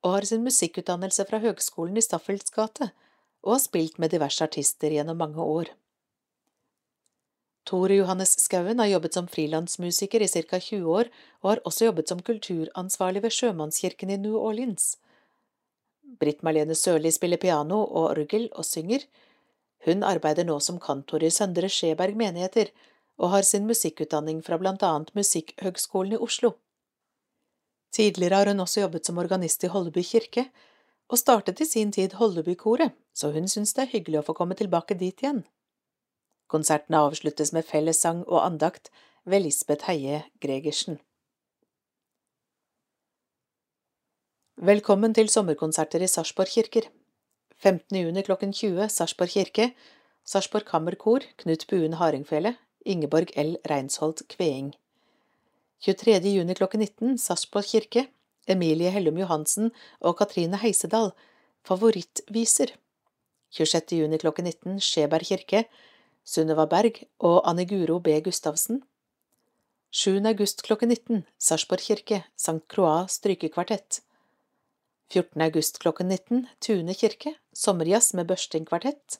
og 0.03 0.15
har 0.15 0.27
sin 0.29 0.43
musikkutdannelse 0.45 1.25
fra 1.27 1.39
Høgskolen 1.43 1.97
i 1.97 2.03
Staffelsgate, 2.05 2.91
og 3.43 3.57
har 3.57 3.63
spilt 3.63 3.99
med 3.99 4.13
diverse 4.13 4.43
artister 4.45 4.93
gjennom 4.93 5.19
mange 5.19 5.43
år. 5.43 5.71
Tore 7.63 7.95
Johannes 7.95 8.35
Skauen 8.43 8.79
har 8.79 8.89
jobbet 8.91 9.13
som 9.15 9.27
frilansmusiker 9.27 10.21
i 10.21 10.27
ca. 10.27 10.59
20 10.59 10.87
år 10.91 11.11
og 11.41 11.49
har 11.49 11.61
også 11.69 11.87
jobbet 11.87 12.11
som 12.11 12.21
kulturansvarlig 12.21 13.23
ved 13.23 13.35
Sjømannskirken 13.35 14.11
i 14.11 14.17
New 14.19 14.35
Orleans. 14.39 14.97
Britt 16.19 16.43
Marlene 16.43 16.75
Sørli 16.75 17.11
spiller 17.11 17.39
piano 17.39 17.79
og 17.83 18.09
orgel 18.11 18.49
og 18.51 18.67
synger, 18.67 19.05
hun 19.85 20.03
arbeider 20.07 20.47
nå 20.47 20.59
som 20.63 20.79
kantor 20.79 21.23
i 21.23 21.31
Søndre 21.31 21.69
Skjeberg 21.71 22.15
menigheter 22.19 22.69
og 23.19 23.33
har 23.33 23.47
sin 23.47 23.65
musikkutdanning 23.67 24.43
fra 24.43 24.59
blant 24.59 24.83
annet 24.83 25.11
Musikkhøgskolen 25.15 26.15
i 26.15 26.21
Oslo. 26.27 26.53
Tidligere 27.93 28.39
har 28.39 28.51
hun 28.51 28.63
også 28.63 28.85
jobbet 28.85 29.05
som 29.05 29.19
organist 29.21 29.63
i 29.63 29.71
Holleby 29.71 30.03
kirke, 30.07 30.47
og 31.11 31.19
startet 31.19 31.59
i 31.61 31.67
sin 31.67 31.91
tid 31.91 32.15
Hollebykoret, 32.17 32.95
så 33.13 33.29
hun 33.31 33.47
synes 33.47 33.75
det 33.75 33.83
er 33.83 33.91
hyggelig 33.91 34.21
å 34.21 34.27
få 34.29 34.33
komme 34.37 34.55
tilbake 34.57 34.97
dit 34.97 35.19
igjen. 35.21 35.43
Konsertene 36.53 36.99
avsluttes 37.01 37.49
med 37.55 37.65
fellessang 37.65 38.19
og 38.27 38.43
andakt 38.45 38.91
ved 39.25 39.41
Lisbeth 39.41 39.87
Heie 39.89 40.19
Gregersen. 40.43 40.99
Velkommen 44.61 45.15
til 45.17 45.31
sommerkonserter 45.33 46.03
i 46.05 46.09
Sarpsborg 46.11 46.51
kirker. 46.53 46.85
15. 47.57 47.97
juni 47.97 48.21
klokken 48.27 48.53
20 48.53 48.85
Sarpsborg 48.93 49.33
kirke, 49.33 49.65
Sarpsborg 50.29 50.67
Kammerkor, 50.67 51.25
Knut 51.41 51.65
Buen 51.71 51.97
Hardingfele, 51.97 52.53
Ingeborg 52.85 53.33
L. 53.35 53.55
Reinsholt 53.71 54.21
Kveing. 54.29 54.75
23. 55.81 56.19
juni 56.35 56.53
klokken 56.53 56.85
19 56.85 57.17
Sarpsborg 57.17 57.65
kirke, 57.71 58.05
Emilie 58.47 58.91
Hellum 58.93 59.17
Johansen 59.17 59.71
og 60.01 60.19
Katrine 60.21 60.61
Heisedal, 60.61 61.15
Favorittviser. 61.65 62.75
26. 63.49 63.97
juni 64.03 64.21
klokken 64.21 64.45
19 64.51 64.77
Skjeberg 64.79 65.25
kirke, 65.31 65.63
Sunniva 66.23 66.63
Berg 66.71 67.01
og 67.19 67.41
Anne 67.43 67.65
Guro 67.67 67.97
B. 67.99 68.15
Gustavsen. 68.23 68.79
7. 69.91 70.23
august 70.25 70.61
klokken 70.63 70.89
19 70.89 71.25
Sarpsborg 71.35 71.83
kirke, 71.83 72.21
St. 72.39 72.63
Croix 72.71 73.11
strykekvartett. 73.11 73.99
14. 75.11 75.41
august 75.43 75.81
klokken 75.83 76.07
19 76.07 76.45
Tune 76.63 76.95
kirke, 76.95 77.33
sommerjazz 77.53 78.13
med 78.15 78.29
Børsting 78.29 78.63
kvartett. 78.69 79.19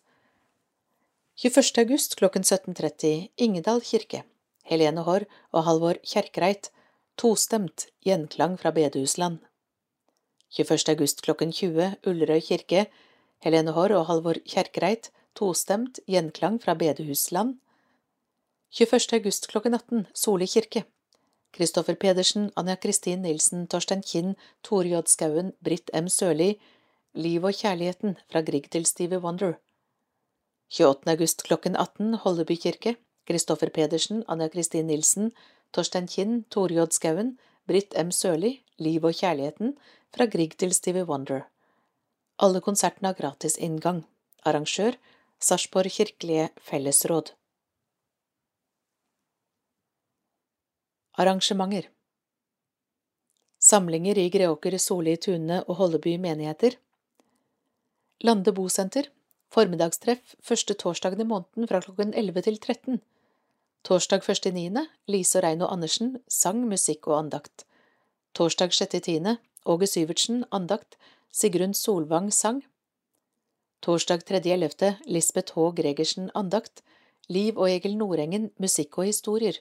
21. 1.44 1.84
august 1.84 2.16
klokken 2.16 2.48
17.30 2.48 3.28
Ingedal 3.36 3.84
kirke, 3.84 4.24
Helene 4.64 5.04
Haarr 5.04 5.28
og 5.52 5.68
Halvor 5.68 6.00
Kjerkreit, 6.08 6.70
tostemt, 7.20 7.90
gjenklang 8.08 8.56
fra 8.62 8.72
bedehusland. 8.72 9.42
21. 10.56 10.88
august 10.96 11.22
klokken 11.28 11.52
20 11.52 11.98
Ullerøy 12.08 12.40
kirke, 12.48 12.88
Helene 13.44 13.76
Haarr 13.76 13.98
og 14.00 14.08
Halvor 14.08 14.40
Kjerkreit, 14.48 15.12
tostemt, 15.34 16.00
gjenklang 16.08 16.60
fra 16.64 16.76
bedehusland. 16.76 17.58
21. 18.74 19.14
august 19.20 19.48
klokken 19.52 19.74
18 19.78 20.08
Soli 20.14 20.48
kirke, 20.48 20.86
Kristoffer 21.54 21.96
Pedersen, 21.96 22.52
Anja 22.56 22.76
Kristin 22.76 23.22
Nilsen, 23.22 23.68
Torstein 23.68 24.02
Kinn, 24.02 24.36
Tore 24.64 24.90
J. 24.90 25.04
Skauen, 25.06 25.52
Britt 25.62 25.92
M. 25.94 26.08
Sørli, 26.10 26.56
Liv 27.14 27.44
og 27.46 27.54
kjærligheten 27.54 28.16
fra 28.32 28.42
Grieg 28.42 28.72
til 28.74 28.88
Stevie 28.90 29.20
Wonder. 29.22 29.60
28. 30.74 31.12
august 31.14 31.44
klokken 31.46 31.76
18, 31.78 32.16
Holleby 32.24 32.58
kirke, 32.58 32.96
Kristoffer 33.30 33.70
Pedersen, 33.70 34.24
Anja 34.28 34.50
Kristin 34.50 34.90
Nilsen, 34.90 35.30
Torstein 35.72 36.08
Kinn, 36.10 36.42
Tore 36.50 36.74
J. 36.74 36.88
Skauen, 36.90 37.38
Britt 37.68 37.94
M. 37.94 38.10
Sørli, 38.10 38.64
Liv 38.82 39.06
og 39.06 39.14
kjærligheten 39.14 39.76
fra 40.16 40.26
Grieg 40.26 40.58
til 40.58 40.74
Stevie 40.74 41.06
Wonder. 41.06 41.46
Alle 42.42 42.62
konsertene 42.66 43.12
har 43.12 43.20
gratis 43.20 43.60
inngang. 43.62 44.02
Arrangør 44.44 44.98
Sarpsborg 45.40 45.92
kirkelige 45.92 46.50
fellesråd. 46.62 47.34
Arrangementer 51.18 51.90
Samlinger 53.60 54.18
i 54.18 54.30
Greåker, 54.30 54.78
Soli, 54.78 55.18
Tune 55.18 55.62
og 55.64 55.76
Holleby 55.76 56.16
menigheter 56.18 56.80
Lande 58.26 58.54
bosenter 58.56 59.12
Formiddagstreff 59.54 60.34
første 60.42 60.74
torsdagen 60.74 61.22
i 61.22 61.28
måneden 61.30 61.70
fra 61.70 61.84
klokken 61.86 62.16
11 62.18 62.42
til 62.48 62.58
13 62.58 63.02
Torsdag 63.84 64.26
1.9. 64.26 64.86
Lise 65.12 65.38
og 65.40 65.44
Reino 65.44 65.68
Andersen 65.68 66.18
sang, 66.28 66.66
musikk 66.68 67.08
og 67.12 67.20
andakt 67.20 67.68
Torsdag 68.34 68.74
6.10. 68.74 69.36
Åge 69.70 69.88
Syvertsen 69.88 70.46
andakt 70.52 70.98
Sigrun 71.32 71.78
Solvang 71.78 72.34
sang 72.34 72.64
Torsdag 73.84 74.22
3.11. 74.24 74.94
Lisbeth 75.06 75.58
H. 75.58 75.72
Gregersen 75.76 76.30
andakt 76.40 76.80
Liv 77.28 77.58
og 77.60 77.68
Egil 77.68 77.98
Nordengen 78.00 78.46
musikk 78.56 78.96
og 79.02 79.10
historier 79.10 79.58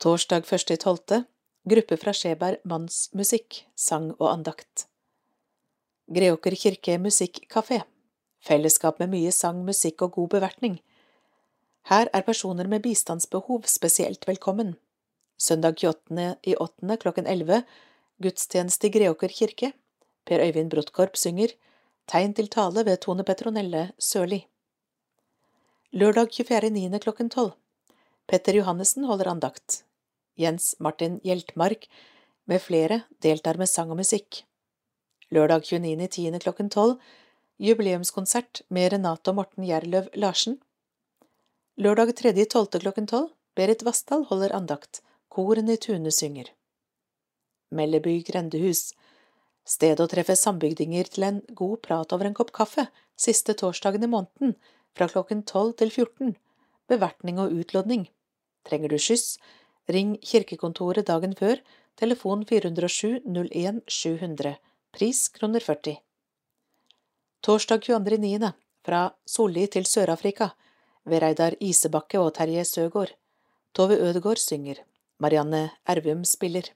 Torsdag 0.00 0.48
1.12. 0.48 1.26
Gruppe 1.68 1.98
fra 2.00 2.14
Skjeberg 2.16 2.64
Mannsmusikk, 2.64 3.58
sang 3.76 4.14
og 4.14 4.30
andakt. 4.30 4.86
Greåker 6.08 6.56
kirke 6.56 6.96
musikkafé. 6.96 7.82
Fellesskap 8.40 9.04
med 9.04 9.12
mye 9.12 9.36
sang, 9.36 9.60
musikk 9.68 10.08
og 10.08 10.16
god 10.16 10.32
bevertning. 10.38 10.80
Her 11.92 12.08
er 12.08 12.24
personer 12.24 12.72
med 12.72 12.86
bistandsbehov 12.88 13.68
spesielt 13.68 14.24
velkommen. 14.24 14.78
Søndag 15.36 15.76
28. 15.84 16.34
i 16.40 16.56
8. 16.56 16.96
klokken 17.04 17.28
11. 17.28 17.66
gudstjeneste 18.16 18.88
i 18.88 18.96
Greåker 18.96 19.28
kirke. 19.28 19.74
Per 20.24 20.40
Øyvind 20.40 20.72
Brodtkorp 20.72 21.20
synger 21.20 21.52
Tegn 22.08 22.32
til 22.32 22.46
tale 22.48 22.86
ved 22.88 23.02
Tone 23.04 23.20
Petronelle 23.20 23.90
Sørli. 24.00 24.38
Lørdag 25.92 26.30
24.9. 26.32 26.98
klokken 27.04 27.28
tolv. 27.28 27.50
Petter 28.24 28.56
Johannessen 28.56 29.04
holder 29.04 29.28
andakt. 29.28 29.82
Jens 30.40 30.70
Martin 30.80 31.18
Hjeltmark 31.20 31.84
med 32.48 32.62
flere 32.64 33.02
deltar 33.20 33.60
med 33.60 33.68
sang 33.68 33.92
og 33.92 34.00
musikk. 34.00 34.40
Lørdag 35.28 35.68
29.10. 35.68 36.38
klokken 36.46 36.72
tolv 36.72 36.96
jubileumskonsert 37.60 38.62
med 38.70 38.94
Renate 38.94 39.28
og 39.28 39.42
Morten 39.42 39.68
Gjerløv 39.68 40.08
Larsen. 40.16 40.56
Lørdag 41.76 42.14
3.12. 42.22 42.78
klokken 42.86 43.10
tolv 43.10 43.34
Berit 43.52 43.84
Vassdal 43.84 44.24
holder 44.30 44.56
andakt, 44.56 45.02
korene 45.28 45.76
i 45.76 45.82
Tune 45.82 46.08
synger. 46.14 46.54
Melleby 47.68 48.22
grendehus, 48.24 48.94
sted 49.68 50.00
å 50.00 50.08
treffe 50.10 50.36
sambygdinger 50.38 51.10
til 51.12 51.26
en 51.28 51.40
god 51.60 51.82
prat 51.84 52.12
over 52.16 52.28
en 52.28 52.36
kopp 52.36 52.52
kaffe, 52.56 52.86
siste 53.18 53.54
torsdagen 53.60 54.06
i 54.06 54.10
måneden, 54.10 54.54
fra 54.96 55.08
klokken 55.12 55.44
12 55.44 55.74
til 55.82 55.92
14, 55.92 56.36
bevertning 56.90 57.40
og 57.42 57.52
utlodning. 57.52 58.08
Trenger 58.66 58.94
du 58.94 58.98
skyss, 59.02 59.36
ring 59.92 60.16
kirkekontoret 60.24 61.08
dagen 61.08 61.36
før, 61.38 61.60
telefon 62.00 62.44
407 62.48 63.20
01 63.28 63.82
700, 63.88 64.56
pris 64.96 65.26
kroner 65.34 65.64
40. 65.64 65.98
Torsdag 67.44 67.84
22.9. 67.86 68.50
fra 68.84 69.02
Solli 69.26 69.66
til 69.70 69.86
Sør-Afrika, 69.86 70.50
ved 71.08 71.22
Reidar 71.22 71.54
Isebakke 71.64 72.20
og 72.20 72.34
Terje 72.36 72.64
Søgaard. 72.68 73.14
Tove 73.72 73.96
Ødegård 73.96 74.40
synger, 74.42 74.82
Marianne 75.18 75.70
Ervum 75.86 76.24
spiller. 76.24 76.72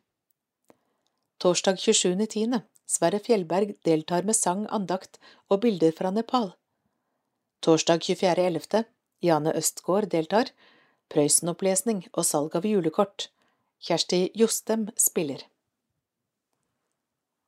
Torsdag 1.40 1.76
27.10. 1.82 2.60
Sverre 2.86 3.20
Fjellberg 3.22 3.74
deltar 3.84 4.26
med 4.28 4.36
sang, 4.36 4.66
andakt 4.70 5.18
og 5.48 5.62
bilder 5.64 5.94
fra 5.96 6.10
Nepal. 6.10 6.52
Torsdag 7.62 8.02
24.11. 8.02 8.84
Jane 9.22 9.54
Østgård 9.56 10.08
deltar, 10.10 10.50
Prøysen-opplesning 11.12 12.06
og 12.12 12.24
salg 12.24 12.54
av 12.56 12.66
julekort. 12.66 13.28
Kjersti 13.82 14.30
Jostem 14.38 14.88
spiller. 14.96 15.44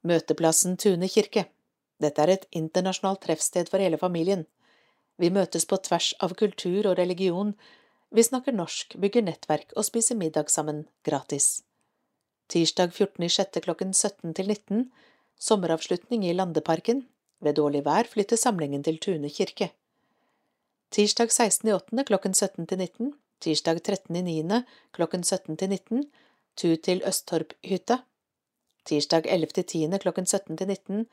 Møteplassen 0.05 0.77
Tune 0.77 1.09
kirke. 1.09 1.47
Dette 2.03 2.23
er 2.23 2.35
et 2.35 2.45
internasjonalt 2.53 3.23
treffsted 3.25 3.71
for 3.73 3.81
hele 3.81 3.99
familien. 3.99 4.45
Vi 5.17 5.31
møtes 5.31 5.65
på 5.65 5.79
tvers 5.81 6.13
av 6.23 6.35
kultur 6.37 6.91
og 6.91 6.99
religion 6.99 7.55
vi 8.15 8.23
snakker 8.23 8.55
norsk, 8.55 8.95
bygger 9.03 9.25
nettverk 9.27 9.73
og 9.75 9.87
spiser 9.89 10.15
middag 10.15 10.51
sammen, 10.53 10.85
gratis. 11.07 11.65
Tirsdag 12.53 12.93
14.06. 12.93 13.59
klokken 13.65 13.91
17 13.91 14.37
til 14.39 14.53
19, 14.53 14.85
sommeravslutning 15.39 16.25
i 16.27 16.35
Landeparken. 16.35 17.05
Ved 17.41 17.59
dårlig 17.59 17.85
vær 17.85 18.09
flytter 18.09 18.37
samlingen 18.41 18.85
til 18.85 18.99
Tune 18.99 19.31
kirke. 19.31 19.71
Tirsdag 20.95 21.29
16.8. 21.35 22.05
klokken 22.07 22.35
17 22.35 22.67
til 22.67 22.79
19, 22.79 23.15
tirsdag 23.41 23.81
13.9. 23.89 24.63
klokken 24.93 25.25
17 25.25 25.57
til 25.57 25.69
19, 25.69 26.05
tur 26.57 26.77
til 26.77 27.03
Østtorphytta. 27.07 27.99
Tirsdag 28.85 29.27
11.10. 29.27 29.99
klokken 29.99 30.27
17 30.27 30.57
til 30.57 30.67
19, 30.67 31.07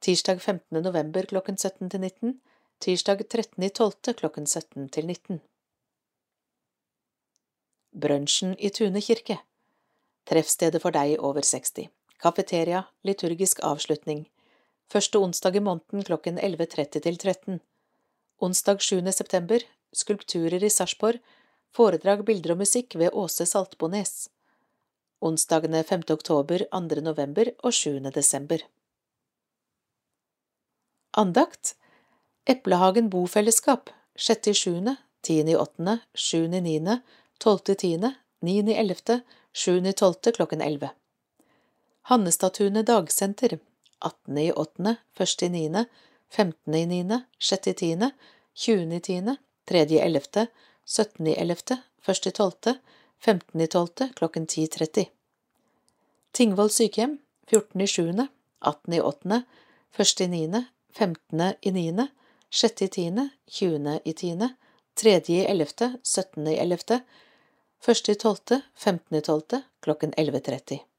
tirsdag 0.00 0.40
15. 0.40 0.82
november 0.82 1.22
klokken 1.22 1.58
17 1.58 1.90
til 1.90 2.00
19, 2.00 2.40
tirsdag 2.80 3.20
13.12. 3.34 4.12
klokken 4.12 4.46
17 4.46 4.88
til 4.88 5.06
19. 5.06 5.40
Brunsjen 8.00 8.56
i 8.58 8.68
Tune 8.68 9.00
kirke. 9.00 9.38
Treffstedet 10.26 10.82
for 10.82 10.90
deg 10.90 11.18
over 11.18 11.40
60. 11.40 11.88
Kafeteria, 12.22 12.84
liturgisk 13.02 13.60
avslutning. 13.62 14.24
Første 14.92 15.18
onsdag 15.18 15.56
i 15.56 15.62
måneden 15.64 16.04
klokken 16.06 16.38
11.30 16.38 17.00
til 17.06 17.18
13. 17.18 17.60
Onsdag 18.40 18.82
7. 18.82 19.00
september, 19.12 19.64
skulpturer 19.92 20.64
i 20.64 20.70
Sarpsborg, 20.70 21.20
foredrag, 21.74 22.24
bilder 22.24 22.54
og 22.54 22.62
musikk 22.62 22.96
ved 23.00 23.12
Åse 23.12 23.46
Saltbones. 23.46 24.28
Onsdagene 25.24 25.82
5. 25.84 26.04
oktober, 26.10 26.66
2. 26.70 27.00
november 27.00 27.50
og 27.62 27.72
7. 27.72 28.10
desember. 28.14 28.58
Andakt 31.16 31.76
Eplehagen 32.46 33.08
bofellesskap 33.10 33.90
6.7., 34.18 34.96
10.8., 35.22 35.98
7.9., 36.14 36.98
12.10., 37.40 38.12
9.11., 38.42 39.22
7.12. 39.54 40.32
klokken 40.36 40.60
11. 40.60 40.90
Hannestadtunet 42.04 42.86
dagsenter 42.86 43.58
18.8., 44.00 44.96
1.9., 45.16 45.84
15.9., 46.30 47.20
6.10., 47.38 48.10
20.10., 48.54 49.36
3.11., 49.66 50.46
17.11., 50.86 51.76
1.12., 52.06 52.74
15.12. 53.20 54.12
klokken 54.14 54.46
10.30. 54.46 55.06
Tingvoll 56.32 56.68
sykehjem 56.68 57.18
14.7., 57.46 58.26
18.8., 58.60 59.42
1.9., 59.96 60.64
15.9., 60.98 62.06
6.10., 62.50 63.28
20.10., 63.46 64.48
3.11., 64.94 65.98
17.11., 66.02 67.00
1.12., 67.86 68.60
15.12. 68.76 69.62
klokken 69.80 70.12
11.30. 70.14 70.93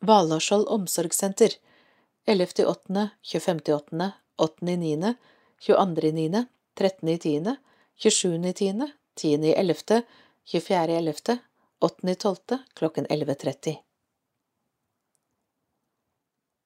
Valdarskjold 0.00 0.68
omsorgssenter 0.68 1.50
11.8., 2.26 3.08
25.8., 3.22 4.10
8.9., 4.36 5.14
22.9., 5.60 6.44
13.10., 6.74 7.56
27.10., 7.96 8.90
10.11., 9.14 10.02
24.11., 10.44 11.38
8.12. 11.80 12.58
klokken 12.74 13.06
11.30. 13.06 13.76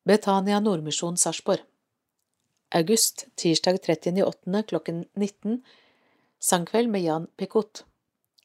Betania 0.05 0.61
Nordmisjon 0.61 1.17
Sarpsborg 1.17 1.61
August, 2.75 3.27
tirsdag 3.35 3.77
30.8. 3.77 4.63
klokken 4.63 5.05
19. 5.15 5.65
Sangkveld 6.39 6.89
med 6.89 7.03
Jan 7.03 7.27
Pikot. 7.37 7.85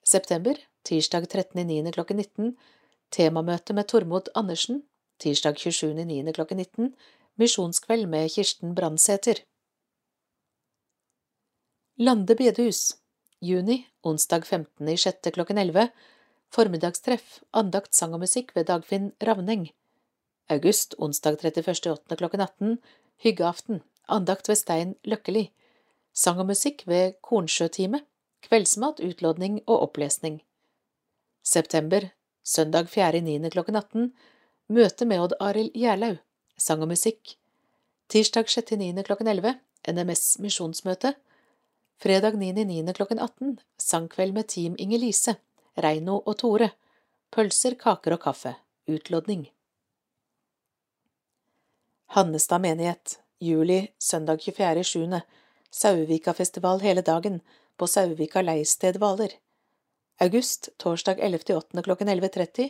September, 0.03 0.57
tirsdag 0.83 1.23
13.9. 1.23 1.91
klokken 1.91 2.17
19. 2.17 2.55
Temamøte 3.11 3.73
med 3.73 3.87
Tormod 3.87 4.27
Andersen. 4.35 4.83
Tirsdag 5.19 5.55
27.9. 5.55 6.31
klokken 6.31 6.57
19. 6.57 6.95
Misjonskveld 7.35 8.05
med 8.07 8.29
Kirsten 8.29 8.75
Brandsæter. 8.75 9.41
Lande 11.97 12.35
bedehus. 12.35 12.97
Juni, 13.41 13.87
onsdag 14.03 14.43
15.06. 14.45 15.31
klokken 15.31 15.57
11. 15.57 15.89
Formiddagstreff, 16.51 17.39
andakt, 17.53 17.95
sang 17.95 18.13
og 18.13 18.19
musikk 18.19 18.55
ved 18.55 18.65
Dagfinn 18.65 19.11
Ravneng. 19.23 19.69
August, 20.49 20.95
onsdag 20.97 21.39
31.8. 21.43 22.15
klokken 22.15 22.41
18. 22.41 22.77
Hyggeaften, 23.23 23.81
andakt 24.07 24.49
ved 24.49 24.55
Stein 24.55 24.95
Løkkeli. 25.03 25.51
Sang 26.13 26.39
og 26.39 26.47
musikk 26.51 26.83
ved 26.87 27.13
Kornsjøtime. 27.21 28.01
Kveldsmat, 28.41 28.99
utlodning 28.99 29.61
og 29.65 29.79
opplesning. 29.79 30.41
September, 31.43 32.09
søndag 32.47 32.87
4.9. 32.87 33.49
klokken 33.49 33.75
18. 33.75 34.11
Møte 34.71 35.05
med 35.05 35.21
Odd 35.21 35.35
Arild 35.43 35.75
Gjerlaug. 35.75 36.21
Sang 36.57 36.81
og 36.81 36.91
musikk. 36.93 37.35
Tirsdag 38.07 38.47
6.9. 38.47 39.03
klokken 39.03 39.27
11. 39.27 39.57
NMS 39.91 40.37
misjonsmøte. 40.43 41.13
Fredag 41.99 42.37
9.9. 42.39 42.93
klokken 42.95 43.19
18. 43.19 43.57
Sangkveld 43.77 44.33
med 44.33 44.47
Team 44.47 44.77
Inger-Lise. 44.79 45.35
Reino 45.77 46.21
og 46.23 46.37
Tore. 46.39 46.71
Pølser, 47.35 47.75
kaker 47.75 48.15
og 48.15 48.23
kaffe. 48.23 48.55
Utlodning. 48.87 49.49
Hannestad 52.15 52.63
menighet. 52.63 53.19
Juli, 53.43 53.89
søndag 53.99 54.39
24.7. 54.47 55.19
Sauevikafestival 55.71 56.79
hele 56.81 57.03
dagen 57.03 57.41
på 57.77 57.87
Sauevika 57.91 58.41
leirsted 58.41 58.97
Hvaler. 59.03 59.35
August, 60.19 60.69
torsdag 60.77 61.19
11.8. 61.19 61.83
klokken 61.83 62.09
11.30. 62.09 62.69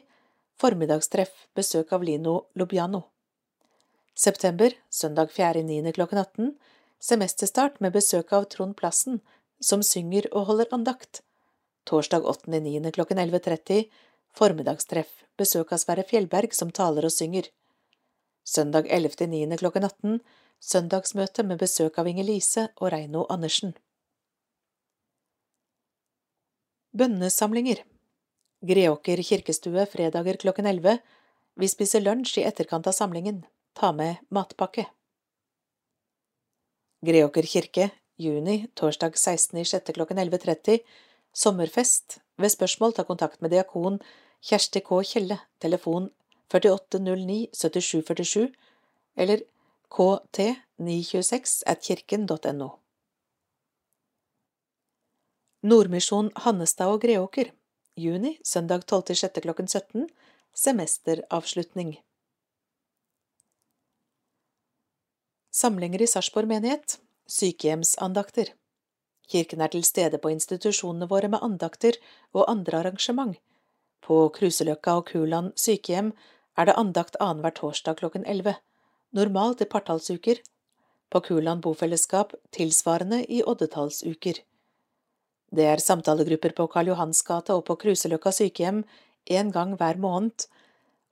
Formiddagstreff, 0.59 1.47
besøk 1.55 1.93
av 1.93 2.03
Lino 2.03 2.41
Lubiano. 2.55 3.01
September, 4.15 4.73
søndag 4.89 5.29
4.9. 5.31 5.93
klokken 5.93 6.17
18. 6.17 6.51
Semesterstart 6.99 7.79
med 7.79 7.93
besøk 7.93 8.33
av 8.33 8.49
Trond 8.51 8.75
Plassen, 8.75 9.21
som 9.59 9.83
synger 9.83 10.27
og 10.33 10.49
holder 10.49 10.73
andakt. 10.75 11.21
Torsdag 11.85 12.25
8.9. 12.27 12.91
klokken 12.91 13.19
11.30. 13.23 13.85
Formiddagstreff, 14.35 15.23
besøk 15.37 15.71
av 15.71 15.79
Sverre 15.79 16.03
Fjellberg, 16.03 16.51
som 16.51 16.71
taler 16.71 17.07
og 17.07 17.15
synger. 17.15 17.47
Søndag 18.43 18.91
11.9. 18.91 19.55
klokken 19.61 19.87
18 19.87 20.19
søndagsmøte 20.59 21.43
med 21.45 21.59
besøk 21.61 21.97
av 21.99 22.07
Inger-Lise 22.09 22.69
og 22.81 22.91
Reino 22.91 23.25
Andersen. 23.29 23.75
Bønnesamlinger 26.97 27.83
Greåker 28.65 29.19
kirkestue 29.21 29.83
fredager 29.85 30.37
klokken 30.41 30.65
11, 30.65 30.95
Vi 31.61 31.67
spiser 31.69 32.01
lunsj 32.01 32.39
i 32.39 32.45
etterkant 32.47 32.87
av 32.89 32.95
samlingen. 32.97 33.43
Ta 33.77 33.91
med 33.93 34.23
matpakke. 34.33 34.87
Greåker 37.05 37.45
kirke, 37.45 37.89
juni, 38.17 38.55
torsdag 38.73 39.13
16.06. 39.13 39.93
klokken 39.93 40.17
11.30. 40.23 40.79
Sommerfest. 41.33 42.17
Ved 42.41 42.55
spørsmål 42.55 42.97
ta 42.97 43.05
kontakt 43.05 43.41
med 43.41 43.53
diakon 43.53 44.01
Kjersti 44.41 44.81
K. 44.81 45.03
Kjelle, 45.11 45.37
telefon 45.61 46.09
4809 46.49 47.47
7747, 47.53 48.49
eller 49.17 49.45
kt926 49.93 51.61
at 51.69 51.85
kirken.no. 51.85 52.73
Nordmisjon 55.65 56.27
Hannestad 56.43 56.91
og 56.93 56.99
Greåker, 57.01 57.47
juni, 57.97 58.35
søndag 58.45 58.83
12.06. 58.85 59.39
klokken 59.41 59.65
17, 59.65 60.03
semesteravslutning. 60.53 61.95
Samlinger 65.49 66.03
i 66.05 66.07
Sarpsborg 66.07 66.45
menighet, 66.51 66.99
sykehjemsandakter. 67.25 68.51
Kirken 69.25 69.63
er 69.65 69.71
til 69.73 69.81
stede 69.81 70.19
på 70.21 70.29
institusjonene 70.29 71.07
våre 71.09 71.31
med 71.33 71.41
andakter 71.41 71.97
og 72.37 72.45
andre 72.51 72.83
arrangement. 72.83 73.33
På 74.05 74.27
Kruseløkka 74.35 74.93
og 74.99 75.09
Kuland 75.09 75.55
sykehjem 75.57 76.11
er 76.53 76.69
det 76.69 76.75
andakt 76.77 77.17
annenhver 77.17 77.55
torsdag 77.57 77.97
klokken 78.03 78.29
11, 78.29 78.53
normalt 79.09 79.65
i 79.65 79.69
partallsuker. 79.73 80.37
På 81.09 81.23
Kuland 81.25 81.65
bofellesskap 81.65 82.37
tilsvarende 82.53 83.23
i 83.25 83.41
oddetallsuker. 83.41 84.43
Det 85.55 85.63
er 85.63 85.79
samtalegrupper 85.79 86.51
på 86.57 86.67
Karl 86.67 86.91
Johans 86.91 87.21
gate 87.23 87.55
og 87.55 87.63
på 87.67 87.77
Kruseløkka 87.79 88.33
sykehjem 88.35 88.83
en 89.37 89.51
gang 89.51 89.75
hver 89.79 89.99
måned, 89.99 90.47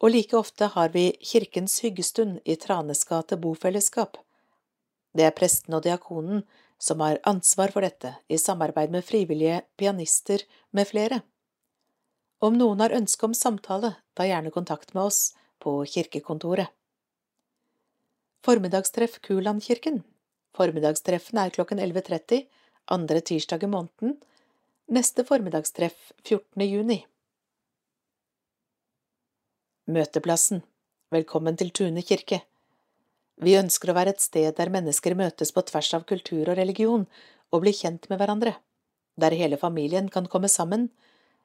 og 0.04 0.12
like 0.12 0.36
ofte 0.36 0.68
har 0.74 0.92
vi 0.92 1.14
Kirkens 1.24 1.80
hyggestund 1.84 2.42
i 2.44 2.58
Tranes 2.60 3.06
gate 3.08 3.38
bofellesskap. 3.40 4.18
Det 5.16 5.24
er 5.24 5.36
presten 5.36 5.78
og 5.78 5.86
diakonen 5.86 6.44
som 6.78 7.00
har 7.00 7.22
ansvar 7.24 7.72
for 7.72 7.86
dette, 7.86 8.12
i 8.28 8.38
samarbeid 8.38 8.92
med 8.92 9.06
frivillige 9.08 9.62
pianister 9.80 10.44
med 10.76 10.90
flere. 10.92 11.22
Om 12.44 12.58
noen 12.60 12.84
har 12.84 12.94
ønske 12.94 13.24
om 13.24 13.34
samtale, 13.34 13.94
ta 14.14 14.28
gjerne 14.28 14.52
kontakt 14.52 14.92
med 14.94 15.08
oss 15.08 15.32
på 15.64 15.78
kirkekontoret. 15.88 16.68
Formiddagstreff 18.44 19.22
Kulandkirken 19.24 20.04
Formiddagstreffene 20.56 21.48
er 21.48 21.56
klokken 21.56 21.80
11.30, 21.80 22.44
andre 22.86 23.22
tirsdag 23.22 23.64
i 23.64 23.68
måneden. 23.68 24.18
Neste 24.88 25.24
formiddagstreff 25.26 26.12
14. 26.24 26.62
juni. 26.66 27.06
Møteplassen 29.86 30.62
Velkommen 31.14 31.58
til 31.58 31.70
Tune 31.70 32.02
kirke. 32.02 32.42
Vi 33.42 33.54
ønsker 33.58 33.92
å 33.92 33.96
være 33.98 34.16
et 34.16 34.24
sted 34.24 34.56
der 34.58 34.72
mennesker 34.74 35.14
møtes 35.18 35.52
på 35.54 35.64
tvers 35.70 35.92
av 35.98 36.06
kultur 36.10 36.50
og 36.50 36.58
religion 36.58 37.06
og 37.54 37.62
blir 37.64 37.76
kjent 37.78 38.08
med 38.10 38.20
hverandre, 38.20 38.56
der 39.16 39.36
hele 39.38 39.60
familien 39.62 40.10
kan 40.10 40.28
komme 40.32 40.50
sammen, 40.50 40.90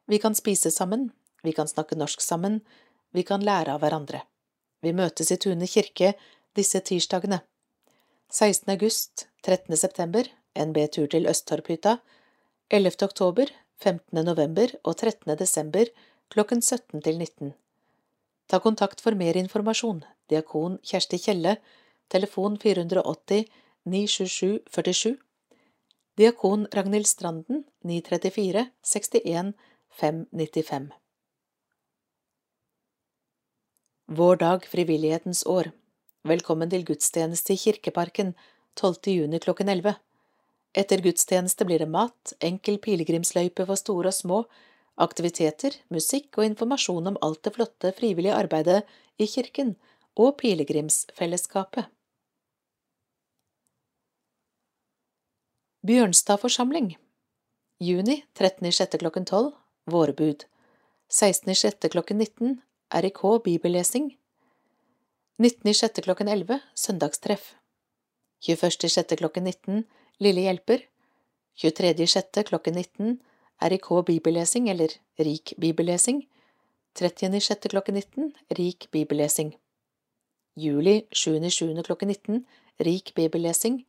vi 0.08 0.18
kan 0.18 0.34
spise 0.34 0.72
sammen, 0.74 1.10
vi 1.44 1.52
kan 1.52 1.68
snakke 1.68 1.98
norsk 1.98 2.24
sammen, 2.24 2.60
vi 3.12 3.22
kan 3.22 3.44
lære 3.44 3.76
av 3.76 3.84
hverandre. 3.84 4.24
Vi 4.80 4.94
møtes 4.96 5.30
i 5.30 5.38
Tune 5.38 5.68
kirke 5.68 6.14
disse 6.56 6.80
tirsdagene. 6.80 7.42
16. 8.32 8.70
august, 8.72 9.26
13. 9.44 9.76
september, 9.76 10.24
NB 10.58 10.86
tur 10.92 11.06
til 11.06 11.28
Østtorphytta, 11.30 11.96
11. 12.70 12.92
oktober, 13.06 13.46
15. 13.82 14.24
november 14.24 14.72
og 14.84 14.96
13. 14.96 15.36
desember 15.38 15.86
klokken 16.30 16.62
17 16.62 17.02
til 17.02 17.18
19. 17.18 17.52
Ta 18.48 18.58
kontakt 18.58 19.00
for 19.00 19.14
mer 19.14 19.36
informasjon. 19.38 20.04
Diakon 20.30 20.78
Kjersti 20.82 21.18
Kjelle, 21.22 21.56
telefon 22.10 22.58
480 22.58 23.44
927 23.86 24.60
47. 24.70 25.16
Diakon 26.18 26.66
Ragnhild 26.74 27.06
Stranden 27.06 27.64
934 27.84 28.66
61 28.82 29.54
595. 30.00 30.90
Vår 34.10 34.36
dag 34.36 34.66
frivillighetens 34.66 35.46
år. 35.46 35.70
Velkommen 36.26 36.70
til 36.70 36.84
gudstjeneste 36.84 37.54
i 37.54 37.56
Kirkeparken 37.56 38.34
12. 38.76 39.14
juni 39.14 39.38
klokken 39.38 39.68
11. 39.68 39.94
Etter 40.72 41.02
gudstjeneste 41.02 41.66
blir 41.66 41.82
det 41.82 41.90
mat, 41.90 42.34
enkel 42.40 42.78
pilegrimsløype 42.78 43.66
for 43.66 43.78
store 43.78 44.12
og 44.12 44.14
små, 44.14 44.42
aktiviteter, 45.00 45.74
musikk 45.90 46.38
og 46.38 46.46
informasjon 46.46 47.10
om 47.10 47.18
alt 47.24 47.42
det 47.46 47.54
flotte 47.56 47.92
frivillige 47.96 48.36
arbeidet 48.36 48.82
i 49.18 49.26
kirken 49.26 49.74
og 50.20 50.36
pilegrimsfellesskapet. 50.38 51.88
Bjørnstad 55.86 56.36
forsamling 56.42 56.92
Juni 57.80 58.18
13.06. 58.36 58.98
klokken 59.00 59.24
12 59.24 59.54
Vårbud 59.88 60.44
16.06. 61.08 61.88
klokken 61.88 62.18
19 62.20 62.58
RIK 62.92 63.22
bibellesing 63.44 64.10
19.06. 65.40 66.02
klokken 66.04 66.28
11 66.28 66.60
Søndagstreff 66.74 67.54
21.06. 68.44 69.16
klokken 69.16 69.48
19 69.48 69.86
Lille 70.20 70.40
hjelper 70.40 70.82
23.6. 71.56 72.42
klokken 72.42 72.74
19 72.74 73.20
RIK 73.60 73.86
bibellesing 74.06 74.68
eller 74.68 74.92
Rik 75.16 75.54
bibellesing 75.56 76.28
30.6. 76.98 77.68
klokken 77.68 77.94
19 77.94 78.34
Rik 78.48 78.88
bibellesing 78.90 79.54
Juli 80.56 81.06
7.7. 81.10 81.82
klokken 81.82 82.08
19 82.08 82.46
Rik 82.78 83.14
bibellesing 83.14 83.86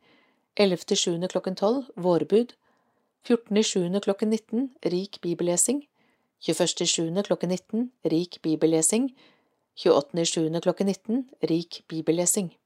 11.7. 0.60 1.26
klokken 1.26 1.54
12 1.54 1.90
Vårbud 1.96 2.54
14.7. 3.28 4.00
klokken 4.00 4.28
19 4.30 4.74
Rik 4.80 5.20
bibellesing 5.20 5.88
21.7. 6.40 7.22
klokken 7.22 7.48
19 7.48 7.92
Rik 8.02 8.38
bibellesing 8.42 9.16
28.7. 9.76 10.60
klokken 10.60 10.86
19 10.86 11.28
Rik 11.40 11.84
bibellesing 11.88 12.56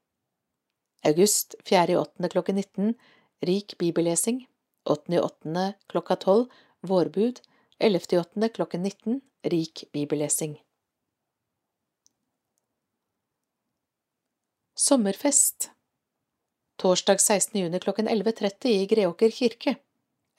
August 1.01 1.55
4.8. 1.63 2.27
klokken 2.27 2.55
19 2.55 2.95
Rik 3.41 3.77
bibellesing 3.77 4.47
8.08. 4.89 5.73
klokka 5.87 6.15
12 6.15 6.45
Vårbud 6.81 7.41
11.8. 7.79 8.49
klokken 8.49 8.83
19 8.83 9.21
Rik 9.43 9.83
bibellesing 9.91 10.63
Sommerfest 14.75 15.71
Torsdag 16.75 17.21
16. 17.21 17.61
juni 17.61 17.79
klokken 17.79 18.09
11.30 18.09 18.67
i 18.67 18.85
Greåker 18.85 19.29
kirke 19.29 19.75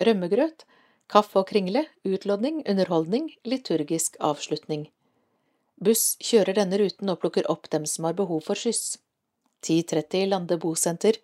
Rømmegrøt 0.00 0.66
Kaffe 1.08 1.38
og 1.38 1.48
kringle, 1.48 1.86
utlodning, 2.04 2.60
underholdning, 2.68 3.30
liturgisk 3.44 4.18
avslutning. 4.20 4.90
Buss 5.80 6.18
kjører 6.20 6.58
denne 6.58 6.82
ruten 6.82 7.08
og 7.08 7.22
plukker 7.22 7.46
opp 7.48 7.70
dem 7.70 7.86
som 7.86 8.04
har 8.04 8.18
behov 8.18 8.42
for 8.44 8.58
skyss. 8.60 8.98
10.30 9.64 10.26
Lande 10.28 10.58
bosenter, 10.60 11.16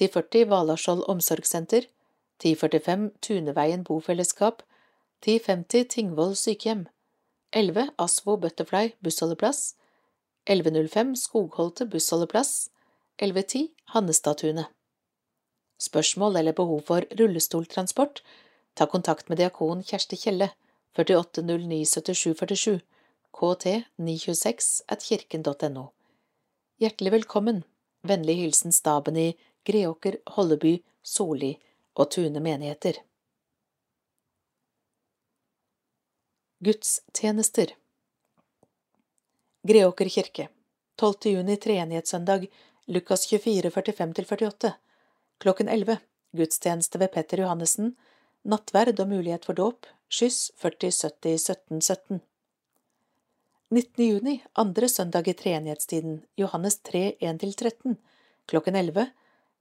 10.40 0.00 0.48
Valaskjold 0.48 1.04
omsorgssenter, 1.12 1.84
10.45 2.42 3.10
Tuneveien 3.20 3.84
bofellesskap, 3.84 4.62
10.50 5.26 5.84
Tingvoll 5.92 6.32
sykehjem, 6.36 6.86
11 7.52 7.90
Asvo 7.98 8.36
Butterfly 8.40 8.94
bussholdeplass, 9.04 9.74
11.05 10.48 11.14
Skogholte 11.20 11.84
bussholdeplass, 11.86 12.70
11.10 13.22 13.68
Hannestadtunet. 13.92 14.70
Spørsmål 15.80 16.36
eller 16.36 16.52
behov 16.56 16.80
for 16.88 17.04
rullestoltransport, 17.20 18.22
ta 18.76 18.86
kontakt 18.86 19.28
med 19.28 19.36
diakon 19.40 19.84
Kjersti 19.84 20.16
Kjelle, 20.16 20.50
48097747, 20.96 22.80
kt 23.36 23.66
926 24.00 24.82
at 24.88 25.04
kirken.no. 25.04 25.90
Hjertelig 26.80 27.12
velkommen. 27.12 27.62
Vennlig 28.02 28.38
hilsen 28.40 28.72
staben 28.72 29.16
i 29.20 29.28
Greåker, 29.64 30.16
Holleby, 30.26 30.78
Solli 31.02 31.54
og 31.94 32.10
Tune 32.10 32.40
menigheter. 32.40 33.00
Gudstjenester 36.60 37.74
Greåker 39.62 40.08
kirke 40.08 40.48
12. 41.00 41.14
juni 41.32 41.56
treenighetssøndag 41.56 42.46
Lukas 42.86 43.26
24, 43.26 43.70
45–48 43.70 44.72
Klokken 45.38 45.68
11 45.68 45.96
Gudstjeneste 46.36 47.00
ved 47.00 47.12
Petter 47.12 47.40
Johannessen 47.44 47.94
Nattverd 48.42 49.00
og 49.00 49.08
mulighet 49.08 49.48
for 49.48 49.56
dåp 49.56 49.88
Skyss 50.12 50.50
40 50.60 50.92
70 50.92 51.38
17 51.38 51.80
17 51.80 52.20
19. 53.70 54.04
juni, 54.04 54.44
andre 54.52 54.88
søndag 54.88 55.28
i 55.28 55.32
treenighetstiden, 55.32 56.16
Johannes 56.36 56.80
3, 56.82 57.12
1–13, 57.20 57.94
klokken 58.50 58.74
11, 58.76 59.04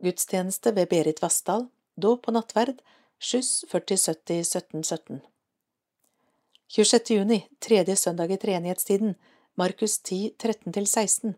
gudstjeneste 0.04 0.74
ved 0.76 0.90
Berit 0.90 1.22
Vassdal, 1.24 1.68
dåp 2.00 2.28
og 2.30 2.38
nattverd, 2.38 2.80
skyss 3.20 3.66
4070 3.72 4.40
1717. 4.46 5.22
26. 6.70 7.16
juni, 7.18 7.40
tredje 7.60 7.96
søndag 7.96 8.32
i 8.32 8.38
treenighetstiden, 8.38 9.16
Markus 9.58 9.98
10, 10.00 10.36
13–16. 10.40 11.34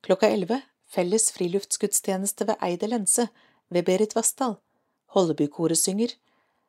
Klokka 0.00 0.30
11 0.30 0.62
felles 0.94 1.30
friluftsgudstjeneste 1.34 2.46
ved 2.48 2.60
Eide 2.62 2.88
lense 2.88 3.28
ved 3.68 3.84
Berit 3.84 4.14
Vassdal. 4.16 4.56
Hollebykoret 5.14 5.78
synger. 5.78 6.14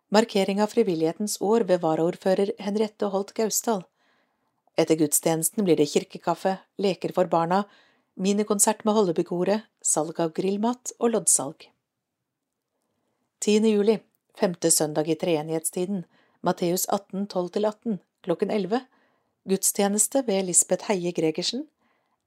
Markering 0.09 0.61
av 0.61 0.73
frivillighetens 0.73 1.37
år 1.41 1.65
ved 1.69 1.81
varaordfører 1.83 2.51
Henriette 2.61 3.09
Holt 3.13 3.33
Gausdal. 3.37 3.83
Etter 4.77 4.99
gudstjenesten 4.99 5.63
blir 5.65 5.79
det 5.79 5.87
kirkekaffe, 5.93 6.57
leker 6.77 7.13
for 7.15 7.29
barna, 7.31 7.63
minikonsert 8.15 8.83
med 8.85 8.95
Hollebykoret, 8.95 9.67
salg 9.83 10.19
av 10.23 10.33
grillmat 10.35 10.93
og 10.99 11.11
loddsalg. 11.15 11.67
10. 13.43 13.67
juli, 13.69 13.99
femte 14.39 14.71
søndag 14.71 15.09
i 15.11 15.17
treenighetstiden, 15.19 16.05
Matteus 16.45 16.87
18, 16.87 17.27
12–18, 17.27 17.97
klokken 18.23 18.51
11, 18.51 18.81
gudstjeneste 19.49 20.23
ved 20.27 20.47
Lisbeth 20.47 20.87
Heie 20.89 21.11
Gregersen, 21.15 21.67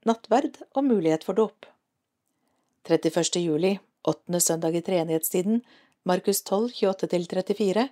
nattverd 0.05 0.61
og 0.75 0.85
mulighet 0.85 1.25
for 1.27 1.35
dåp. 1.35 1.65
31. 2.87 3.41
juli, 3.41 3.77
åttende 4.07 4.39
søndag 4.39 4.77
i 4.77 4.83
treenighetstiden, 4.85 5.63
Markus 6.07 6.43
12, 6.43 6.69
28–34, 6.79 7.87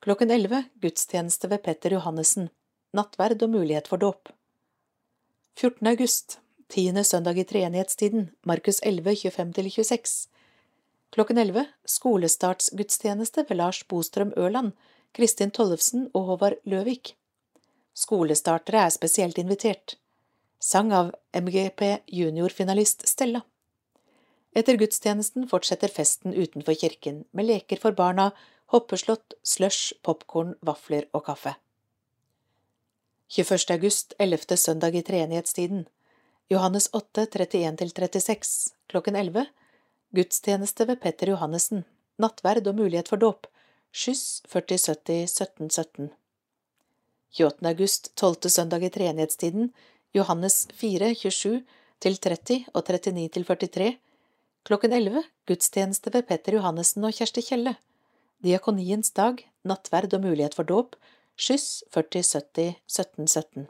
klokken 0.00 0.30
11, 0.30 0.64
gudstjeneste 0.80 1.50
ved 1.50 1.62
Petter 1.66 1.98
Johannessen, 1.98 2.48
nattverd 2.94 3.42
og 3.42 3.52
mulighet 3.58 3.90
for 3.90 4.00
dåp. 4.00 4.30
14. 5.58 5.86
august, 5.86 6.38
tiende 6.74 7.04
søndag 7.06 7.38
i 7.38 7.44
treenighetstiden, 7.46 8.30
Markus 8.42 8.80
11, 8.82 9.14
25–26, 9.30 10.26
klokken 11.14 11.38
11, 11.38 11.66
skolestartsgudstjeneste 11.86 13.44
ved 13.48 13.60
Lars 13.60 13.84
Bostrøm 13.84 14.32
Ørland, 14.36 14.72
Kristin 15.14 15.52
Tollefsen 15.54 16.08
og 16.14 16.24
Håvard 16.30 16.58
Løvik. 16.64 17.14
Skolestartere 17.94 18.88
er 18.88 18.90
spesielt 18.90 19.38
invitert. 19.38 19.96
Sang 20.58 20.90
av 20.92 21.12
MGP 21.36 22.00
juniorfinalist 22.10 23.06
Stella. 23.06 23.44
Etter 24.54 24.78
gudstjenesten 24.78 25.46
fortsetter 25.50 25.92
festen 25.92 26.34
utenfor 26.34 26.74
kirken 26.78 27.22
med 27.30 27.50
leker 27.52 27.78
for 27.78 27.94
barna, 27.94 28.32
hoppeslott, 28.74 29.36
slush, 29.46 29.94
popkorn, 30.02 30.56
vafler 30.62 31.06
og 31.12 31.28
kaffe. 31.30 31.54
21. 33.30 33.70
august, 33.70 34.14
11. 34.18 34.56
søndag 34.56 34.94
i 34.94 35.02
treenighetstiden. 35.02 35.86
Johannes 36.48 36.88
8, 36.92 37.26
31–36, 37.26 38.72
klokken 38.86 39.16
11. 39.16 39.46
Gudstjeneste 40.10 40.84
ved 40.84 41.00
Petter 41.00 41.32
Johannessen. 41.32 41.84
Nattverd 42.20 42.68
og 42.68 42.76
mulighet 42.76 43.08
for 43.08 43.16
dåp. 43.16 43.48
Skyss 43.94 44.42
4070 44.52 45.22
1717. 45.24 46.10
28. 47.38 47.68
august, 47.70 48.10
12. 48.16 48.50
søndag 48.50 48.84
i 48.84 48.90
treenighetstiden, 48.92 49.72
Johannes 50.14 50.68
4, 50.74 51.14
27 51.14 51.64
30 52.04 52.66
og 52.74 52.84
39 52.84 53.44
43, 53.48 53.88
klokken 54.68 54.92
11, 54.92 55.22
gudstjeneste 55.48 56.12
ved 56.14 56.28
Petter 56.28 56.58
Johannessen 56.58 57.08
og 57.08 57.16
Kjersti 57.16 57.42
Kjelle, 57.46 57.74
Diakoniens 58.44 59.10
dag, 59.16 59.40
nattverd 59.64 60.12
og 60.14 60.26
mulighet 60.28 60.54
for 60.54 60.68
dåp, 60.68 60.98
skyss 61.40 61.80
4070 61.96 62.76
1717. 62.84 63.66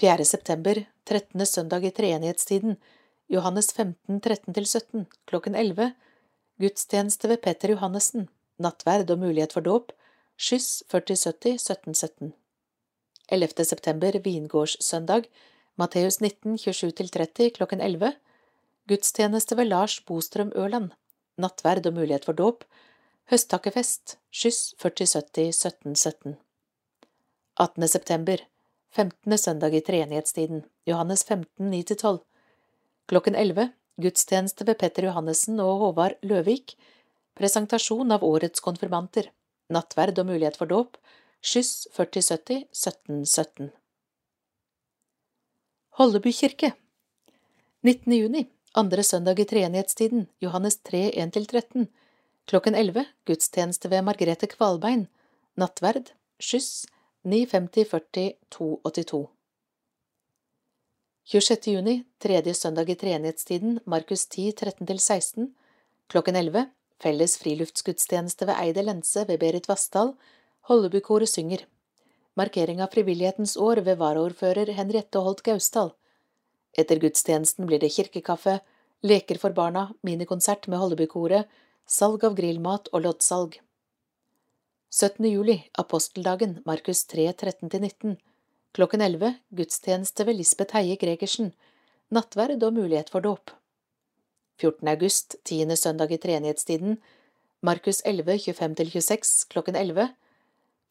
4. 0.00 0.24
september, 0.24 0.84
13. 1.04 1.46
søndag 1.46 1.84
i 1.84 1.90
treenighetstiden, 1.90 2.76
Johannes 3.28 3.72
15, 3.72 4.20
13–17, 4.20 5.04
klokken 5.26 5.54
11, 5.54 5.92
Gudstjeneste 6.62 7.28
ved 7.28 7.40
Petter 7.42 7.72
Johannessen. 7.72 8.28
Nattverd 8.62 9.10
og 9.10 9.18
mulighet 9.18 9.54
for 9.56 9.64
dåp. 9.66 9.90
Skyss 10.38 10.82
4070 10.92 11.56
1717. 11.56 12.32
11. 13.32 13.64
september, 13.64 14.18
vingårdssøndag. 14.22 15.26
Matteus 15.80 16.20
19, 16.20 16.58
27–30 16.60 17.50
klokken 17.56 17.80
11. 17.80 18.12
Gudstjeneste 18.86 19.56
ved 19.56 19.72
Lars 19.72 19.98
Bostrøm 20.06 20.52
Ørland. 20.54 20.92
Nattverd 21.40 21.86
og 21.86 21.98
mulighet 21.98 22.28
for 22.28 22.38
dåp. 22.38 22.64
Høsttakkefest. 23.32 24.18
Skyss 24.30 24.74
4070 24.78 25.48
1717. 25.56 26.36
18. 27.58 27.88
september. 27.88 28.46
15. 28.92 29.38
søndag 29.38 29.74
i 29.74 29.80
treenighetstiden. 29.80 30.64
Johannes 30.84 31.24
15, 31.24 31.72
9–12. 31.72 32.18
Klokken 33.08 33.34
11. 33.34 33.70
Gudstjeneste 33.96 34.66
ved 34.68 34.76
Petter 34.82 35.06
Johannessen 35.08 35.60
og 35.64 35.78
Håvard 35.80 36.18
Løvik, 36.20 36.74
presentasjon 37.32 38.12
av 38.12 38.24
årets 38.24 38.60
konfirmanter, 38.60 39.30
nattverd 39.72 40.20
og 40.20 40.28
mulighet 40.28 40.60
for 40.60 40.68
dåp, 40.68 41.00
skyss 41.40 41.88
4070 41.96 42.66
1717. 42.68 43.72
Holleby 45.96 46.36
kirke 46.36 46.74
19. 47.80 48.12
juni, 48.12 48.46
andre 48.76 49.08
søndag 49.08 49.40
i 49.40 49.48
treenighetstiden, 49.48 50.26
Johannes 50.44 50.82
3, 50.84 51.06
1–13, 51.16 51.88
klokken 52.44 52.76
11, 52.76 53.08
gudstjeneste 53.24 53.88
ved 53.88 54.04
Margrethe 54.04 54.52
Kvalbein, 54.52 55.06
nattverd, 55.56 56.12
skyss 56.36 56.84
950 57.24 57.84
40 57.84 58.32
282. 58.48 59.28
26. 61.24 61.66
juni, 61.72 62.04
tredje 62.18 62.54
søndag 62.54 62.90
i 62.90 62.94
treenighetstiden, 62.94 63.80
Markus 63.84 64.26
10, 64.26 64.52
13–16, 64.52 65.46
klokken 66.06 66.36
11, 66.36 66.66
felles 66.98 67.38
friluftsgudstjeneste 67.38 68.50
ved 68.50 68.58
Eide 68.58 68.82
lense 68.82 69.24
ved 69.28 69.38
Berit 69.38 69.70
Vassdal, 69.70 70.16
Hollebukoret 70.66 71.30
synger. 71.30 71.62
Markering 72.34 72.82
av 72.82 72.90
frivillighetens 72.90 73.56
år 73.56 73.84
ved 73.86 74.02
varaordfører 74.02 74.74
Henriette 74.74 75.22
Holt 75.22 75.46
Gausdal. 75.46 75.94
Etter 76.74 76.98
gudstjenesten 76.98 77.70
blir 77.70 77.78
det 77.78 77.94
kirkekaffe, 77.94 78.58
leker 79.06 79.38
for 79.38 79.54
barna, 79.54 79.92
minikonsert 80.02 80.66
med 80.66 80.82
Hollebukoret, 80.82 81.46
salg 81.86 82.24
av 82.26 82.34
grillmat 82.34 82.90
og 82.90 83.06
loddsalg. 83.06 83.62
17. 84.94 85.24
juli, 85.24 85.70
aposteldagen, 85.72 86.58
Markus 86.64 87.06
3, 87.06 87.32
13–19. 87.32 88.16
Klokken 88.72 89.00
11 89.00 89.34
gudstjeneste 89.48 90.24
ved 90.24 90.36
Lisbeth 90.36 90.76
Heie 90.76 90.98
Gregersen, 91.00 91.54
nattverd 92.12 92.60
og 92.60 92.74
mulighet 92.76 93.08
for 93.08 93.24
dåp. 93.24 93.54
14. 94.60 94.88
august, 94.92 95.38
tiende 95.48 95.78
søndag 95.80 96.12
i 96.12 96.18
treenighetstiden, 96.20 96.98
Markus 97.62 98.02
11, 98.04 98.36
25–26 98.52 99.48
klokken 99.48 99.80
11, 99.80 100.10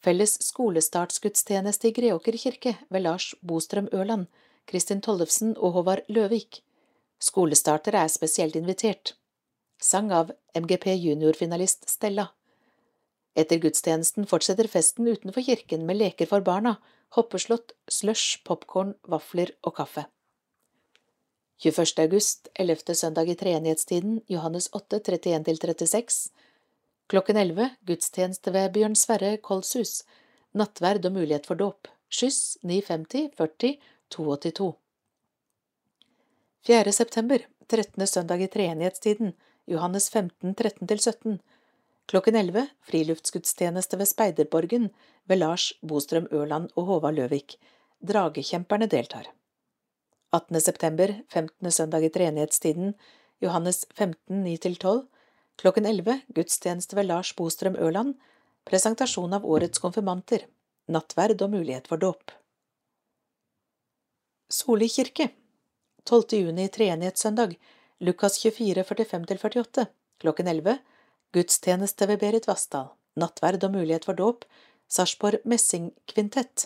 felles 0.02 0.34
skolestartsgudstjeneste 0.47 1.91
i 1.91 1.95
Greåker 2.02 2.41
kirke 2.41 2.76
ved 2.89 3.06
Lars 3.06 3.36
Bostrøm 3.45 3.93
Ørland, 3.93 4.26
Kristin 4.66 5.06
Tollefsen 5.06 5.54
og 5.58 5.78
Håvard 5.78 6.10
Løvik. 6.10 6.64
Skolestartere 7.22 8.02
er 8.02 8.10
spesielt 8.10 8.58
invitert. 8.58 9.14
Sang 9.78 10.10
av 10.10 10.34
MGP 10.58 10.89
juniorfinalist 10.97 11.86
Stella. 11.89 12.32
Etter 13.36 13.61
gudstjenesten 13.63 14.27
fortsetter 14.27 14.67
festen 14.67 15.07
utenfor 15.07 15.45
kirken 15.45 15.86
med 15.88 16.01
leker 16.01 16.27
for 16.27 16.43
barna, 16.43 16.75
hoppeslott, 17.15 17.71
slush, 17.88 18.41
popkorn, 18.47 18.95
vafler 19.07 19.53
og 19.63 19.77
kaffe. 19.79 20.05
21. 21.61 21.99
august, 22.01 22.49
11. 22.55 22.95
søndag 22.95 23.29
i 23.29 23.36
treenighetstiden, 23.38 24.21
Johannes 24.27 24.67
8, 24.73 24.99
31–36, 24.99 26.32
klokken 27.07 27.38
11, 27.38 27.69
gudstjeneste 27.86 28.53
ved 28.55 28.71
Bjørn 28.73 28.97
Sverre 28.97 29.36
Kolshus, 29.38 30.01
nattverd 30.57 31.05
og 31.05 31.13
mulighet 31.19 31.45
for 31.47 31.59
dåp, 31.59 31.88
skyss 32.09 32.57
950 32.63 33.29
40 33.38 33.77
282. 34.11 34.71
4. 36.67 36.91
september, 36.91 37.45
13. 37.69 38.07
søndag 38.07 38.41
i 38.41 38.49
treenighetstiden, 38.51 39.36
Johannes 39.69 40.09
15, 40.09 40.55
13–17, 40.57 41.38
Klokken 42.10 42.36
11 42.36 42.68
friluftsgudstjeneste 42.88 43.97
ved 43.97 44.10
Speiderborgen 44.10 44.89
ved 45.30 45.38
Lars 45.38 45.72
Bostrøm 45.82 46.28
Ørland 46.32 46.70
og 46.76 46.89
Håvard 46.89 47.16
Løvik. 47.16 47.58
Dragekjemperne 48.02 48.88
deltar. 48.89 49.30
18. 50.32 50.62
september, 50.62 51.14
15. 51.30 51.72
søndag 51.72 52.04
i 52.04 52.10
treenighetstiden, 52.10 52.93
Johannes 53.41 53.86
15, 53.95 54.45
9–12. 54.47 55.06
Klokken 55.62 55.86
11 55.86 56.22
gudstjeneste 56.36 56.95
ved 56.95 57.10
Lars 57.10 57.34
Bostrøm 57.36 57.76
Ørland. 57.76 58.16
Presentasjon 58.66 59.34
av 59.34 59.45
årets 59.45 59.80
konfirmanter. 59.80 60.45
Nattverd 60.88 61.41
og 61.41 61.52
mulighet 61.54 61.88
for 61.88 62.02
dåp. 62.02 62.32
Soli 64.52 64.89
kirke 64.91 65.30
12. 66.06 66.39
juni 66.41 66.68
treenighetssøndag. 66.68 67.56
Lukas 67.99 68.39
24, 68.41 68.84
45–48. 68.84 69.86
Klokken 70.22 70.47
11 70.47 70.80
Gudstjeneste 71.32 72.09
ved 72.09 72.19
Berit 72.19 72.43
Vassdal, 72.49 72.89
nattverd 73.15 73.63
og 73.63 73.71
mulighet 73.71 74.03
for 74.03 74.17
dåp, 74.19 74.41
Sarpsborg 74.91 75.45
Messingkvintett. 75.47 76.65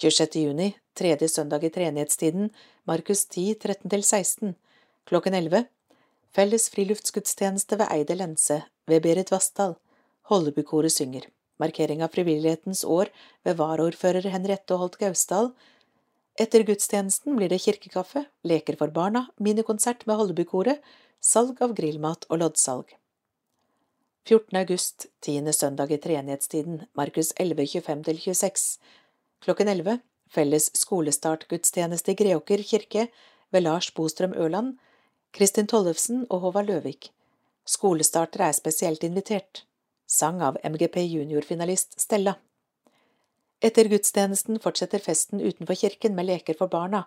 26. 0.00 0.38
juni, 0.40 0.68
tredje 0.96 1.26
søndag 1.28 1.66
i 1.66 1.68
treenighetstiden, 1.74 2.46
Markus 2.88 3.26
10, 3.26 3.58
13–16, 3.60 4.54
klokken 5.10 5.36
11. 5.36 5.66
Felles 6.32 6.68
friluftsgudstjeneste 6.72 7.76
ved 7.76 7.92
Eide 7.92 8.16
lense, 8.16 8.56
ved 8.88 9.02
Berit 9.04 9.32
Vassdal. 9.34 9.74
Hollebukoret 10.32 10.94
synger. 10.94 11.26
Markering 11.60 12.00
av 12.06 12.14
frivillighetens 12.14 12.86
år 12.88 13.10
ved 13.44 13.58
varaordfører 13.58 14.30
Henriette 14.32 14.78
Holt 14.80 14.96
Gausdal. 15.02 15.50
Etter 16.40 16.64
gudstjenesten 16.64 17.36
blir 17.36 17.52
det 17.52 17.60
kirkekaffe, 17.66 18.24
leker 18.48 18.80
for 18.80 18.96
barna, 18.96 19.26
minikonsert 19.36 20.06
med 20.08 20.16
Hollebukoret, 20.22 20.80
salg 21.20 21.60
av 21.60 21.76
grillmat 21.76 22.24
og 22.30 22.40
loddsalg. 22.46 22.96
14. 24.28 24.56
august, 24.56 25.06
tiende 25.24 25.52
søndag 25.52 25.88
i 25.90 25.96
treenighetstiden, 25.96 26.82
Markus 26.92 27.30
11, 27.40 27.64
25–26. 27.64 28.74
Klokken 29.40 29.68
11, 29.72 29.94
felles 30.28 30.66
skolestartgudstjeneste 30.76 32.12
i 32.12 32.18
Greåker 32.18 32.60
kirke 32.60 33.06
ved 33.48 33.64
Lars 33.64 33.88
Bostrøm 33.96 34.34
Ørland, 34.36 34.74
Kristin 35.32 35.66
Tollefsen 35.66 36.26
og 36.28 36.44
Håvard 36.44 36.68
Løvik. 36.68 37.08
Skolestartere 37.64 38.50
er 38.52 38.58
spesielt 38.60 39.08
invitert. 39.08 39.64
Sang 40.04 40.44
av 40.44 40.60
MGP 40.60 41.00
juniorfinalist 41.06 41.96
Stella. 41.96 42.36
Etter 43.64 43.88
gudstjenesten 43.88 44.60
fortsetter 44.60 45.00
festen 45.08 45.40
utenfor 45.40 45.80
kirken 45.86 46.12
med 46.12 46.28
leker 46.28 46.60
for 46.60 46.68
barna, 46.68 47.06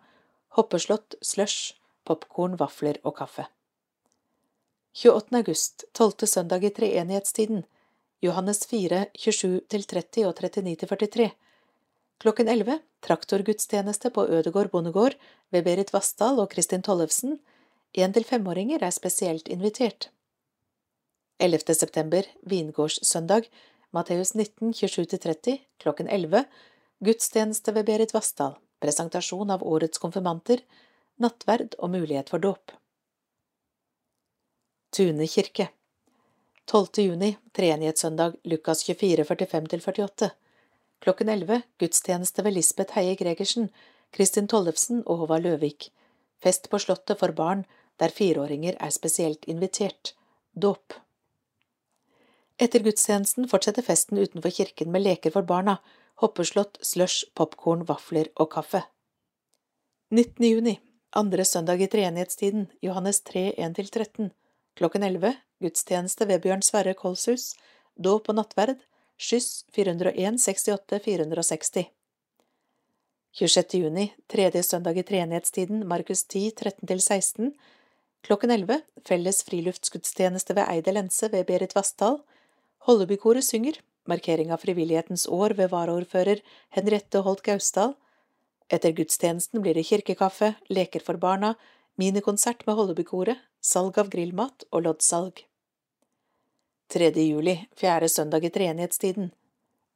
hoppeslott, 0.58 1.22
slush, 1.22 1.76
popkorn, 2.02 2.58
vafler 2.58 2.98
og 3.04 3.20
kaffe. 3.22 3.46
28. 4.94 5.38
august, 5.38 5.84
tolvte 5.94 6.28
søndag 6.28 6.64
i 6.64 6.70
treenighetstiden, 6.70 7.64
Johannes 8.22 8.66
4, 8.68 9.06
27–30 9.16 10.26
og 10.28 10.36
39–43. 10.36 11.30
Klokken 12.20 12.50
11, 12.52 12.76
traktorgudstjeneste 13.02 14.12
på 14.12 14.26
Ødegård 14.28 14.70
bondegård 14.74 15.16
ved 15.50 15.64
Berit 15.64 15.94
Vassdal 15.94 16.42
og 16.44 16.52
Kristin 16.52 16.84
Tollefsen. 16.84 17.40
Én 17.98 18.12
til 18.12 18.28
femåringer 18.28 18.84
er 18.84 18.92
spesielt 18.92 19.48
invitert. 19.48 20.10
11. 21.40 21.74
september, 21.74 22.28
vingårdssøndag, 22.44 23.48
Matteus 23.96 24.36
19, 24.36 24.76
27–30, 24.76 25.58
klokken 25.80 26.12
11, 26.12 26.44
gudstjeneste 27.00 27.74
ved 27.80 27.88
Berit 27.88 28.14
Vassdal, 28.14 28.60
presentasjon 28.84 29.56
av 29.56 29.64
årets 29.64 30.04
konfirmanter, 30.04 30.60
nattverd 31.18 31.80
og 31.80 31.96
mulighet 31.96 32.30
for 32.30 32.44
dåp. 32.44 32.76
Tune 34.92 35.24
kirke 35.24 35.70
12. 36.68 36.88
juni, 37.04 37.38
treenighetssøndag, 37.56 38.34
Lukas 38.44 38.84
24, 38.84 39.24
45–48. 39.24 40.28
Klokken 41.00 41.30
11, 41.30 41.62
gudstjeneste 41.80 42.44
ved 42.44 42.58
Lisbeth 42.58 42.98
Heie 42.98 43.16
Gregersen, 43.16 43.70
Kristin 44.12 44.50
Tollefsen 44.52 45.00
og 45.06 45.22
Håvard 45.22 45.46
Løvik. 45.46 45.88
Fest 46.44 46.68
på 46.68 46.80
Slottet 46.84 47.22
for 47.22 47.32
barn, 47.38 47.64
der 48.04 48.12
fireåringer 48.12 48.76
er 48.84 48.92
spesielt 48.92 49.48
invitert. 49.48 50.12
Dåp. 50.60 50.98
Etter 52.60 52.84
gudstjenesten 52.84 53.48
fortsetter 53.48 53.88
festen 53.88 54.20
utenfor 54.20 54.52
kirken 54.52 54.92
med 54.92 55.06
leker 55.08 55.32
for 55.32 55.48
barna, 55.48 55.78
hoppeslott, 56.20 56.82
slush, 56.84 57.32
popkorn, 57.32 57.88
vafler 57.88 58.28
og 58.36 58.52
kaffe. 58.58 58.84
19. 60.12 60.52
juni, 60.52 60.78
andre 61.16 61.48
søndag 61.48 61.80
i 61.80 61.88
treenighetstiden, 61.88 62.68
Johannes 62.84 63.24
3, 63.32 63.54
1–13. 63.56 64.34
Klokken 64.80 65.04
11, 65.04 65.34
gudstjeneste 65.60 66.28
ved 66.30 66.42
Bjørn 66.46 66.64
Sverre 66.64 66.94
Kolshus, 66.98 67.52
dåp 68.00 68.30
og 68.32 68.38
nattverd, 68.38 68.78
skyss 69.20 69.66
401 69.76 70.40
68 70.40 71.02
460. 71.06 71.90
26. 73.32 73.78
juni, 73.80 74.10
tredje 74.28 74.64
søndag 74.64 74.98
i 74.98 75.04
treenighetstiden, 75.08 75.86
Markus 75.88 76.24
10, 76.24 76.52
13–16. 76.60 77.52
Klokken 78.28 78.52
11, 78.52 78.82
felles 79.08 79.44
friluftsgudstjeneste 79.48 80.56
ved 80.56 80.68
Eide 80.68 80.96
Lense 80.96 81.32
ved 81.32 81.46
Berit 81.48 81.76
Vassdal. 81.76 82.20
Holdebykoret 82.88 83.46
synger, 83.48 83.80
markering 84.08 84.52
av 84.52 84.64
frivillighetens 84.64 85.28
år 85.28 85.56
ved 85.60 85.72
varaordfører 85.72 86.44
Henriette 86.76 87.24
Holt 87.24 87.44
Gausdal. 87.46 87.96
Etter 88.72 88.96
gudstjenesten 88.96 89.64
blir 89.64 89.76
det 89.76 89.88
kirkekaffe, 89.88 90.54
leker 90.72 91.04
for 91.04 91.20
barna, 91.20 91.56
minikonsert 92.00 92.66
med 92.68 92.76
Hollebykoret, 92.76 93.38
salg 93.62 93.98
av 94.02 94.10
grillmat 94.10 94.66
og 94.72 94.86
loddsalg. 94.86 95.46
3. 96.92 97.12
juli, 97.24 97.56
fjerde 97.80 98.10
søndag 98.10 98.46
i 98.46 98.50
treenighetstiden. 98.52 99.32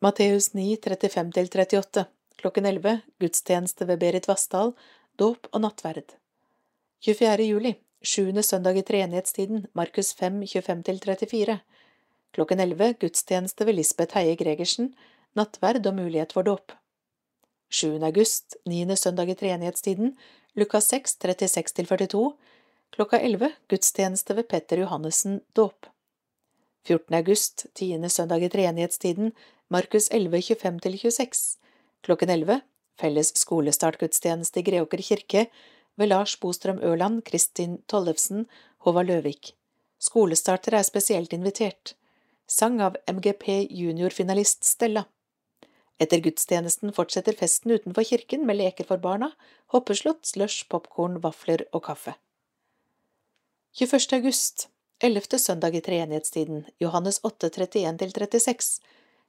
Matteus 0.02 0.54
9, 0.54 0.78
35–38. 0.84 2.06
Klokken 2.36 2.66
11, 2.66 3.00
gudstjeneste 3.20 3.86
ved 3.86 4.00
Berit 4.00 4.28
Vassdal, 4.28 4.72
dåp 5.20 5.50
og 5.52 5.62
nattverd. 5.64 6.16
24. 7.04 7.44
juli, 7.44 7.74
sjuende 8.04 8.44
søndag 8.44 8.78
i 8.78 8.84
treenighetstiden, 8.86 9.68
Markus 9.74 10.14
5, 10.16 10.44
25–34. 10.44 11.58
Klokken 12.36 12.60
11, 12.60 12.94
gudstjeneste 13.00 13.66
ved 13.66 13.80
Lisbeth 13.80 14.16
Heie 14.16 14.36
Gregersen, 14.40 14.94
nattverd 15.36 15.88
og 15.88 15.96
mulighet 16.00 16.36
for 16.36 16.48
dåp. 16.48 16.72
7. 17.72 18.00
august, 18.04 18.56
niende 18.66 18.96
søndag 18.96 19.30
i 19.32 19.36
treenighetstiden, 19.36 20.16
Lukas 20.58 20.88
6, 20.88 21.18
36–42. 21.20 22.32
Klokka 22.96 23.20
11, 23.20 23.52
gudstjeneste 23.68 24.34
ved 24.34 24.48
Petter 24.48 24.78
Johannessen, 24.78 25.42
dåp. 25.54 25.86
14. 26.88 27.16
august, 27.16 27.66
tiende 27.74 28.10
søndag 28.10 28.44
i 28.44 28.50
treenighetstiden, 28.50 29.32
Markus 29.68 30.08
11, 30.10 30.38
25–26. 30.38 31.58
Klokken 32.02 32.30
11, 32.30 32.60
felles 33.00 33.34
skolestartgudstjeneste 33.38 34.60
i 34.60 34.64
Greåker 34.64 35.04
kirke 35.04 35.46
ved 35.96 36.08
Lars 36.08 36.40
Bostrøm 36.40 36.80
Ørland, 36.80 37.26
Kristin 37.28 37.82
Tollefsen, 37.92 38.46
Håvard 38.78 39.12
Løvik. 39.12 39.58
Skolestarter 40.00 40.80
er 40.80 40.88
spesielt 40.88 41.34
invitert. 41.34 41.98
Sang 42.48 42.80
av 42.80 42.96
MGP 43.12 43.68
juniorfinalist 43.72 44.64
Stella. 44.64 45.04
Etter 46.02 46.20
gudstjenesten 46.20 46.92
fortsetter 46.96 47.36
festen 47.40 47.72
utenfor 47.72 48.04
kirken 48.04 48.44
med 48.48 48.60
leker 48.60 48.88
for 48.88 49.00
barna, 49.00 49.32
hoppeslott, 49.72 50.26
slush, 50.28 50.68
popkorn, 50.68 51.22
vafler 51.24 51.64
og 51.72 51.86
kaffe. 51.88 52.18
21. 53.80 54.12
august, 54.20 54.68
ellevte 55.04 55.40
søndag 55.40 55.76
i 55.76 55.82
treenighetstiden, 55.84 56.66
Johannes 56.84 57.22
8, 57.24 57.50
31–36. 57.50 58.80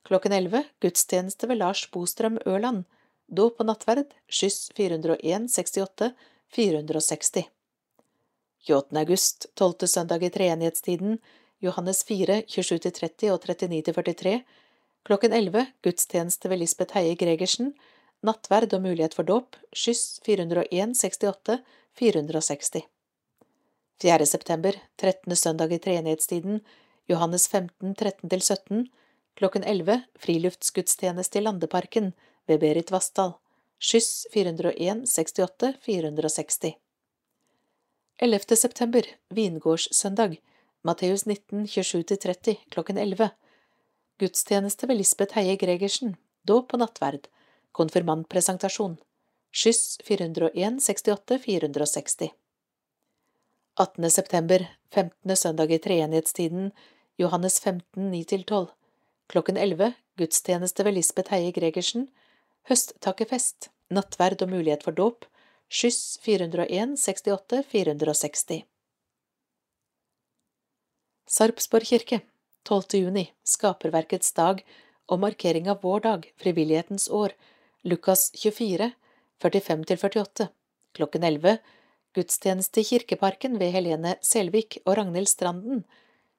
Klokken 0.06 0.32
11, 0.32 0.64
gudstjeneste 0.82 1.48
ved 1.50 1.62
Lars 1.62 1.86
Bostrøm 1.90 2.38
Ørland, 2.46 2.84
dåp 3.26 3.62
og 3.62 3.70
nattverd, 3.70 4.10
skyss 4.30 4.70
401 4.74 5.48
68 5.50 6.12
460. 6.54 7.46
28. 8.66 8.98
august, 8.98 9.46
tolvte 9.54 9.86
søndag 9.86 10.22
i 10.22 10.30
treenighetstiden, 10.30 11.18
Johannes 11.62 12.02
4, 12.04 12.42
27–30 12.50 13.30
og 13.30 13.42
39–43. 13.46 14.40
Klokken 15.06 15.32
11, 15.32 15.66
gudstjeneste 15.82 16.48
ved 16.48 16.58
Lisbeth 16.58 16.96
Heie 16.98 17.14
Gregersen, 17.14 17.68
nattverd 18.26 18.72
og 18.74 18.80
mulighet 18.82 19.12
for 19.14 19.28
dåp, 19.28 19.54
skyss 19.70 20.16
401 20.26 20.96
68 20.98 21.60
460. 22.00 22.80
4. 24.02 24.26
september, 24.26 24.74
13. 24.98 25.36
søndag 25.36 25.70
i 25.70 25.78
treenighetstiden, 25.78 26.58
Johannes 27.06 27.46
15, 27.48 27.94
13–17, 27.94 28.82
klokken 29.38 29.62
11, 29.62 30.00
friluftsgudstjeneste 30.26 31.38
i 31.38 31.44
Landeparken 31.46 32.10
ved 32.50 32.64
Berit 32.66 32.90
Vassdal, 32.90 33.36
skyss 33.78 34.26
401 34.34 35.06
68 35.06 35.72
460. 35.86 36.74
11. 38.18 38.56
september, 38.56 39.14
vingårdssøndag, 39.30 40.40
Matteus 40.82 41.28
19, 41.30 41.66
27–30, 41.70 42.58
klokken 42.74 42.98
11, 42.98 43.30
gudstjeneste 44.18 44.86
ved 44.86 44.96
Lisbeth 44.96 45.36
Heie 45.36 45.56
Gregersen, 45.60 46.16
dåp 46.48 46.72
og 46.74 46.80
nattverd, 46.80 47.28
konfirmantpresentasjon, 47.76 48.96
skyss 49.52 49.98
401 50.06 50.80
68 50.80 51.38
460. 51.44 52.30
18. 53.76 54.10
september, 54.10 54.64
15. 54.94 55.36
søndag 55.36 55.72
i 55.72 55.78
treenighetstiden, 55.78 56.70
Johannes 57.20 57.60
15, 57.60 58.14
9–12. 58.14 58.70
Klokken 59.28 59.56
11, 59.56 59.92
gudstjeneste 60.16 60.84
ved 60.84 60.96
Lisbeth 60.96 61.34
Heie 61.34 61.52
Gregersen, 61.52 62.06
høsttakkefest, 62.70 63.68
nattverd 63.92 64.46
og 64.46 64.54
mulighet 64.54 64.86
for 64.86 64.96
dåp, 64.96 65.26
skyss 65.68 66.16
401 66.24 66.96
68 67.02 67.60
460. 67.68 68.64
Sarpsborg 71.26 71.88
kirke, 71.90 72.20
12. 72.66 72.98
juni, 72.98 73.28
Skaperverkets 73.46 74.32
dag 74.34 74.62
og 75.06 75.20
markering 75.22 75.68
av 75.70 75.84
vår 75.86 76.00
dag, 76.02 76.24
frivillighetens 76.42 77.06
år, 77.14 77.30
Lukas 77.86 78.32
24, 78.34 78.88
45–48. 79.42 80.48
Klokken 80.98 81.26
11, 81.28 81.60
gudstjeneste 82.16 82.82
i 82.82 82.88
Kirkeparken 82.88 83.54
ved 83.60 83.70
Helene 83.70 84.16
Selvik 84.18 84.80
og 84.82 84.96
Ragnhild 84.98 85.30
Stranden, 85.30 85.84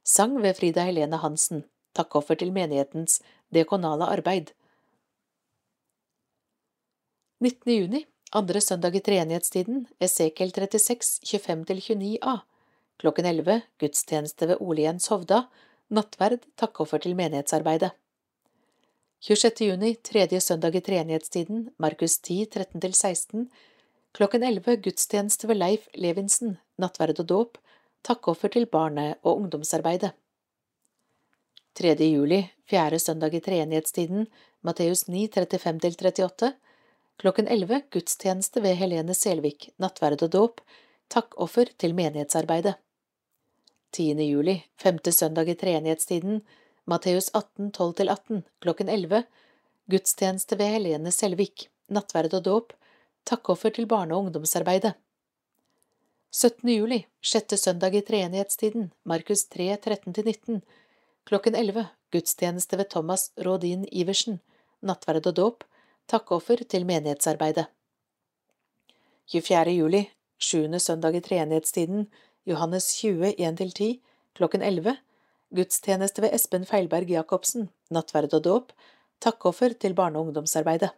sang 0.04 0.36
ved 0.44 0.58
Frida 0.58 0.84
Helene 0.90 1.22
Hansen, 1.22 1.64
takkoffer 1.96 2.36
til 2.36 2.52
menighetens 2.52 3.22
dekonale 3.56 4.10
arbeid. 4.18 4.52
19. 7.40 7.72
juni, 7.72 8.04
andre 8.36 8.60
søndag 8.60 9.00
i 9.00 9.04
treenighetstiden, 9.06 9.86
Esekiel 10.04 10.52
36, 10.52 11.24
25–29a, 11.24 12.36
klokken 13.00 13.32
11, 13.32 13.62
gudstjeneste 13.80 14.52
ved 14.52 14.60
Ole 14.60 14.90
Jens 14.90 15.08
Hovda, 15.14 15.46
nattverd, 15.94 16.44
takkoffer 16.60 17.02
til 17.04 17.16
menighetsarbeidet. 17.16 17.94
26. 19.24 19.66
juni, 19.72 19.96
tredje 20.06 20.40
søndag 20.44 20.76
i 20.76 20.82
treenighetstiden, 20.84 21.70
Markus 21.82 22.20
10, 22.20 22.46
13–16, 22.54 23.48
klokken 24.14 24.44
11 24.44 24.78
gudstjeneste 24.86 25.48
ved 25.50 25.58
Leif 25.58 25.88
Levinsen, 25.96 26.58
nattverd 26.78 27.24
og 27.24 27.30
dåp, 27.32 27.58
takkoffer 28.06 28.54
til 28.54 28.68
barne- 28.70 29.16
og 29.24 29.42
ungdomsarbeidet. 29.42 30.12
3. 31.78 31.96
juli, 32.06 32.44
fjerde 32.70 33.00
søndag 33.00 33.34
i 33.34 33.42
treenighetstiden, 33.42 34.28
Matteus 34.62 35.08
9, 35.08 35.28
35–38, 35.34 36.52
klokken 37.18 37.48
11 37.48 37.82
gudstjeneste 37.94 38.62
ved 38.62 38.76
Helene 38.76 39.14
Selvik, 39.14 39.70
nattverd 39.78 40.24
og 40.26 40.32
dåp, 40.34 40.62
takkoffer 41.10 41.72
til 41.80 41.96
menighetsarbeidet. 41.96 42.76
10. 43.92 44.22
juli, 44.24 44.64
femte 44.78 45.12
søndag 45.12 45.50
i 45.50 45.56
treenighetstiden, 45.56 46.42
Matteus 46.86 47.30
18, 47.34 47.72
12–18, 47.72 48.42
klokken 48.60 48.90
11, 48.90 49.24
gudstjeneste 49.86 50.56
ved 50.56 50.72
Helene 50.76 51.12
Selvik, 51.12 51.70
nattverd 51.88 52.34
og 52.38 52.44
dåp, 52.44 52.74
takkoffer 53.28 53.74
til 53.76 53.88
barne- 53.88 54.16
og 54.16 54.28
ungdomsarbeidet. 54.28 54.94
17. 56.32 56.70
juli, 56.70 57.06
sjette 57.22 57.58
søndag 57.58 57.96
i 57.96 58.02
treenighetstiden, 58.02 58.92
Markus 59.04 59.46
3, 59.48 59.72
13–19, 59.84 60.62
klokken 61.28 61.56
11, 61.56 61.88
gudstjeneste 62.12 62.78
ved 62.78 62.90
Thomas 62.92 63.32
Rådin 63.38 63.88
Iversen, 63.92 64.40
nattverd 64.82 65.32
og 65.32 65.36
dåp, 65.36 65.64
takkoffer 66.08 66.64
til 66.64 66.86
menighetsarbeidet. 66.86 67.66
24. 69.32 69.72
juli, 69.76 70.06
sjuende 70.40 70.80
søndag 70.80 71.16
i 71.16 71.24
treenighetstiden, 71.24 72.08
Johannes 72.48 72.94
20, 73.02 73.34
1–10, 73.36 74.00
klokken 74.34 74.62
11, 74.62 74.96
gudstjeneste 75.50 76.22
ved 76.24 76.32
Espen 76.34 76.66
Feilberg 76.66 77.10
Jacobsen, 77.12 77.68
nattverd 77.92 78.38
og 78.38 78.44
dåp, 78.46 78.72
takkoffer 79.20 79.76
til 79.76 79.96
barne- 79.98 80.20
og 80.20 80.30
ungdomsarbeidet. 80.30 80.94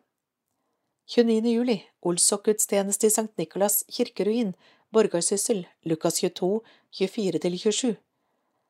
29. 1.10 1.50
juli, 1.50 1.80
Olsok-gudstjeneste 2.06 3.10
i 3.10 3.10
Sankt 3.10 3.38
Nikolas 3.42 3.82
kirkeruin, 3.90 4.54
Borgarsyssel, 4.94 5.66
Lukas 5.90 6.22
22, 6.22 6.62
24–27. 6.94 7.96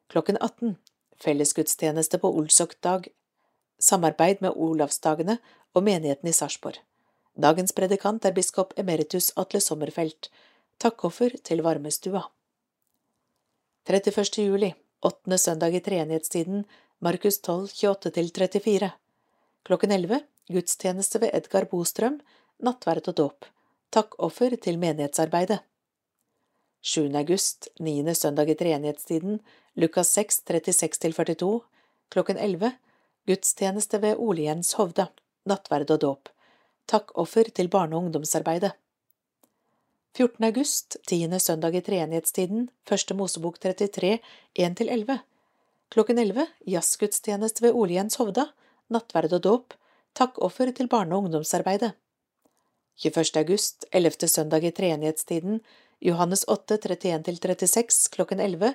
Klokken 0.07 0.39
18, 0.39 0.77
fellesgudstjeneste 1.19 2.17
på 2.23 2.31
Olsok-dag, 2.31 3.11
samarbeid 3.79 4.39
med 4.39 4.55
Olavsdagene 4.55 5.41
og 5.73 5.83
menigheten 5.83 6.31
i 6.31 6.35
Sarpsborg. 6.35 6.79
Dagens 7.35 7.75
predikant 7.75 8.23
er 8.25 8.35
biskop 8.35 8.71
emeritus 8.79 9.33
Atle 9.35 9.59
Sommerfelt, 9.59 10.31
takkoffer 10.79 11.35
til 11.43 11.63
varmestua. 11.63 12.29
31. 13.89 14.37
juli, 14.37 14.75
åttende 15.01 15.37
søndag 15.37 15.75
i 15.75 15.79
treenighetstiden, 15.79 16.65
Markus 16.99 17.41
12, 17.41 17.67
28–34. 17.67 18.89
Klokken 19.65 19.91
11, 19.91 20.19
gudstjeneste 20.47 21.19
ved 21.19 21.31
Edgar 21.33 21.65
Bostrøm, 21.71 22.19
nattverd 22.61 23.09
og 23.09 23.15
dåp. 23.17 23.47
Takkoffer 23.89 24.53
til 24.61 24.77
menighetsarbeidet. 24.77 25.63
7. 26.85 27.07
august, 27.17 27.71
niende 27.79 28.13
søndag 28.13 28.51
i 28.53 28.57
treenighetstiden, 28.59 29.39
Lukas 29.73 30.13
6, 30.13 30.43
36–42. 30.51 31.49
Klokken 32.13 32.37
11, 32.37 32.71
gudstjeneste 33.25 34.01
ved 34.05 34.21
Ole 34.21 34.45
Jens 34.51 34.75
Hovda, 34.77 35.07
nattverd 35.49 35.95
og 35.97 36.03
dåp. 36.05 36.29
Takkoffer 36.85 37.49
til 37.49 37.73
barne- 37.73 37.97
og 37.97 38.05
ungdomsarbeidet. 38.05 38.77
14. 40.19 40.45
august, 40.45 40.97
tiende 41.07 41.37
søndag 41.39 41.75
i 41.75 41.79
treenighetstiden, 41.79 42.65
første 42.83 43.15
Mosebok 43.15 43.55
33, 43.63 44.17
1–11. 44.59 45.13
Klokken 45.95 46.17
11, 46.19 46.43
jazzgudstjeneste 46.67 47.63
ved 47.63 47.77
Ole 47.79 47.93
Jens 47.95 48.17
Hovda, 48.19 48.49
nattverd 48.91 49.37
og 49.37 49.41
dåp, 49.45 49.75
takkoffer 50.19 50.73
til 50.75 50.89
barne- 50.91 51.15
og 51.15 51.23
ungdomsarbeidet. 51.23 51.93
21. 52.99 53.39
august, 53.39 53.85
ellevte 53.95 54.27
søndag 54.27 54.67
i 54.67 54.73
treenighetstiden, 54.75 55.61
Johannes 56.03 56.43
8, 56.51 56.81
31–36, 56.83 58.09
klokken 58.11 58.41
11, 58.43 58.73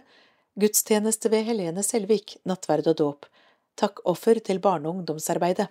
gudstjeneste 0.56 1.28
ved 1.28 1.44
Helene 1.44 1.84
Selvik, 1.84 2.38
nattverd 2.48 2.88
og 2.94 2.96
dåp, 3.02 3.28
takkoffer 3.76 4.40
til 4.40 4.62
barne- 4.64 4.88
og 4.88 5.02
ungdomsarbeidet. 5.02 5.68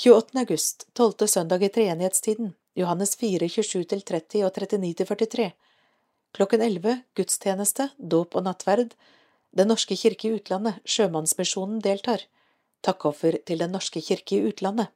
28. 0.00 0.40
august, 0.46 0.88
tolvte 0.94 1.28
søndag 1.28 1.60
i 1.60 1.68
treenighetstiden, 1.68 2.54
Johannes 2.78 3.16
4, 3.18 3.48
27–30 3.50 4.44
og 4.46 4.52
39–43. 4.54 5.48
Klokken 6.36 6.62
11 6.62 7.00
gudstjeneste, 7.18 7.88
dåp 7.98 8.36
og 8.38 8.44
nattverd. 8.46 8.92
Den 9.56 9.72
norske 9.72 9.96
kirke 9.98 10.28
i 10.28 10.36
utlandet, 10.36 10.78
Sjømannsmisjonen, 10.86 11.80
deltar. 11.82 12.22
Takkoffer 12.86 13.40
til 13.48 13.64
Den 13.64 13.74
norske 13.74 14.02
kirke 14.04 14.36
i 14.38 14.52
utlandet. 14.52 14.92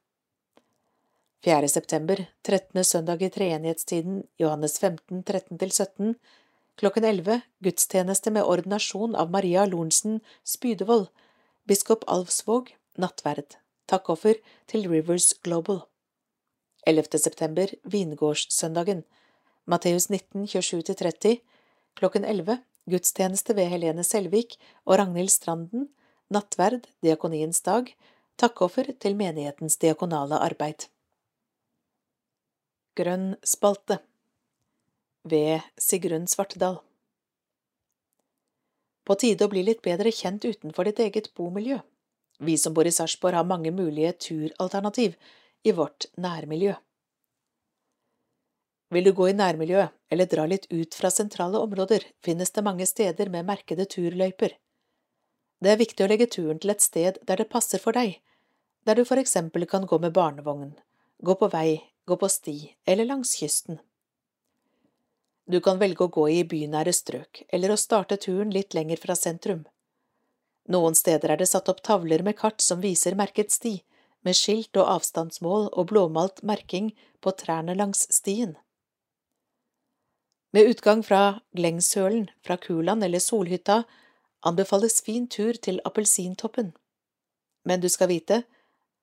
4. 1.43 1.69
september, 1.69 2.23
13. 2.47 2.85
søndag 2.85 3.23
i 3.23 3.31
treenighetstiden, 3.35 4.23
Johannes 4.39 4.79
15, 4.79 5.25
13–17. 5.27 6.15
Klokken 6.79 7.05
11 7.05 7.41
gudstjeneste 7.65 8.31
med 8.31 8.47
ordinasjon 8.47 9.17
av 9.19 9.35
Maria 9.35 9.67
Lorentzen 9.67 10.21
Spydevold, 10.47 11.09
biskop 11.67 12.07
Alvsvåg, 12.07 12.71
nattverd. 12.95 13.59
Takkoffer 13.91 14.39
til 14.71 14.87
Rivers 14.87 15.33
Global. 15.43 15.83
11. 16.87 17.19
september, 17.19 17.71
vingårdssøndagen, 17.83 19.05
Matteus 19.65 20.09
19, 20.11 20.47
27–30, 20.47 21.37
klokken 21.95 22.25
11, 22.25 22.59
gudstjeneste 22.91 23.55
ved 23.55 23.69
Helene 23.71 24.03
Selvik 24.03 24.57
og 24.85 24.99
Ragnhild 24.99 25.31
Stranden, 25.31 25.87
nattverd, 26.33 26.89
diakoniens 27.05 27.63
dag, 27.63 27.93
takkoffer 28.41 28.91
til 28.99 29.15
menighetens 29.15 29.79
diakonale 29.79 30.41
arbeid. 30.43 30.89
Grønn 32.99 33.37
spalte 33.47 34.01
Ved 35.23 35.63
Sigrun 35.79 36.27
Svartedal 36.27 36.81
På 39.07 39.15
tide 39.15 39.47
å 39.47 39.53
bli 39.53 39.63
litt 39.65 39.85
bedre 39.87 40.11
kjent 40.13 40.45
utenfor 40.45 40.91
ditt 40.91 40.99
eget 41.01 41.31
bomiljø. 41.39 41.79
Vi 42.43 42.59
som 42.59 42.75
bor 42.75 42.89
i 42.89 42.93
Sarpsborg 42.93 43.39
har 43.39 43.47
mange 43.47 43.71
mulige 43.71 44.13
turalternativ 44.27 45.15
i 45.63 45.73
vårt 45.73 46.07
nærmiljø. 46.17 46.75
Vil 48.93 49.05
du 49.05 49.13
gå 49.17 49.29
i 49.31 49.37
nærmiljøet 49.37 49.95
eller 50.13 50.29
dra 50.29 50.45
litt 50.47 50.67
ut 50.71 50.95
fra 50.95 51.11
sentrale 51.11 51.59
områder, 51.59 52.05
finnes 52.21 52.51
det 52.53 52.65
mange 52.67 52.87
steder 52.87 53.31
med 53.33 53.47
merkede 53.49 53.87
turløyper. 53.89 54.59
Det 55.63 55.71
er 55.71 55.81
viktig 55.81 56.05
å 56.05 56.11
legge 56.11 56.27
turen 56.29 56.59
til 56.61 56.75
et 56.75 56.85
sted 56.85 57.21
der 57.23 57.41
det 57.41 57.49
passer 57.49 57.81
for 57.81 57.97
deg, 57.97 58.19
der 58.85 58.99
du 58.99 59.05
for 59.09 59.21
eksempel 59.23 59.65
kan 59.71 59.87
gå 59.87 59.99
med 60.03 60.13
barnevogn, 60.13 60.75
gå 61.23 61.39
på 61.41 61.49
vei, 61.55 61.81
gå 62.05 62.19
på 62.19 62.29
sti 62.29 62.57
eller 62.85 63.09
langs 63.09 63.33
kysten. 63.39 63.79
Du 65.47 65.61
kan 65.61 65.79
velge 65.79 66.05
å 66.05 66.13
gå 66.13 66.27
i 66.31 66.43
bynære 66.49 66.93
strøk, 66.95 67.45
eller 67.49 67.73
å 67.73 67.79
starte 67.81 68.19
turen 68.21 68.53
litt 68.55 68.75
lenger 68.75 69.01
fra 69.01 69.17
sentrum. 69.19 69.65
Noen 70.69 70.95
steder 70.95 71.33
er 71.33 71.41
det 71.41 71.49
satt 71.51 71.71
opp 71.73 71.81
tavler 71.83 72.23
med 72.23 72.37
kart 72.39 72.61
som 72.63 72.83
viser 72.83 73.17
merket 73.19 73.51
sti, 73.51 73.81
med 74.23 74.37
skilt 74.39 74.77
og 74.79 74.89
avstandsmål 74.99 75.71
og 75.73 75.89
blåmalt 75.91 76.43
merking 76.47 76.93
på 77.21 77.35
trærne 77.39 77.75
langs 77.79 78.07
stien. 78.15 78.57
Med 80.53 80.69
utgang 80.69 81.03
fra 81.03 81.41
Glengshølen, 81.57 82.29
fra 82.45 82.59
Kulan 82.61 83.03
eller 83.03 83.23
Solhytta 83.25 83.83
anbefales 84.45 85.01
fin 85.03 85.27
tur 85.27 85.57
til 85.57 85.81
Appelsintoppen. 85.85 86.73
Men 87.65 87.81
du 87.81 87.89
skal 87.89 88.11
vite, 88.11 88.43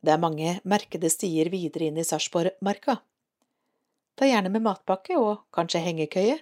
det 0.05 0.13
er 0.13 0.21
mange 0.21 0.59
merkede 0.63 1.09
stier 1.11 1.49
videre 1.49 1.89
inn 1.89 1.97
i 1.97 2.05
Sarpsborgmarka. 2.05 2.99
Ta 4.19 4.27
gjerne 4.27 4.51
med 4.53 4.63
matpakke 4.63 5.17
og 5.17 5.47
kanskje 5.55 5.81
hengekøye, 5.83 6.37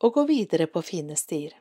og 0.00 0.14
gå 0.14 0.24
videre 0.30 0.66
på 0.70 0.80
fine 0.80 1.16
stier. 1.18 1.52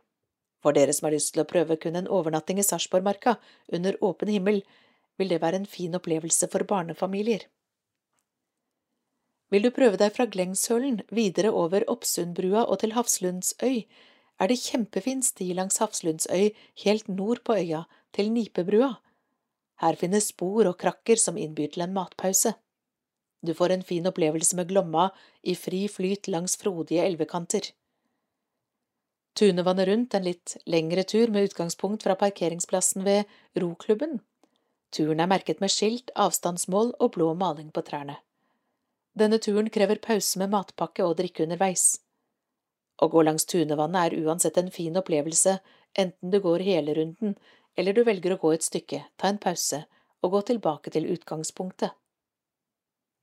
For 0.63 0.75
dere 0.75 0.93
som 0.95 1.07
har 1.07 1.15
lyst 1.15 1.33
til 1.33 1.43
å 1.43 1.49
prøve 1.49 1.75
kun 1.81 1.97
en 1.99 2.07
overnatting 2.07 2.59
i 2.61 2.65
Sarpsborgmarka 2.65 3.35
under 3.75 3.97
åpen 4.05 4.31
himmel, 4.31 4.61
vil 5.19 5.31
det 5.33 5.41
være 5.43 5.61
en 5.61 5.69
fin 5.69 5.95
opplevelse 5.95 6.47
for 6.51 6.65
barnefamilier. 6.67 7.45
Vil 9.49 9.65
du 9.65 9.71
prøve 9.73 9.97
deg 9.97 10.13
fra 10.13 10.27
Glengshølen 10.29 11.01
videre 11.09 11.51
over 11.51 11.85
Oppsundbrua 11.89 12.67
og 12.69 12.79
til 12.83 12.93
Hafslundsøy, 12.93 13.85
er 14.39 14.47
det 14.47 14.61
kjempefin 14.61 15.23
sti 15.25 15.51
langs 15.57 15.81
Hafslundsøy 15.81 16.51
helt 16.85 17.09
nord 17.09 17.43
på 17.43 17.57
øya, 17.57 17.83
til 18.13 18.31
Nipebrua. 18.31 18.93
Her 19.81 19.97
finnes 19.99 20.29
spor 20.31 20.69
og 20.69 20.77
krakker 20.79 21.19
som 21.19 21.37
innbyr 21.37 21.73
til 21.73 21.85
en 21.85 21.93
matpause. 21.95 22.53
Du 23.45 23.53
får 23.55 23.73
en 23.73 23.83
fin 23.83 24.07
opplevelse 24.07 24.55
med 24.55 24.69
Glomma 24.71 25.09
i 25.43 25.55
fri 25.55 25.87
flyt 25.87 26.27
langs 26.27 26.57
frodige 26.59 27.05
elvekanter. 27.05 27.71
Tunevannet 29.39 29.87
rundt 29.87 30.15
en 30.17 30.25
litt 30.25 30.57
lengre 30.67 31.05
tur 31.07 31.31
med 31.31 31.47
utgangspunkt 31.47 32.03
fra 32.03 32.17
parkeringsplassen 32.19 33.05
ved 33.05 33.23
roklubben. 33.55 34.19
Turen 34.91 35.21
er 35.21 35.29
merket 35.29 35.61
med 35.61 35.71
skilt, 35.71 36.11
avstandsmål 36.15 36.95
og 36.99 37.13
blå 37.15 37.33
maling 37.37 37.69
på 37.71 37.83
trærne. 37.85 38.17
Denne 39.17 39.39
turen 39.41 39.69
krever 39.69 40.01
pause 40.01 40.39
med 40.39 40.51
matpakke 40.53 41.05
og 41.05 41.17
drikke 41.19 41.45
underveis. 41.45 41.99
Å 42.99 43.07
gå 43.07 43.21
langs 43.23 43.45
Tunevannet 43.47 44.09
er 44.09 44.25
uansett 44.25 44.57
en 44.59 44.71
fin 44.71 44.97
opplevelse, 44.99 45.59
enten 45.97 46.33
du 46.33 46.39
går 46.43 46.65
hele 46.65 46.95
runden 46.97 47.37
eller 47.79 47.95
du 47.95 48.03
velger 48.03 48.35
å 48.35 48.41
gå 48.41 48.51
et 48.55 48.65
stykke, 48.65 49.05
ta 49.15 49.29
en 49.31 49.39
pause 49.39 49.85
og 50.19 50.33
gå 50.33 50.41
tilbake 50.49 50.91
til 50.91 51.07
utgangspunktet. 51.13 51.93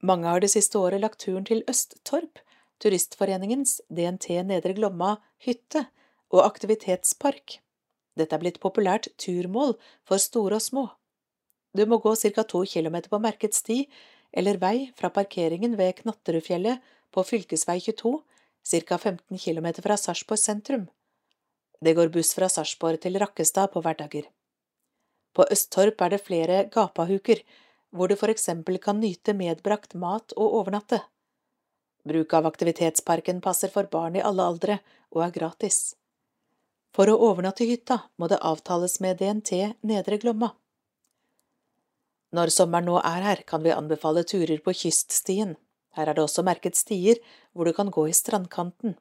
Mange 0.06 0.28
har 0.28 0.40
det 0.40 0.52
siste 0.52 0.78
året 0.80 1.02
lagt 1.02 1.20
turen 1.24 1.44
til 1.48 1.64
Østtorp, 1.68 2.40
Turistforeningens 2.80 3.78
DNT 3.88 4.42
Nedre 4.48 4.74
Glomma 4.76 5.16
hytte 5.44 5.86
og 6.32 6.42
aktivitetspark. 6.44 7.58
Dette 8.16 8.36
er 8.36 8.42
blitt 8.42 8.60
populært 8.60 9.08
turmål 9.20 9.74
for 10.08 10.20
store 10.20 10.60
og 10.60 10.64
små. 10.64 10.86
Du 11.76 11.84
må 11.86 11.98
gå 12.00 12.14
ca. 12.16 12.42
to 12.42 12.64
kilometer 12.64 13.12
på 13.12 13.20
merket 13.20 13.54
sti 13.54 13.84
eller 14.32 14.56
vei 14.62 14.92
fra 14.96 15.10
parkeringen 15.10 15.76
ved 15.76 15.98
Knatterudfjellet 16.00 16.80
på 17.12 17.24
fylkesvei 17.24 17.80
22, 17.80 18.12
ca. 18.86 18.98
15 18.98 19.38
km 19.38 19.68
fra 19.82 19.96
Sarpsborg 19.96 20.40
sentrum. 20.40 20.86
Det 21.80 21.94
går 21.94 22.08
buss 22.08 22.34
fra 22.34 22.48
Sarpsborg 22.48 23.00
til 23.02 23.18
Rakkestad 23.20 23.72
på 23.72 23.82
hverdager. 23.84 24.30
På 25.36 25.44
Østtorp 25.52 26.00
er 26.00 26.14
det 26.14 26.24
flere 26.24 26.64
gapahuker, 26.72 27.42
hvor 27.92 28.08
du 28.08 28.16
for 28.16 28.32
eksempel 28.32 28.78
kan 28.80 29.00
nyte 29.00 29.34
medbrakt 29.36 29.94
mat 29.94 30.32
og 30.36 30.60
overnatte. 30.62 31.02
Bruk 32.06 32.32
av 32.38 32.46
aktivitetsparken 32.48 33.42
passer 33.44 33.72
for 33.72 33.88
barn 33.92 34.16
i 34.16 34.24
alle 34.24 34.44
aldre 34.48 34.78
og 35.12 35.24
er 35.26 35.34
gratis. 35.34 35.96
For 36.96 37.10
å 37.12 37.18
overnatte 37.28 37.66
i 37.66 37.74
hytta 37.74 37.98
må 38.16 38.28
det 38.32 38.40
avtales 38.40 39.00
med 39.04 39.18
DNT 39.20 39.74
Nedre 39.84 40.16
Glomma. 40.22 40.54
Når 42.36 42.52
sommeren 42.52 42.88
nå 42.90 42.98
er 43.00 43.22
her, 43.24 43.42
kan 43.48 43.62
vi 43.64 43.72
anbefale 43.72 44.24
turer 44.28 44.60
på 44.64 44.74
kyststien. 44.76 45.54
Her 45.96 46.10
er 46.10 46.16
det 46.16 46.24
også 46.26 46.44
merket 46.44 46.76
stier 46.76 47.20
hvor 47.52 47.64
du 47.64 47.72
kan 47.76 47.92
gå 47.94 48.06
i 48.10 48.16
strandkanten. 48.16 48.96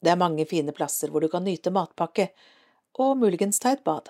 Det 0.00 0.12
er 0.12 0.20
mange 0.20 0.46
fine 0.48 0.72
plasser 0.76 1.12
hvor 1.12 1.24
du 1.24 1.28
kan 1.32 1.44
nyte 1.44 1.72
matpakke, 1.74 2.30
og 3.00 3.18
muligens 3.20 3.60
ta 3.60 3.74
et 3.74 3.84
bad. 3.84 4.08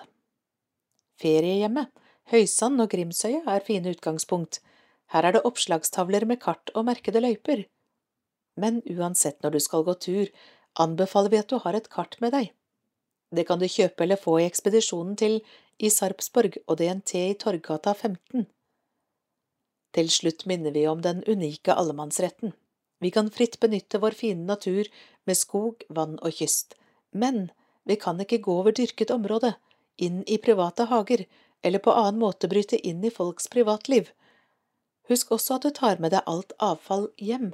Feriehjemmet 1.19 1.91
Høysand 2.31 2.81
og 2.81 2.89
Grimsøya 2.89 3.43
er 3.51 3.65
fine 3.65 3.91
utgangspunkt, 3.93 4.61
her 5.13 5.27
er 5.27 5.35
det 5.35 5.43
oppslagstavler 5.45 6.25
med 6.25 6.41
kart 6.41 6.71
og 6.73 6.87
merkede 6.87 7.21
løyper. 7.21 7.65
Men 8.57 8.81
uansett 8.89 9.43
når 9.43 9.55
du 9.55 9.59
skal 9.61 9.85
gå 9.85 9.93
tur, 10.01 10.31
anbefaler 10.81 11.33
vi 11.33 11.41
at 11.43 11.51
du 11.51 11.59
har 11.61 11.77
et 11.77 11.89
kart 11.91 12.17
med 12.23 12.33
deg. 12.33 12.49
Det 13.35 13.45
kan 13.47 13.59
du 13.59 13.67
kjøpe 13.69 14.05
eller 14.05 14.21
få 14.21 14.39
i 14.39 14.47
ekspedisjonen 14.47 15.15
til 15.19 15.39
i 15.77 15.89
Sarpsborg 15.91 16.57
og 16.67 16.77
DNT 16.79 17.15
i 17.19 17.33
Torggata 17.39 17.93
15. 17.93 18.45
Til 19.95 20.11
slutt 20.11 20.45
minner 20.49 20.75
vi 20.75 20.85
om 20.87 21.01
den 21.03 21.23
unike 21.27 21.75
allemannsretten. 21.75 22.53
Vi 23.03 23.11
kan 23.11 23.31
fritt 23.31 23.59
benytte 23.59 23.99
vår 23.99 24.15
fine 24.15 24.47
natur 24.47 24.87
med 25.27 25.37
skog, 25.37 25.83
vann 25.89 26.17
og 26.21 26.35
kyst, 26.39 26.75
men 27.11 27.49
vi 27.83 27.97
kan 27.99 28.19
ikke 28.19 28.41
gå 28.43 28.59
over 28.61 28.75
dyrket 28.75 29.11
område, 29.11 29.55
inn 29.95 30.23
i 30.27 30.37
private 30.41 30.87
hager 30.91 31.25
eller 31.65 31.79
på 31.79 31.93
annen 31.95 32.19
måte 32.21 32.49
bryte 32.51 32.77
inn 32.77 33.03
i 33.03 33.11
folks 33.13 33.47
privatliv. 33.51 34.11
Husk 35.09 35.31
også 35.35 35.57
at 35.57 35.67
du 35.67 35.71
tar 35.75 36.01
med 36.01 36.13
deg 36.15 36.27
alt 36.29 36.53
avfall 36.59 37.09
hjem. 37.21 37.53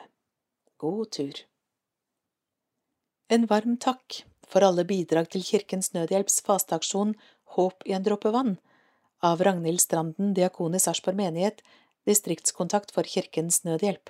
God 0.82 1.12
tur. 1.18 1.44
En 3.32 3.46
varm 3.48 3.78
takk 3.78 4.24
for 4.52 4.66
alle 4.68 4.84
bidrag 4.88 5.30
til 5.32 5.46
Kirkens 5.48 5.94
Nødhjelps 5.96 6.42
fasteaksjon 6.48 7.14
Håp 7.58 7.86
i 7.86 7.94
en 7.94 8.04
dråpe 8.04 8.32
vann 8.32 8.56
av 9.22 9.44
Ragnhild 9.44 9.82
Stranden, 9.82 10.34
diakon 10.34 10.76
i 10.76 10.80
Sarpsborg 10.80 11.18
menighet, 11.20 11.62
distriktskontakt 12.06 12.92
for 12.92 13.04
Kirkens 13.04 13.64
Nødhjelp. 13.64 14.10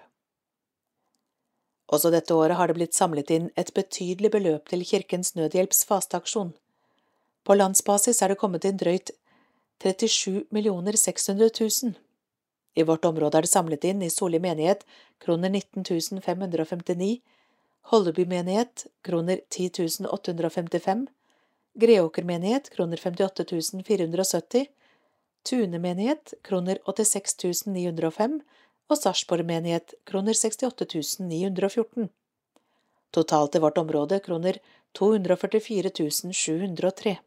Også 1.91 2.11
dette 2.13 2.35
året 2.37 2.55
har 2.55 2.69
det 2.69 2.77
blitt 2.77 2.95
samlet 2.95 3.31
inn 3.35 3.49
et 3.59 3.73
betydelig 3.75 4.31
beløp 4.31 4.69
til 4.71 4.85
Kirkens 4.87 5.33
Nødhjelps 5.35 5.83
fasteaksjon. 5.89 6.53
På 7.43 7.57
landsbasis 7.57 8.21
er 8.21 8.31
det 8.31 8.39
kommet 8.39 8.65
inn 8.69 8.79
drøyt 8.79 9.11
37 9.83 10.45
600 10.95 11.49
000. 11.59 11.93
I 12.75 12.83
vårt 12.87 13.05
område 13.05 13.37
er 13.37 13.43
det 13.43 13.51
samlet 13.51 13.83
inn 13.89 14.03
i 14.05 14.09
Solli 14.13 14.39
menighet 14.39 14.85
kroner 15.19 15.49
19 15.49 16.21
559, 16.21 17.17
Holleby 17.91 18.25
menighet 18.29 18.85
kroner 19.03 19.41
10 19.49 20.05
855, 20.07 21.07
Greåker 21.73 22.23
menighet 22.23 22.69
kroner 22.69 22.97
58 22.97 23.45
470, 23.85 24.65
Tune 25.49 25.79
menighet 25.79 26.33
kroner 26.41 26.77
86 26.85 27.65
905 27.65 28.41
og 28.91 28.97
Sarpsborg 28.97 29.45
menighet 29.47 29.93
kroner 30.05 30.33
68 30.33 31.19
914. 31.19 32.09
Totalt 33.11 33.55
i 33.55 33.59
vårt 33.59 33.77
område 33.77 34.19
kroner 34.19 34.59
244 34.91 35.91
703. 36.33 37.17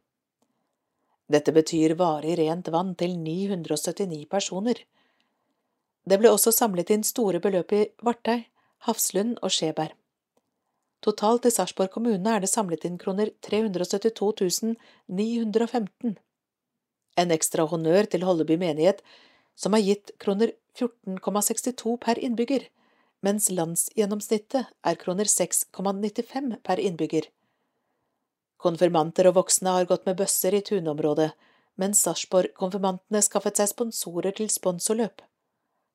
Dette 1.27 1.53
betyr 1.53 1.97
varig 1.97 2.39
rent 2.39 2.69
vann 2.69 2.95
til 2.95 3.17
979 3.19 4.27
personer. 4.29 4.85
Det 6.05 6.21
ble 6.21 6.31
også 6.31 6.53
samlet 6.53 6.93
inn 6.93 7.05
store 7.05 7.41
beløp 7.41 7.73
i 7.73 7.87
Vartei, 8.05 8.43
Hafslund 8.85 9.39
og 9.41 9.53
Skjeberg. 9.57 9.97
Totalt 11.05 11.45
i 11.45 11.53
Sarpsborg 11.53 11.93
kommune 11.93 12.33
er 12.33 12.41
det 12.41 12.49
samlet 12.49 12.87
inn 12.89 12.97
kroner 13.01 13.29
372 13.45 14.73
915. 15.07 16.15
En 17.21 17.35
ekstra 17.35 17.67
honnør 17.69 18.09
til 18.09 18.25
Holleby 18.25 18.57
menighet, 18.61 19.03
som 19.55 19.77
har 19.77 19.85
gitt 19.85 20.15
kroner 20.23 20.55
14,62 20.79 21.99
per 22.01 22.19
innbygger, 22.19 22.65
mens 23.25 23.51
landsgjennomsnittet 23.53 24.73
er 24.85 25.01
kroner 25.01 25.29
6,95 25.29 26.57
per 26.65 26.81
innbygger. 26.81 27.29
Konfirmanter 28.65 29.29
og 29.29 29.37
voksne 29.43 29.77
har 29.77 29.89
gått 29.91 30.09
med 30.09 30.17
bøsser 30.17 30.57
i 30.57 30.65
tunområdet, 30.65 31.35
mens 31.77 32.01
Sarpsborg-konfirmantene 32.07 33.21
skaffet 33.27 33.61
seg 33.61 33.75
sponsorer 33.75 34.33
til 34.39 34.49
sponsorløp. 34.49 35.21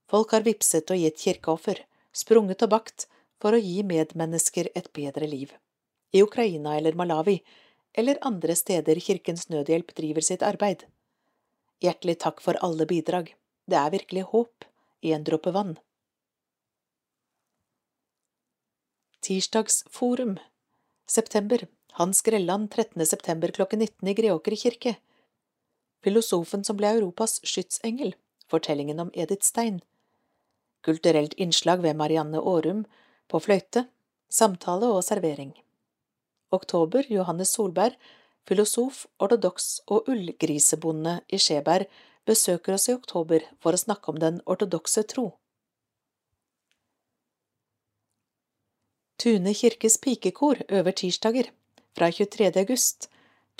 Folk 0.09 0.35
har 0.35 0.45
vipset 0.45 0.91
og 0.93 1.01
gitt 1.01 1.21
kirkeoffer, 1.21 1.81
sprunget 2.13 2.61
og 2.65 2.77
bakt 2.77 3.09
for 3.41 3.55
å 3.55 3.61
gi 3.61 3.81
medmennesker 3.87 4.69
et 4.75 4.91
bedre 4.93 5.27
liv. 5.27 5.53
I 6.11 6.23
Ukraina 6.23 6.75
eller 6.77 6.97
Malawi, 6.99 7.39
eller 7.93 8.19
andre 8.21 8.55
steder 8.55 8.99
Kirkens 8.99 9.47
Nødhjelp 9.49 9.93
driver 9.97 10.25
sitt 10.25 10.43
arbeid. 10.45 10.85
Hjertelig 11.83 12.19
takk 12.25 12.41
for 12.43 12.59
alle 12.65 12.85
bidrag, 12.89 13.33
det 13.69 13.79
er 13.79 13.93
virkelig 13.95 14.27
håp 14.33 14.67
i 15.01 15.13
en 15.15 15.23
dråpe 15.23 15.53
vann. 15.55 15.77
Tirsdagsforum 19.23 20.37
September 21.07 21.67
hans 21.99 22.21
Grelland 22.21 22.71
13. 22.71 23.05
september 23.05 23.51
klokken 23.51 23.79
19 23.79 24.07
i 24.07 24.13
Greåker 24.13 24.55
kirke. 24.55 24.95
Filosofen 26.03 26.63
som 26.63 26.77
ble 26.77 26.93
Europas 26.95 27.39
skytsengel. 27.43 28.13
Fortellingen 28.47 28.99
om 28.99 29.11
Edith 29.13 29.45
Stein. 29.45 29.81
Kulturelt 30.85 31.33
innslag 31.33 31.81
ved 31.83 31.97
Marianne 31.99 32.39
Aarum 32.39 32.85
på 33.29 33.41
fløyte. 33.43 33.87
Samtale 34.29 34.89
og 34.93 35.01
servering. 35.05 35.55
Oktober 36.53 37.05
Johannes 37.09 37.53
Solberg, 37.55 37.95
filosof, 38.45 39.05
ortodoks 39.21 39.79
og 39.87 40.09
ullgrisebonde 40.09 41.19
i 41.29 41.39
Skjeberg, 41.41 41.87
besøker 42.29 42.75
oss 42.75 42.89
i 42.89 42.93
oktober 42.93 43.45
for 43.61 43.73
å 43.73 43.81
snakke 43.81 44.11
om 44.11 44.19
den 44.21 44.41
ortodokse 44.45 45.05
tro. 45.09 45.31
Tune 49.19 49.53
kirkes 49.53 49.97
pikekor 49.99 50.61
øver 50.69 50.95
tirsdager 50.95 51.49
fra 51.97 52.11
23. 52.13 52.51
august, 52.61 53.09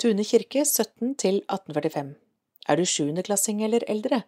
Tune 0.00 0.24
kirke 0.24 0.62
17 0.64 1.16
til 1.20 1.42
1845. 1.42 2.14
Er 2.68 2.78
du 2.78 2.86
sjuendeklassing 2.88 3.60
eller 3.66 3.84
eldre, 3.90 4.22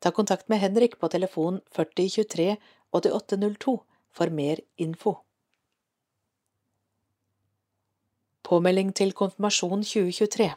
ta 0.00 0.10
kontakt 0.14 0.48
med 0.48 0.62
Henrik 0.62 0.96
på 1.02 1.10
telefon 1.12 1.60
4023 1.76 2.54
8802 2.96 3.74
for 4.12 4.30
mer 4.30 4.60
info. 4.76 5.18
Påmelding 8.48 8.94
til 8.96 9.12
konfirmasjon 9.12 9.82
2023 9.84 10.52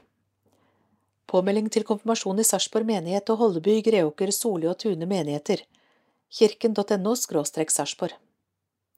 Påmelding 1.31 1.69
til 1.71 1.85
konfirmasjon 1.87 2.39
i 2.39 2.43
Sarpsborg 2.43 2.87
menighet 2.87 3.29
og 3.31 3.37
Holleby, 3.39 3.77
Greåker, 3.85 4.31
Soli 4.35 4.67
og 4.67 4.77
Tune 4.83 5.07
menigheter. 5.07 5.63
Kirken.no 6.31 7.15
Sarpsborg. 7.15 8.17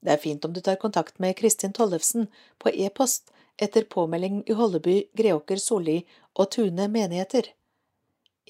Det 0.02 0.12
er 0.12 0.22
fint 0.22 0.46
om 0.46 0.54
du 0.54 0.60
tar 0.62 0.80
kontakt 0.82 1.20
med 1.20 1.36
Kristin 1.38 1.74
Tollefsen 1.74 2.28
på 2.60 2.74
e-post 2.74 3.30
etter 3.62 3.86
påmelding 3.86 4.44
i 4.50 4.54
Holleby, 4.58 4.96
Greåker, 5.14 5.62
Soli 5.62 6.00
og 6.34 6.50
Tune 6.52 6.88
menigheter. 6.88 7.54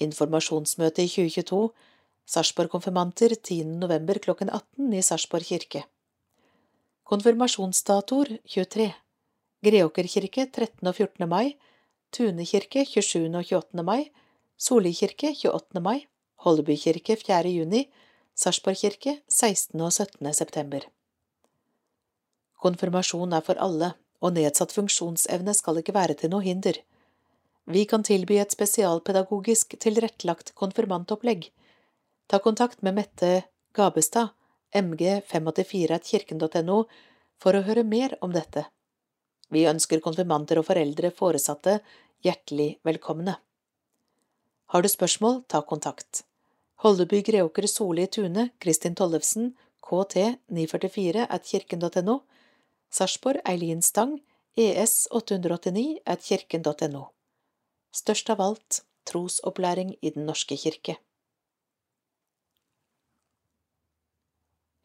Informasjonsmøte 0.00 1.04
i 1.04 1.08
2022 1.08 1.68
Sarpsborg 2.24 2.72
konfirmanter 2.72 3.36
10. 3.36 3.64
november 3.84 4.18
klokken 4.18 4.48
18 4.48 4.92
i 4.96 5.02
Sarpsborg 5.02 5.44
kirke. 5.44 5.84
Konfirmasjonsdatoer 7.04 8.38
23. 8.48 8.84
Greåker 9.60 10.06
kirke 10.08 10.46
13. 10.46 10.88
og 10.88 10.94
14. 10.96 11.26
mai, 11.28 11.50
Tune 12.08 12.46
kirke 12.48 12.86
27. 12.88 13.26
og 13.28 13.42
28. 13.44 13.82
mai, 13.84 14.06
Solli 14.56 14.94
kirke 14.96 15.34
28. 15.36 15.82
mai, 15.84 16.06
Holleby 16.46 16.78
kirke 16.80 17.18
4. 17.20 17.50
juni, 17.52 17.82
Sarpsborg 18.34 18.80
kirke 18.80 19.18
16. 19.28 19.82
og 19.84 19.92
17. 19.92 20.32
september. 20.32 20.86
Konfirmasjon 22.64 23.36
er 23.36 23.44
for 23.44 23.60
alle, 23.60 23.90
og 24.24 24.32
nedsatt 24.38 24.72
funksjonsevne 24.72 25.52
skal 25.52 25.82
ikke 25.82 25.92
være 25.92 26.16
til 26.16 26.32
noe 26.32 26.40
hinder. 26.46 26.78
Vi 27.68 27.84
kan 27.84 28.00
tilby 28.00 28.38
et 28.40 28.56
spesialpedagogisk 28.56 29.76
tilrettelagt 29.76 30.54
konfirmantopplegg, 30.56 31.50
Ta 32.32 32.38
kontakt 32.40 32.80
med 32.80 32.96
Mette 32.96 33.42
Gabestad, 33.76 34.32
mg584kirken.no, 34.74 36.84
for 37.40 37.56
å 37.56 37.64
høre 37.66 37.84
mer 37.86 38.16
om 38.24 38.34
dette. 38.34 38.66
Vi 39.52 39.66
ønsker 39.70 40.02
konfirmanter 40.04 40.60
og 40.60 40.68
foreldre 40.68 41.10
foresatte 41.14 41.78
hjertelig 42.24 42.78
velkomne. 42.86 43.36
Har 44.72 44.82
du 44.82 44.88
spørsmål, 44.88 45.42
ta 45.46 45.62
kontakt. 45.62 46.24
Holdeby 46.82 47.22
Greåker 47.22 47.66
Soli 47.70 48.06
Tune, 48.06 48.48
Kristin 48.58 48.96
Tollefsen, 48.98 49.52
kt 49.84 50.38
944 50.48 51.26
at 51.28 51.46
kirken.no, 51.46 52.22
Sarpsborg 52.90 53.44
Eileen 53.48 53.82
Stang, 53.82 54.18
es 54.56 55.06
889 55.10 56.00
at 56.06 56.24
kirken.no. 56.24 57.08
Størst 57.94 58.30
av 58.30 58.40
alt 58.40 58.82
trosopplæring 59.06 59.94
i 60.00 60.10
Den 60.14 60.26
norske 60.26 60.56
kirke. 60.56 60.96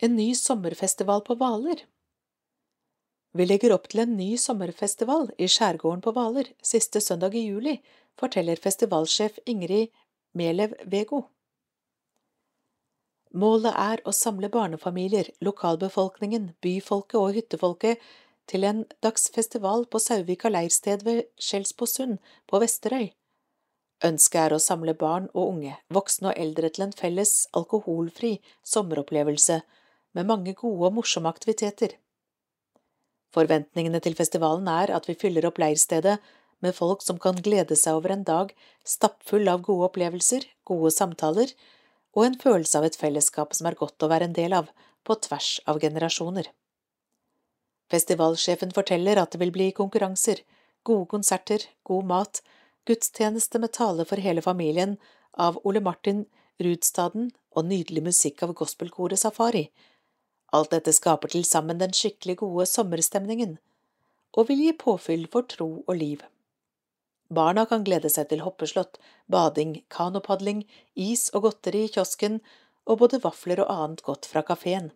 En 0.02 0.16
ny 0.16 0.36
sommerfestival 0.36 1.22
på 1.28 1.36
Hvaler 1.36 1.82
Vi 3.36 3.46
legger 3.46 3.74
opp 3.76 3.90
til 3.92 4.00
en 4.06 4.14
ny 4.16 4.38
sommerfestival 4.40 5.26
i 5.36 5.48
skjærgården 5.52 6.00
på 6.06 6.14
Hvaler 6.16 6.48
siste 6.64 7.02
søndag 7.04 7.34
i 7.36 7.42
juli, 7.50 7.74
forteller 8.16 8.62
festivalsjef 8.64 9.42
Ingrid 9.44 9.92
Melev 10.40 10.78
Vego. 10.88 11.20
Målet 13.36 13.76
er 13.76 14.00
å 14.08 14.14
samle 14.16 14.48
barnefamilier, 14.54 15.34
lokalbefolkningen, 15.44 16.54
byfolket 16.64 17.20
og 17.20 17.36
hyttefolket 17.36 18.06
til 18.48 18.64
en 18.70 18.86
dagsfestival 19.04 19.84
på 19.92 20.00
Sauvika 20.00 20.48
leirsted 20.48 21.04
ved 21.04 21.26
Skjelsbosund 21.36 22.22
på 22.48 22.64
Vesterøy. 22.64 23.10
Ønsket 24.08 24.40
er 24.46 24.56
å 24.56 24.62
samle 24.64 24.96
barn 24.96 25.28
og 25.34 25.58
unge, 25.58 25.76
voksne 25.92 26.32
og 26.32 26.40
eldre 26.40 26.72
til 26.72 26.88
en 26.88 26.96
felles 26.96 27.36
alkoholfri 27.52 28.38
sommeropplevelse 28.64 29.60
med 30.18 30.28
mange 30.30 30.54
gode 30.58 30.90
og 30.90 30.96
morsomme 30.98 31.30
aktiviteter. 31.30 31.96
Forventningene 33.36 34.02
til 34.02 34.16
festivalen 34.18 34.68
er 34.72 34.94
at 34.96 35.06
vi 35.10 35.18
fyller 35.18 35.46
opp 35.50 35.60
leirstedet 35.62 36.18
med 36.66 36.76
folk 36.76 37.04
som 37.06 37.20
kan 37.22 37.38
glede 37.46 37.78
seg 37.78 38.00
over 38.00 38.14
en 38.14 38.26
dag 38.28 38.54
stappfull 38.88 39.48
av 39.52 39.62
gode 39.68 39.92
opplevelser, 39.92 40.48
gode 40.66 40.92
samtaler 40.96 41.54
og 42.18 42.26
en 42.26 42.40
følelse 42.42 42.80
av 42.80 42.88
et 42.88 42.98
fellesskap 42.98 43.54
som 43.56 43.70
er 43.70 43.78
godt 43.80 44.02
å 44.04 44.10
være 44.12 44.30
en 44.30 44.38
del 44.38 44.56
av, 44.58 44.72
på 45.06 45.16
tvers 45.24 45.60
av 45.70 45.80
generasjoner. 45.82 46.50
Festivalsjefen 47.90 48.74
forteller 48.76 49.22
at 49.22 49.34
det 49.34 49.40
vil 49.42 49.54
bli 49.54 49.70
konkurranser, 49.78 50.42
gode 50.86 51.08
konserter, 51.14 51.64
god 51.88 52.10
mat, 52.10 52.42
gudstjeneste 52.90 53.62
med 53.62 53.74
tale 53.78 54.06
for 54.10 54.22
hele 54.22 54.44
familien 54.46 54.98
av 55.38 55.58
Ole 55.64 55.82
Martin 55.86 56.26
Rudstaden 56.60 57.30
og 57.56 57.70
nydelig 57.70 58.04
musikk 58.10 58.44
av 58.46 58.54
gospelkoret 58.58 59.22
Safari. 59.22 59.70
Alt 60.56 60.72
dette 60.74 60.94
skaper 60.96 61.30
til 61.30 61.46
sammen 61.46 61.80
den 61.82 61.94
skikkelig 61.94 62.40
gode 62.42 62.66
sommerstemningen, 62.70 63.58
og 64.38 64.50
vil 64.50 64.64
gi 64.66 64.74
påfyll 64.78 65.28
for 65.32 65.46
tro 65.50 65.70
og 65.86 65.96
liv. 65.98 66.24
Barna 67.30 67.66
kan 67.70 67.84
glede 67.86 68.10
seg 68.10 68.32
til 68.32 68.42
hoppeslott, 68.42 68.98
bading, 69.30 69.84
kanopadling, 69.94 70.64
is 70.96 71.28
og 71.34 71.46
godteri 71.46 71.84
i 71.86 71.92
kiosken 71.94 72.40
og 72.90 73.04
både 73.04 73.20
vafler 73.22 73.62
og 73.62 73.70
annet 73.70 74.02
godt 74.06 74.26
fra 74.26 74.42
kafeen. 74.46 74.90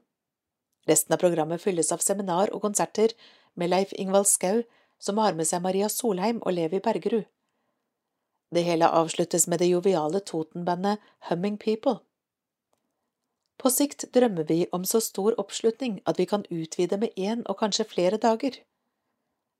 Resten 0.89 1.13
av 1.13 1.21
programmet 1.21 1.61
fylles 1.61 1.93
av 1.93 2.01
seminar 2.01 2.49
og 2.51 2.63
konserter 2.65 3.13
med 3.53 3.69
Leif 3.69 3.93
Ingvald 3.93 4.27
Skau, 4.27 4.63
som 4.99 5.21
har 5.21 5.37
med 5.37 5.47
seg 5.47 5.61
Maria 5.61 5.89
Solheim 5.91 6.41
og 6.41 6.57
Levi 6.57 6.81
Bergerud. 6.83 7.27
Det 8.53 8.65
hele 8.65 8.89
avsluttes 8.89 9.47
med 9.47 9.61
det 9.61 9.69
joviale 9.69 10.19
Toten-bandet 10.21 11.01
Humming 11.29 11.57
People. 11.57 12.01
På 13.63 13.71
sikt 13.71 14.03
drømmer 14.11 14.43
vi 14.43 14.65
om 14.75 14.83
så 14.85 14.99
stor 14.99 15.37
oppslutning 15.39 16.01
at 16.09 16.17
vi 16.19 16.25
kan 16.27 16.41
utvide 16.51 16.97
med 16.99 17.13
én 17.15 17.45
og 17.47 17.61
kanskje 17.61 17.85
flere 17.87 18.17
dager. 18.19 18.57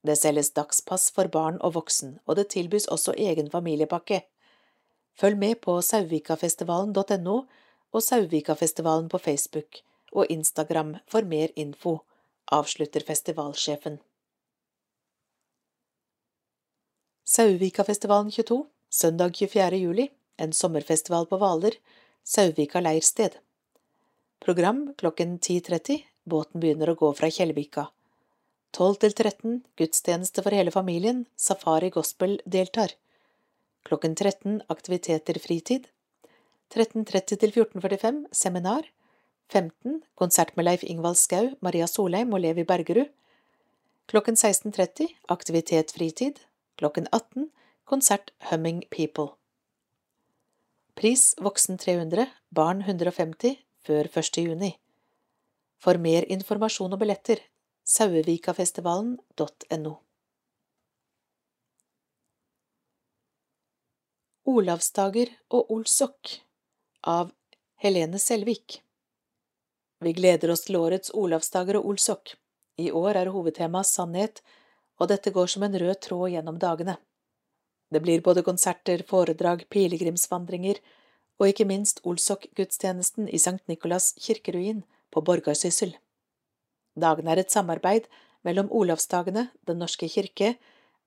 Det 0.04 0.18
selges 0.20 0.52
dagspass 0.52 1.06
for 1.16 1.32
barn 1.32 1.60
og 1.64 1.78
voksen, 1.78 2.18
og 2.28 2.36
det 2.36 2.50
tilbys 2.52 2.90
også 2.92 3.14
egen 3.16 3.48
familiepakke. 3.52 4.26
Følg 5.16 5.38
med 5.40 5.62
på 5.64 5.78
sauvikafestivalen.no 5.82 7.38
og 7.94 8.04
Sauvikafestivalen 8.04 9.08
på 9.10 9.18
Facebook 9.18 9.80
og 10.12 10.28
Instagram 10.30 10.98
for 11.08 11.24
mer 11.24 11.54
info, 11.56 12.00
avslutter 12.52 13.06
festivalsjefen. 13.08 14.02
Sauvikafestivalen 17.24 18.32
22, 18.32 18.66
søndag 18.90 19.40
24. 19.40 19.80
juli, 19.80 20.10
en 20.38 20.52
sommerfestival 20.54 21.26
på 21.32 21.40
Hvaler, 21.40 21.80
Sauvika 22.24 22.84
leirsted. 22.84 23.40
Program 24.44 24.94
klokken 24.98 25.40
10.30, 25.40 26.02
båten 26.28 26.60
begynner 26.60 26.90
å 26.92 26.98
gå 27.00 27.14
fra 27.16 27.30
Kjellvika. 27.32 27.86
12 28.76 28.98
til 29.00 29.16
13, 29.16 29.54
gudstjeneste 29.80 30.44
for 30.44 30.52
hele 30.52 30.74
familien, 30.76 31.22
Safari 31.40 31.88
Gospel 31.96 32.36
deltar. 32.44 32.98
Klokken 33.88 34.18
13, 34.20 34.60
aktiviteter 34.68 35.40
fritid. 35.40 35.88
13.30 36.76 37.40
til 37.40 37.56
14.45, 37.56 38.22
seminar. 38.36 38.92
15 39.48 40.02
konsert 40.20 40.52
med 40.60 40.68
Leif 40.68 40.84
Ingvald 40.84 41.24
Skau, 41.24 41.54
Maria 41.64 41.88
Solheim 41.88 42.36
og 42.36 42.44
Levi 42.44 42.68
Bergerud. 42.68 43.16
Klokken 44.12 44.36
16.30 44.36 45.14
aktivitet 45.32 45.96
fritid. 45.96 46.44
Klokken 46.76 47.08
18 47.16 47.48
konsert 47.88 48.36
Humming 48.52 48.84
People. 48.92 49.38
Pris 51.00 51.32
voksen 51.40 51.80
300, 51.80 52.28
barn 52.52 52.84
150 52.84 53.64
før 53.88 54.04
1. 54.08 54.38
juni. 54.48 54.72
For 55.84 55.96
mer 56.00 56.24
informasjon 56.32 56.94
og 56.96 57.00
billetter 57.02 57.38
sauevikafestivalen.no. 57.96 59.94
Olavsdager 64.54 65.30
og 65.56 65.72
Olsok 65.72 66.22
av 67.08 67.32
Helene 67.84 68.20
Selvik 68.20 68.84
vi 70.04 70.12
gleder 70.14 70.52
oss 70.52 70.66
til 70.68 70.76
årets 70.76 71.14
Olavsdager 71.16 71.78
og 71.80 71.86
Olsok. 71.94 72.34
I 72.76 72.90
år 72.92 73.16
er 73.22 73.30
hovedtemaet 73.32 73.88
sannhet, 73.88 74.42
og 75.00 75.08
dette 75.08 75.32
går 75.32 75.48
som 75.54 75.64
en 75.64 75.78
rød 75.80 76.00
tråd 76.04 76.34
gjennom 76.34 76.58
dagene. 76.60 76.98
Det 77.88 78.02
blir 78.04 78.24
både 78.26 78.44
konserter, 78.44 79.04
foredrag, 79.08 79.64
pilegrimsvandringer 79.72 80.82
og 81.40 81.50
ikke 81.50 81.68
minst 81.70 82.02
Olsok-gudstjenesten 82.08 83.30
i 83.30 83.40
Sankt 83.42 83.68
Nikolas 83.72 84.14
kirkeruin 84.22 84.84
på 85.12 85.22
Borgarsyssel. 85.22 85.96
Dagen 87.00 87.28
er 87.28 87.42
et 87.42 87.52
samarbeid 87.52 88.10
mellom 88.44 88.70
Olavsdagene, 88.72 89.50
Den 89.68 89.80
norske 89.80 90.10
kirke, 90.10 90.56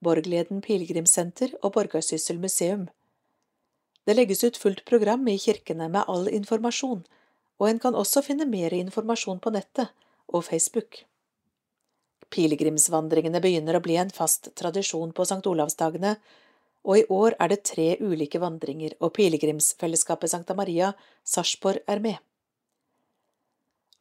Borgleden 0.02 0.60
pilegrimssenter 0.60 1.54
og 1.62 1.72
Borgarsyssel 1.72 2.38
museum. 2.38 2.88
Det 4.06 4.16
legges 4.16 4.44
ut 4.44 4.56
fullt 4.56 4.84
program 4.84 5.26
i 5.28 5.38
kirkene 5.38 5.88
med 5.88 6.04
all 6.06 6.28
informasjon 6.28 7.06
og 7.58 7.68
en 7.70 7.80
kan 7.80 7.96
også 7.96 8.22
finne 8.24 8.46
mer 8.48 8.74
informasjon 8.76 9.40
på 9.40 9.52
nettet 9.54 9.92
og 10.28 10.44
Facebook. 10.44 11.04
Pilegrimsvandringene 12.32 13.40
begynner 13.40 13.78
å 13.78 13.84
bli 13.84 13.96
en 14.00 14.10
fast 14.12 14.50
tradisjon 14.58 15.14
på 15.16 15.24
St. 15.24 15.44
Olavsdagene, 15.46 16.16
og 16.86 17.00
i 17.00 17.04
år 17.10 17.34
er 17.42 17.50
det 17.50 17.64
tre 17.66 17.88
ulike 17.98 18.38
vandringer, 18.38 18.94
og 19.02 19.16
pilegrimsfellesskapet 19.18 20.30
Sankta 20.30 20.54
Maria 20.54 20.92
Sarpsborg 21.26 21.82
er 21.90 22.02
med. 22.02 22.20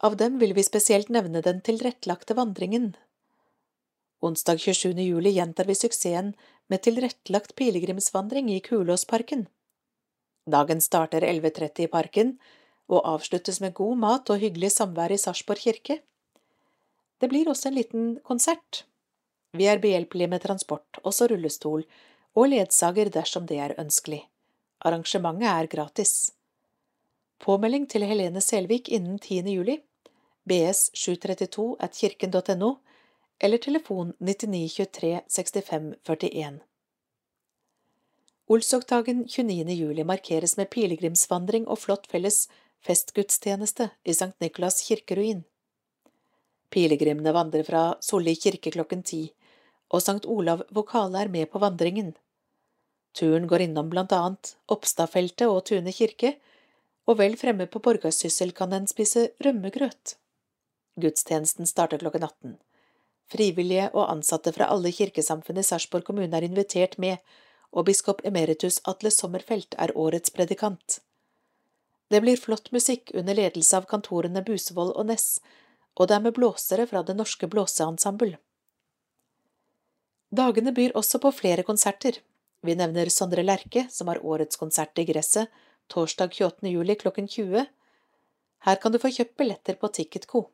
Av 0.06 0.14
dem 0.20 0.38
vil 0.38 0.54
vi 0.54 0.62
spesielt 0.62 1.10
nevne 1.10 1.42
den 1.42 1.62
tilrettelagte 1.66 2.36
vandringen. 2.38 2.92
Onsdag 4.22 4.60
27. 4.62 4.94
juli 5.02 5.34
gjentar 5.34 5.66
vi 5.66 5.74
suksessen 5.74 6.34
med 6.70 6.84
tilrettelagt 6.86 7.56
pilegrimsvandring 7.58 8.52
i 8.54 8.60
Kulåsparken. 8.60 9.46
Dagen 10.46 10.80
starter 10.80 11.26
11.30 11.26 11.88
i 11.88 11.90
parken, 11.90 12.36
og 12.86 13.02
avsluttes 13.02 13.58
med 13.60 13.74
god 13.74 13.98
mat 13.98 14.30
og 14.30 14.38
hyggelig 14.38 14.76
samvær 14.76 15.10
i 15.10 15.18
Sarpsborg 15.18 15.64
kirke. 15.64 15.98
Det 17.18 17.30
blir 17.32 17.48
også 17.50 17.72
en 17.72 17.80
liten 17.80 18.04
konsert. 18.22 18.84
Vi 19.56 19.66
er 19.66 19.82
behjelpelige 19.82 20.30
med 20.30 20.44
transport, 20.44 21.00
også 21.02 21.26
rullestol, 21.32 21.82
og 22.36 22.50
ledsager 22.52 23.10
dersom 23.12 23.46
det 23.48 23.58
er 23.64 23.74
ønskelig. 23.80 24.22
Arrangementet 24.84 25.48
er 25.48 25.70
gratis. 25.72 26.14
Påmelding 27.40 27.86
til 27.88 28.04
Helene 28.04 28.40
Selvik 28.44 28.88
innen 28.88 29.18
10. 29.18 29.42
juli, 29.52 29.80
BS 30.44 30.90
732 30.94 31.76
at 31.80 31.96
kirken.no, 31.96 32.76
eller 33.40 33.58
telefon 33.58 34.12
9923 34.20 35.20
65 35.28 35.94
41. 36.04 36.60
Olsokdagen 38.48 39.24
29. 39.28 39.72
juli 39.72 40.04
markeres 40.04 40.56
med 40.56 40.70
pilegrimsvandring 40.70 41.66
og 41.66 41.80
flott 41.82 42.06
felles 42.06 42.44
festgudstjeneste 42.86 43.88
i 44.04 44.14
Sankt 44.14 44.40
Nikolas 44.40 44.78
kirkeruin. 44.86 45.42
Pilegrimene 46.70 47.32
vandrer 47.34 47.66
fra 47.66 47.82
Solli 48.00 48.36
kirke 48.38 48.70
klokken 48.70 49.02
ti, 49.02 49.24
og 49.90 50.02
Sankt 50.02 50.28
Olav 50.30 50.62
vokale 50.70 51.24
er 51.24 51.32
med 51.32 51.50
på 51.50 51.58
vandringen. 51.62 52.14
Turen 53.16 53.46
går 53.48 53.64
innom 53.64 53.88
blant 53.90 54.12
annet 54.12 54.52
Oppstadfeltet 54.68 55.48
og 55.48 55.64
Tune 55.70 55.92
kirke, 55.96 56.34
og 57.08 57.18
vel 57.20 57.36
fremme 57.40 57.68
på 57.70 57.80
Borgarsyssel 57.80 58.52
kan 58.52 58.74
en 58.76 58.88
spise 58.90 59.30
rømmegrøt. 59.44 60.16
Gudstjenesten 61.00 61.68
starter 61.68 62.02
klokken 62.02 62.26
18. 62.26 62.56
Frivillige 63.32 63.88
og 63.92 64.10
ansatte 64.10 64.52
fra 64.52 64.68
alle 64.72 64.92
kirkesamfunn 64.94 65.58
i 65.60 65.64
Sarpsborg 65.66 66.06
kommune 66.06 66.36
er 66.36 66.46
invitert 66.46 66.98
med, 67.02 67.18
og 67.72 67.88
biskop 67.88 68.22
emeritus 68.24 68.78
Atle 68.84 69.10
Sommerfelt 69.10 69.74
er 69.78 69.94
årets 69.96 70.32
predikant. 70.32 71.00
Det 72.08 72.20
blir 72.22 72.38
flott 72.38 72.70
musikk 72.72 73.10
under 73.14 73.34
ledelse 73.34 73.76
av 73.76 73.88
kantorene 73.90 74.44
Busevold 74.46 74.94
og 74.94 75.08
Ness, 75.10 75.40
og 75.96 76.08
det 76.08 76.18
er 76.18 76.26
med 76.28 76.36
blåsere 76.36 76.86
fra 76.86 77.02
Det 77.02 77.16
Norske 77.16 77.48
Blåseensemble. 77.50 78.36
Dagene 80.30 80.72
byr 80.76 80.94
også 80.98 81.18
på 81.22 81.32
flere 81.34 81.64
konserter. 81.66 82.20
Vi 82.66 82.74
nevner 82.74 83.06
Sondre 83.06 83.42
Lerche, 83.44 83.86
som 83.90 84.08
har 84.08 84.18
årets 84.26 84.56
konsert 84.56 84.98
i 84.98 85.04
Gresset, 85.06 85.52
torsdag 85.86 86.32
28. 86.34 86.68
juli 86.68 86.96
klokken 86.98 87.28
20. 87.28 87.66
Her 88.66 88.78
kan 88.82 88.92
du 88.92 88.98
få 88.98 89.12
kjøpt 89.14 89.36
billetter 89.38 89.76
på 89.78 89.90
Ticketco. 89.94 90.48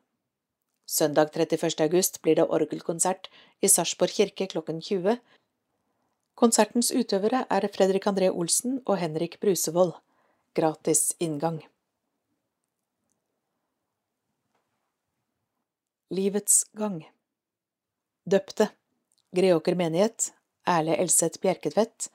Søndag 0.85 1.31
31. 1.33 1.81
august 1.87 2.19
blir 2.21 2.37
det 2.37 2.45
orgelkonsert 2.45 3.31
i 3.65 3.71
Sarpsborg 3.71 4.13
kirke 4.13 4.45
klokken 4.51 4.81
20. 4.81 5.17
Konsertens 6.37 6.91
utøvere 6.93 7.47
er 7.49 7.67
Fredrik 7.73 8.05
André 8.11 8.29
Olsen 8.29 8.77
og 8.85 9.01
Henrik 9.01 9.39
Brusevold. 9.41 9.95
Gratis 10.53 11.15
inngang. 11.17 11.63
Livets 16.13 16.61
gang 16.77 17.01
Døpte 18.29 18.69
Greåker 19.33 19.73
menighet 19.73 20.29
Erle 20.65 20.97
Elseth 20.97 21.39
Bjerketvedt 21.41 22.09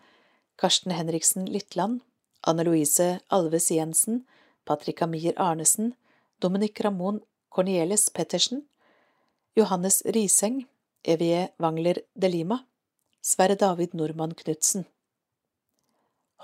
Karsten 0.57 0.91
Henriksen 0.91 1.47
Littland, 1.47 2.03
Anne 2.43 2.65
Louise 2.65 3.21
Alves 3.29 3.69
Jensen 3.71 4.27
Patrick 4.65 5.03
Amir 5.03 5.35
Arnesen 5.39 5.95
Dominik 6.43 6.81
Ramon 6.85 7.21
Cornieles 7.51 8.11
Pettersen, 8.11 8.69
Johannes 9.57 10.03
Riseng, 10.05 10.67
Evie 11.03 11.49
Wangler 11.59 11.97
de 12.15 12.29
Lima, 12.29 12.67
Sverre 13.21 13.57
David 13.57 13.95
Normann 13.95 14.35
Knutsen. 14.35 14.85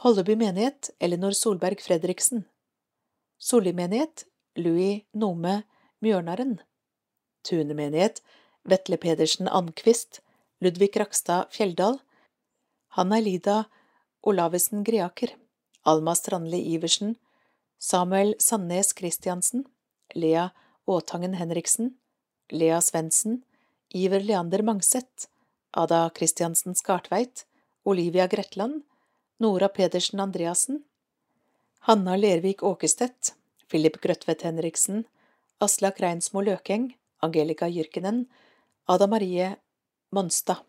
Holleby 0.03 0.35
menighet 0.37 0.91
Elinor 0.99 1.33
Solberg 1.33 1.81
Fredriksen. 1.81 2.45
Solli 3.39 3.73
menighet 3.73 4.27
Louis 4.57 5.05
Nome 5.13 5.63
Mjørnaren. 6.01 6.59
Tune 7.45 7.75
menighet 7.75 8.23
Vetle 8.65 8.97
Pedersen 8.97 9.47
Andquist, 9.49 10.24
Ludvig 10.65 10.97
Rakstad 10.97 11.53
Fjelldal, 11.53 11.99
Hanna 12.89 13.19
Elida 13.19 13.65
Olavesen 14.23 14.85
Greaker, 14.85 15.29
Alma 15.83 16.15
Strandli 16.15 16.75
Iversen, 16.75 17.17
Samuel 17.79 18.35
Sandnes 18.39 18.95
Christiansen, 18.95 19.65
Lea 20.15 20.49
Åtangen 20.87 21.35
Henriksen, 21.35 21.99
Lea 22.51 22.81
Svendsen, 22.81 23.43
Iver 23.93 24.21
Leander 24.21 24.63
Mangseth, 24.63 25.29
Ada 25.71 26.11
Christiansen 26.15 26.75
Skartveit, 26.75 27.45
Olivia 27.85 28.27
Gretland, 28.27 28.83
Nora 29.39 29.69
Pedersen 29.69 30.21
Andreassen, 30.21 30.85
Hanna 31.81 32.17
Lervik 32.17 32.63
Åkestedt, 32.63 33.35
Philip 33.69 34.01
Grøtvedt 34.01 34.43
Henriksen, 34.43 35.05
Aslak 35.61 36.01
Reinsmo 36.01 36.41
Løkeng, 36.41 36.95
Angelica 37.21 37.69
Jyrkenen, 37.69 38.25
Ada 38.89 39.07
Marie 39.07 39.57
Monstad. 40.15 40.61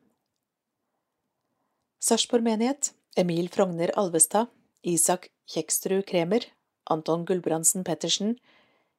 Sarpsborg 2.02 2.42
menighet, 2.44 2.94
Emil 3.16 3.50
Frogner 3.54 3.92
Alvestad, 3.94 4.48
Isak 4.82 5.28
Kjekstrud 5.46 6.02
Kremer, 6.10 6.42
Anton 6.90 7.26
Gulbrandsen 7.26 7.84
Pettersen, 7.84 8.40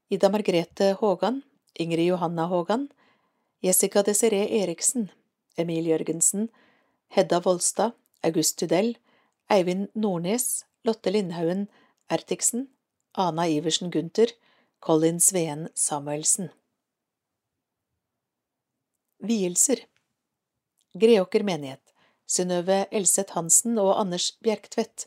Ida 0.08 0.28
Margrethe 0.30 0.92
Hågan, 1.00 1.40
Ingrid 1.74 2.06
Johanna 2.12 2.46
Hågan, 2.46 2.88
Jessica 3.60 4.04
Desiree 4.06 4.60
Eriksen, 4.60 5.10
Emil 5.58 5.88
Jørgensen, 5.90 6.48
Hedda 7.08 7.40
Volstad, 7.40 7.96
August 8.22 8.58
Tudell, 8.58 8.94
Eivind 9.50 9.88
Nordnes, 9.94 10.64
Lotte 10.84 11.10
Lindhaugen 11.10 11.66
Ertiksen, 12.08 12.68
Ana 13.14 13.48
Iversen 13.48 13.90
Gunther, 13.90 14.30
Colin 14.80 15.18
Sveen 15.18 15.68
Samuelsen. 15.74 16.50
Vielser 19.18 19.88
Greåker 20.96 21.44
menighet 21.44 21.92
Synnøve 22.26 22.86
Elseth 22.90 23.36
Hansen 23.36 23.76
og 23.78 23.92
Anders 24.00 24.32
Bjerktvedt, 24.42 25.06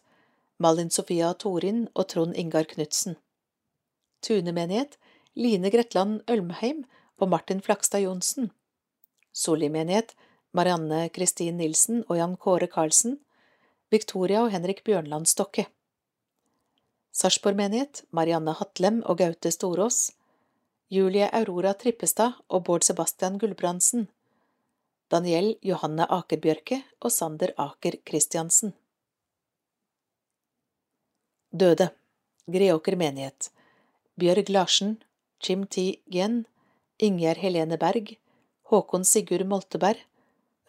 Malin 0.61 0.91
Sofia 0.93 1.33
Torin 1.33 1.87
og 1.95 2.07
Trond 2.11 2.37
Ingar 2.37 2.67
Knutsen. 2.69 3.17
Tunemenighet 4.21 4.97
Line 5.35 5.71
Gretland 5.73 6.21
Ølmheim 6.29 6.83
og 7.17 7.31
Martin 7.33 7.61
Flakstad 7.65 8.05
Johnsen. 8.05 8.51
Soli-menighet 9.33 10.13
Marianne 10.53 11.07
Kristin 11.15 11.57
Nilsen 11.57 12.03
og 12.07 12.17
Jan 12.19 12.37
Kåre 12.37 12.69
Karlsen. 12.71 13.17
Victoria 13.91 14.43
og 14.45 14.53
Henrik 14.53 14.83
Bjørnland 14.85 15.27
Stokke. 15.27 15.65
Sarpsborg-menighet 17.11 18.03
Marianne 18.11 18.53
Hatlem 18.61 19.01
og 19.05 19.19
Gaute 19.23 19.51
Storås. 19.51 20.11
Julie 20.89 21.27
Aurora 21.33 21.73
Trippestad 21.73 22.39
og 22.47 22.63
Bård 22.69 22.85
Sebastian 22.85 23.41
Gulbrandsen. 23.41 24.07
Daniel 25.09 25.55
Johanne 25.65 26.05
Akerbjørke 26.05 26.83
og 27.01 27.09
Sander 27.09 27.49
Aker 27.57 27.95
Christiansen. 28.05 28.75
Døde 31.49 31.87
Greåker 32.45 32.93
menighet 32.93 33.49
Bjørg 34.21 34.51
Larsen, 34.53 34.99
Jim 35.41 35.63
T. 35.65 35.97
Gen, 36.13 36.43
Ingjerd 36.99 37.41
Helene 37.41 37.79
Berg, 37.81 38.11
Håkon 38.69 39.03
Sigurd 39.03 39.47
Molteberg, 39.49 39.97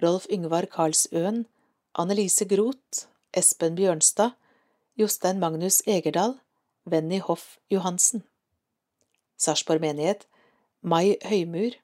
Rolf 0.01 0.25
Yngvar 0.33 0.71
Karlsøen, 0.73 1.45
Annelise 1.93 2.49
Groth, 2.49 3.05
Espen 3.37 3.77
Bjørnstad, 3.77 4.33
Jostein 4.97 5.39
Magnus 5.39 5.83
Egerdal, 5.87 6.39
Venny 6.89 7.21
Hoff 7.21 7.59
Johansen. 7.69 8.25
Sarpsborg 9.37 9.85
menighet, 9.85 10.25
Mai 10.81 11.19
Høymur, 11.29 11.77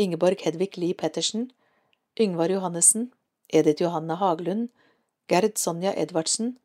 Ingeborg 0.00 0.40
Hedvig 0.40 0.78
Lie 0.78 0.94
Pettersen, 0.94 1.50
Yngvar 2.18 2.50
Johannessen, 2.50 3.12
Edith 3.48 3.80
Johanne 3.80 4.18
Haglund, 4.20 4.70
Gerd 5.28 5.56
Sonja 5.56 5.92
Edvardsen, 5.94 6.58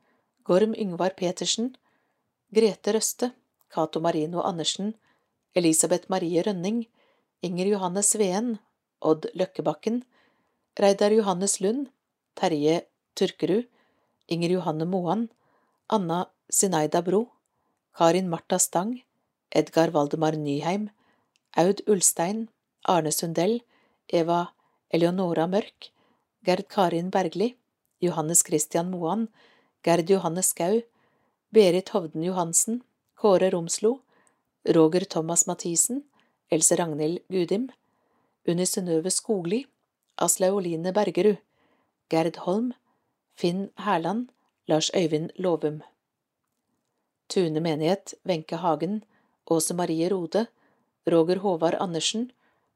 Gorm 0.44 0.74
Yngvar 0.74 1.16
Petersen, 1.16 1.76
Grete 2.52 2.94
Røste, 2.94 3.34
Cato 3.70 4.00
Marino 4.00 4.42
Andersen, 4.42 4.96
Elisabeth 5.56 6.10
Marie 6.10 6.42
Rønning, 6.42 6.88
Inger 7.42 7.68
Johanne 7.68 8.02
Sveen, 8.02 8.58
Odd 9.02 9.28
Løkkebakken, 9.36 10.04
Reidar 10.80 11.12
Johannes 11.12 11.60
Lund, 11.62 11.90
Terje 12.36 12.86
Turkerud, 13.16 13.68
Inger 14.28 14.50
Johanne 14.50 14.86
Moan, 14.86 15.30
Anna 15.90 16.32
Sinaida 16.52 17.04
Bro, 17.04 17.28
Karin 17.96 18.30
Marta 18.30 18.58
Stang, 18.58 19.04
Edgar 19.52 19.92
Valdemar 19.92 20.34
Nyheim, 20.34 20.90
Aud 21.56 21.84
Ulstein, 21.86 22.48
Arne 22.86 23.12
Sundell, 23.12 23.60
Eva 24.10 24.50
Eleonora 24.94 25.48
Mørk, 25.48 25.90
Gerd 26.46 26.68
Karin 26.70 27.10
Bergli, 27.10 27.56
Johannes 28.00 28.44
Christian 28.44 28.92
Moan, 28.92 29.28
Gerd 29.82 30.10
Johanne 30.10 30.44
Skau, 30.44 30.84
Berit 31.52 31.90
Hovden 31.90 32.24
Johansen, 32.24 32.84
Kåre 33.18 33.50
Romslo, 33.50 34.02
Roger 34.64 35.06
Thomas 35.06 35.48
Mathisen, 35.48 36.04
Else 36.52 36.78
Ragnhild 36.78 37.24
Gudim, 37.28 37.72
Unni 38.46 38.68
Synnøve 38.70 39.10
Skogli, 39.10 39.64
Aslaug 40.22 40.60
Oline 40.62 40.94
Bergerud, 40.94 41.42
Gerd 42.10 42.38
Holm, 42.46 42.74
Finn 43.34 43.72
Herland, 43.80 44.30
Lars 44.68 44.92
Øyvind 44.94 45.32
Lovum. 45.40 45.82
Tune 47.30 47.60
menighet, 47.60 48.14
Wenche 48.26 48.62
Hagen, 48.62 49.04
Åse 49.50 49.74
Marie 49.74 50.08
Rode, 50.10 50.46
Roger 51.08 51.40
Håvard 51.40 51.82
Andersen, 51.82 52.32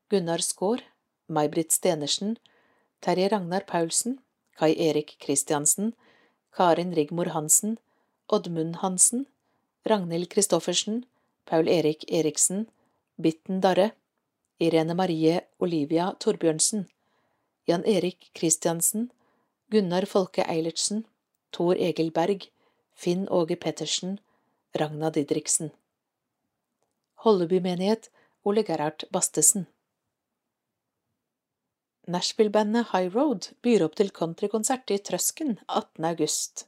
Gunnar 0.10 0.41
Skaar, 0.41 0.81
May-Britt 1.27 1.71
Stenersen, 1.71 2.37
Terje 3.01 3.29
Ragnar 3.29 3.61
Paulsen, 3.61 4.19
Kai 4.55 4.73
Erik 4.73 5.17
Kristiansen, 5.19 5.93
Karin 6.51 6.93
Rigmor 6.93 7.33
Hansen, 7.33 7.77
Oddmund 8.27 8.75
Hansen, 8.75 9.27
Ragnhild 9.85 10.29
Christoffersen, 10.29 11.05
Paul 11.45 11.67
Erik 11.67 12.11
Eriksen, 12.11 12.67
Bitten 13.17 13.61
Darre, 13.61 13.91
Irene 14.59 14.93
Marie 14.93 15.41
Olivia 15.59 16.15
Torbjørnsen, 16.19 16.87
Jan 17.67 17.83
Erik 17.85 18.31
Kristiansen, 18.33 19.11
Gunnar 19.69 20.05
Folke 20.05 20.43
Eilertsen, 20.47 21.05
Tor 21.51 21.75
Egil 21.75 22.11
Berg, 22.11 22.49
Finn 22.93 23.27
Åge 23.29 23.55
Pettersen, 23.55 24.19
Ragna 24.73 25.09
Didriksen. 25.09 25.71
Holleby-menighet 27.23 28.09
Ole 28.43 28.63
Gerhard 28.63 29.03
Bastesen. 29.11 29.67
Nashville-bandet 32.07 32.93
High 32.93 33.11
Road 33.11 33.49
byr 33.59 33.81
opp 33.84 33.97
til 33.99 34.13
countrykonsert 34.15 34.91
i 34.95 34.97
Trøsken 35.03 35.57
18. 35.67 36.05
august. 36.07 36.61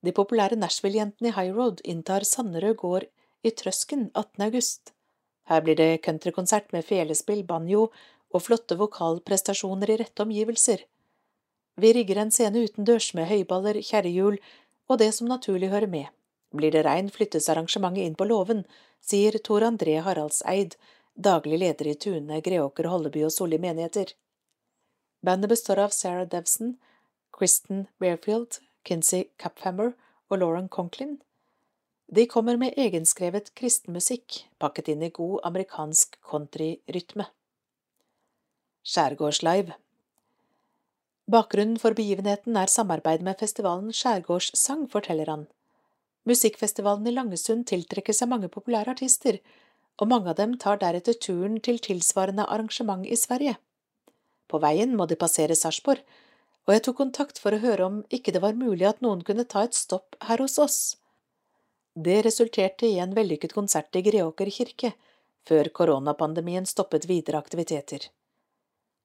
De 0.00 0.14
populære 0.16 0.56
Nashville-jentene 0.56 1.28
i 1.28 1.34
High 1.36 1.52
Road 1.52 1.82
inntar 1.84 2.24
Sanderød 2.24 2.78
gård 2.80 3.04
i 3.44 3.52
Trøsken 3.52 4.06
18. 4.14 4.46
august. 4.46 4.94
Her 5.44 5.60
blir 5.66 5.76
det 5.76 6.00
countrykonsert 6.06 6.72
med 6.72 6.86
felespill, 6.88 7.42
banjo 7.44 7.90
og 8.32 8.44
flotte 8.46 8.78
vokalprestasjoner 8.80 9.92
i 9.92 9.98
rette 10.00 10.24
omgivelser. 10.24 10.86
Vi 11.76 11.92
rigger 11.98 12.22
en 12.22 12.32
scene 12.32 12.64
utendørs 12.64 13.10
med 13.12 13.28
høyballer, 13.28 13.82
kjerrehjul 13.84 14.40
og 14.88 15.02
det 15.04 15.10
som 15.18 15.28
naturlig 15.28 15.68
hører 15.68 15.92
med. 15.98 16.08
Blir 16.56 16.72
det 16.72 16.86
regn, 16.88 17.12
flyttes 17.12 17.50
arrangementet 17.52 18.08
inn 18.08 18.16
på 18.16 18.30
låven, 18.32 18.64
sier 19.04 19.36
Tor 19.44 19.68
André 19.68 20.00
Haraldseid, 20.00 20.80
daglig 21.12 21.60
leder 21.60 21.92
i 21.92 21.94
Tune, 22.06 22.40
Greåker, 22.40 22.88
Holleby 22.88 23.28
og 23.28 23.36
Solli 23.36 23.60
menigheter. 23.60 24.16
Bandet 25.20 25.50
består 25.50 25.78
av 25.78 25.88
Sarah 25.88 26.28
Devson, 26.28 26.76
Kristen 27.36 27.86
Bearfield, 28.00 28.60
Kinsey 28.84 29.24
Caphammer 29.36 29.92
og 30.30 30.38
Lauren 30.40 30.68
Conklin. 30.68 31.18
De 32.10 32.24
kommer 32.26 32.56
med 32.56 32.74
egenskrevet 32.80 33.52
kristenmusikk, 33.54 34.46
pakket 34.58 34.88
inn 34.90 35.04
i 35.04 35.12
god 35.14 35.44
amerikansk 35.46 36.16
countryrytme. 36.26 37.28
Skjærgårdslive 38.82 39.76
Bakgrunnen 41.30 41.76
for 41.78 41.94
begivenheten 41.94 42.56
er 42.56 42.72
samarbeid 42.72 43.22
med 43.22 43.38
festivalen 43.38 43.92
Skjærgårdssang, 43.94 44.88
forteller 44.90 45.28
han. 45.30 45.44
Musikkfestivalen 46.26 47.06
i 47.06 47.12
Langesund 47.14 47.68
tiltrekker 47.70 48.16
seg 48.16 48.32
mange 48.32 48.48
populære 48.50 48.96
artister, 48.96 49.38
og 50.00 50.08
mange 50.10 50.32
av 50.32 50.40
dem 50.40 50.56
tar 50.58 50.80
deretter 50.80 51.14
turen 51.14 51.60
til 51.60 51.78
tilsvarende 51.78 52.48
arrangement 52.48 53.06
i 53.06 53.20
Sverige. 53.20 53.54
På 54.50 54.58
veien 54.62 54.96
må 54.98 55.06
de 55.06 55.18
passere 55.18 55.54
Sarpsborg, 55.54 56.02
og 56.66 56.74
jeg 56.74 56.82
tok 56.86 56.96
kontakt 56.98 57.38
for 57.42 57.54
å 57.54 57.62
høre 57.62 57.86
om 57.86 58.00
ikke 58.14 58.34
det 58.34 58.42
var 58.42 58.58
mulig 58.58 58.88
at 58.88 59.00
noen 59.04 59.22
kunne 59.26 59.46
ta 59.48 59.62
et 59.66 59.78
stopp 59.78 60.18
her 60.26 60.42
hos 60.42 60.58
oss. 60.62 60.80
Det 61.94 62.20
resulterte 62.26 62.86
i 62.86 62.98
en 63.02 63.14
vellykket 63.16 63.54
konsert 63.54 63.96
i 63.98 64.02
Greåker 64.06 64.50
kirke, 64.54 64.92
før 65.46 65.70
koronapandemien 65.74 66.66
stoppet 66.68 67.06
videre 67.10 67.40
aktiviteter. 67.40 68.10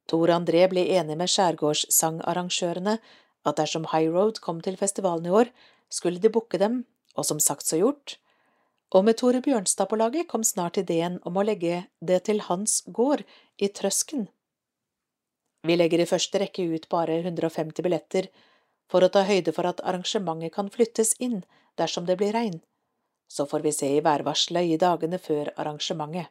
Tor 0.05 0.33
André 0.33 0.65
ble 0.69 0.83
enig 0.97 1.15
med 1.17 1.31
skjærgårdssangarrangørene 1.33 2.99
at 3.45 3.57
dersom 3.57 3.87
High 3.93 4.11
Road 4.13 4.41
kom 4.43 4.59
til 4.65 4.77
festivalen 4.77 5.29
i 5.29 5.33
år, 5.33 5.49
skulle 5.89 6.21
de 6.21 6.29
booke 6.33 6.59
dem 6.61 6.83
og 7.15 7.25
som 7.25 7.39
sagt 7.39 7.65
så 7.65 7.79
gjort, 7.79 8.17
og 8.93 9.05
med 9.07 9.17
Tore 9.19 9.41
Bjørnstad 9.41 9.89
på 9.89 9.97
laget 9.99 10.27
kom 10.29 10.43
snart 10.45 10.77
ideen 10.77 11.17
om 11.25 11.37
å 11.37 11.45
legge 11.47 11.85
det 11.99 12.25
til 12.29 12.43
hans 12.45 12.81
gård 12.85 13.23
i 13.57 13.71
Trøsken. 13.71 14.27
Vi 15.65 15.75
legger 15.77 16.01
i 16.03 16.05
første 16.09 16.39
rekke 16.41 16.67
ut 16.75 16.85
bare 16.91 17.17
150 17.23 17.81
billetter 17.85 18.29
for 18.91 19.01
å 19.01 19.09
ta 19.09 19.23
høyde 19.25 19.53
for 19.55 19.65
at 19.65 19.81
arrangementet 19.81 20.53
kan 20.53 20.69
flyttes 20.69 21.15
inn 21.27 21.39
dersom 21.79 22.05
det 22.05 22.17
blir 22.19 22.35
regn. 22.37 22.59
Så 23.27 23.47
får 23.49 23.63
vi 23.65 23.71
se 23.73 23.89
i 23.95 24.03
værvarselet 24.05 24.75
i 24.75 24.77
dagene 24.81 25.17
før 25.17 25.49
arrangementet. 25.55 26.29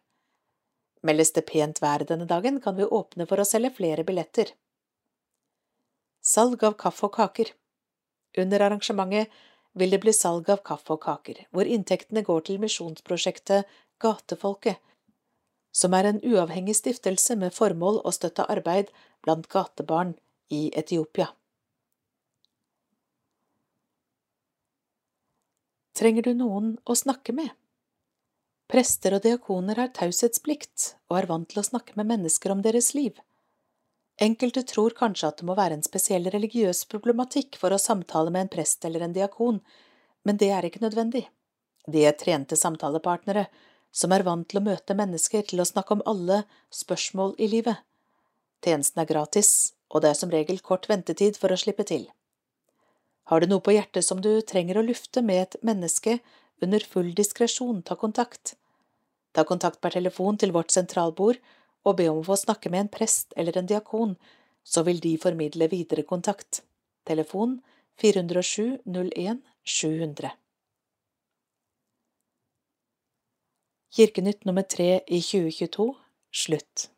Meldes 1.04 1.34
det 1.36 1.44
pent 1.48 1.82
vær 1.82 2.04
denne 2.08 2.28
dagen, 2.30 2.60
kan 2.64 2.76
vi 2.78 2.86
åpne 2.86 3.26
for 3.28 3.42
å 3.42 3.48
selge 3.48 3.74
flere 3.76 4.06
billetter. 4.06 4.54
Salg 6.24 6.62
av 6.64 6.78
kaffe 6.80 7.10
og 7.10 7.12
kaker 7.18 7.50
Under 8.40 8.62
arrangementet 8.64 9.34
vil 9.74 9.90
det 9.90 10.00
bli 10.00 10.14
salg 10.14 10.48
av 10.50 10.62
kaffe 10.64 10.94
og 10.94 11.02
kaker, 11.02 11.42
hvor 11.50 11.66
inntektene 11.66 12.22
går 12.22 12.46
til 12.46 12.62
misjonsprosjektet 12.62 13.66
Gatefolket, 14.00 14.78
som 15.74 15.94
er 15.94 16.08
en 16.08 16.22
uavhengig 16.22 16.76
stiftelse 16.78 17.36
med 17.36 17.54
formål 17.54 18.00
å 18.06 18.14
støtte 18.14 18.46
arbeid 18.50 18.90
blant 19.24 19.48
gatebarn 19.48 20.14
i 20.52 20.68
Etiopia. 20.76 21.30
Trenger 25.94 26.26
du 26.26 26.32
noen 26.34 26.72
å 26.84 26.96
snakke 26.98 27.32
med? 27.32 27.52
Prester 28.70 29.14
og 29.14 29.22
diakoner 29.22 29.78
har 29.78 29.92
taushetsplikt 29.94 30.94
og 31.10 31.20
er 31.20 31.28
vant 31.30 31.46
til 31.50 31.60
å 31.60 31.66
snakke 31.66 31.94
med 32.00 32.08
mennesker 32.10 32.54
om 32.54 32.64
deres 32.64 32.94
liv. 32.96 33.20
Enkelte 34.24 34.62
tror 34.66 34.94
kanskje 34.98 35.28
at 35.28 35.40
det 35.40 35.46
må 35.46 35.56
være 35.58 35.78
en 35.78 35.86
spesiell 35.86 36.26
religiøs 36.30 36.84
problematikk 36.90 37.58
for 37.60 37.74
å 37.74 37.80
samtale 37.82 38.32
med 38.34 38.46
en 38.46 38.52
prest 38.56 38.84
eller 38.86 39.04
en 39.06 39.14
diakon, 39.14 39.60
men 40.24 40.38
det 40.40 40.50
er 40.54 40.66
ikke 40.66 40.82
nødvendig. 40.84 41.26
De 41.86 42.04
er 42.08 42.16
trente 42.18 42.56
samtalepartnere 42.56 43.46
som 43.94 44.14
er 44.14 44.24
vant 44.26 44.46
til 44.48 44.60
å 44.60 44.66
møte 44.66 44.96
mennesker 44.98 45.44
til 45.50 45.62
å 45.62 45.68
snakke 45.68 45.98
om 45.98 46.04
alle 46.10 46.42
spørsmål 46.74 47.36
i 47.38 47.50
livet. 47.50 47.82
Tjenesten 48.64 49.02
er 49.02 49.08
gratis, 49.08 49.74
og 49.92 50.02
det 50.02 50.10
er 50.10 50.18
som 50.18 50.32
regel 50.32 50.60
kort 50.64 50.88
ventetid 50.88 51.36
for 51.40 51.52
å 51.52 51.58
slippe 51.60 51.84
til. 51.88 52.06
Har 53.28 53.40
du 53.40 53.48
noe 53.48 53.64
på 53.64 53.74
hjertet 53.76 54.04
som 54.04 54.20
du 54.24 54.30
trenger 54.44 54.80
å 54.80 54.84
lufte 54.84 55.22
med 55.24 55.42
et 55.42 55.56
menneske 55.64 56.18
under 56.64 56.80
full 56.80 57.12
diskresjon, 57.16 57.82
ta 57.82 57.96
kontakt. 58.00 58.54
Ta 59.36 59.44
kontakt 59.44 59.80
per 59.84 59.96
telefon 59.96 60.38
til 60.40 60.52
vårt 60.56 60.72
sentralbord 60.72 61.40
og 61.84 61.98
be 61.98 62.08
om 62.08 62.22
å 62.22 62.28
få 62.28 62.38
snakke 62.40 62.72
med 62.72 62.86
en 62.86 62.92
prest 62.92 63.34
eller 63.36 63.58
en 63.58 63.68
diakon, 63.68 64.14
så 64.64 64.84
vil 64.86 65.00
de 65.04 65.16
formidle 65.20 65.68
videre 65.72 66.06
kontakt. 66.08 66.62
Telefon 67.04 67.58
407 68.00 68.80
01 68.86 69.42
700. 69.64 70.32
Kirkenytt 73.94 74.48
nummer 74.48 74.64
tre 74.66 75.04
i 75.06 75.20
2022 75.22 75.92
slutt. 76.34 76.88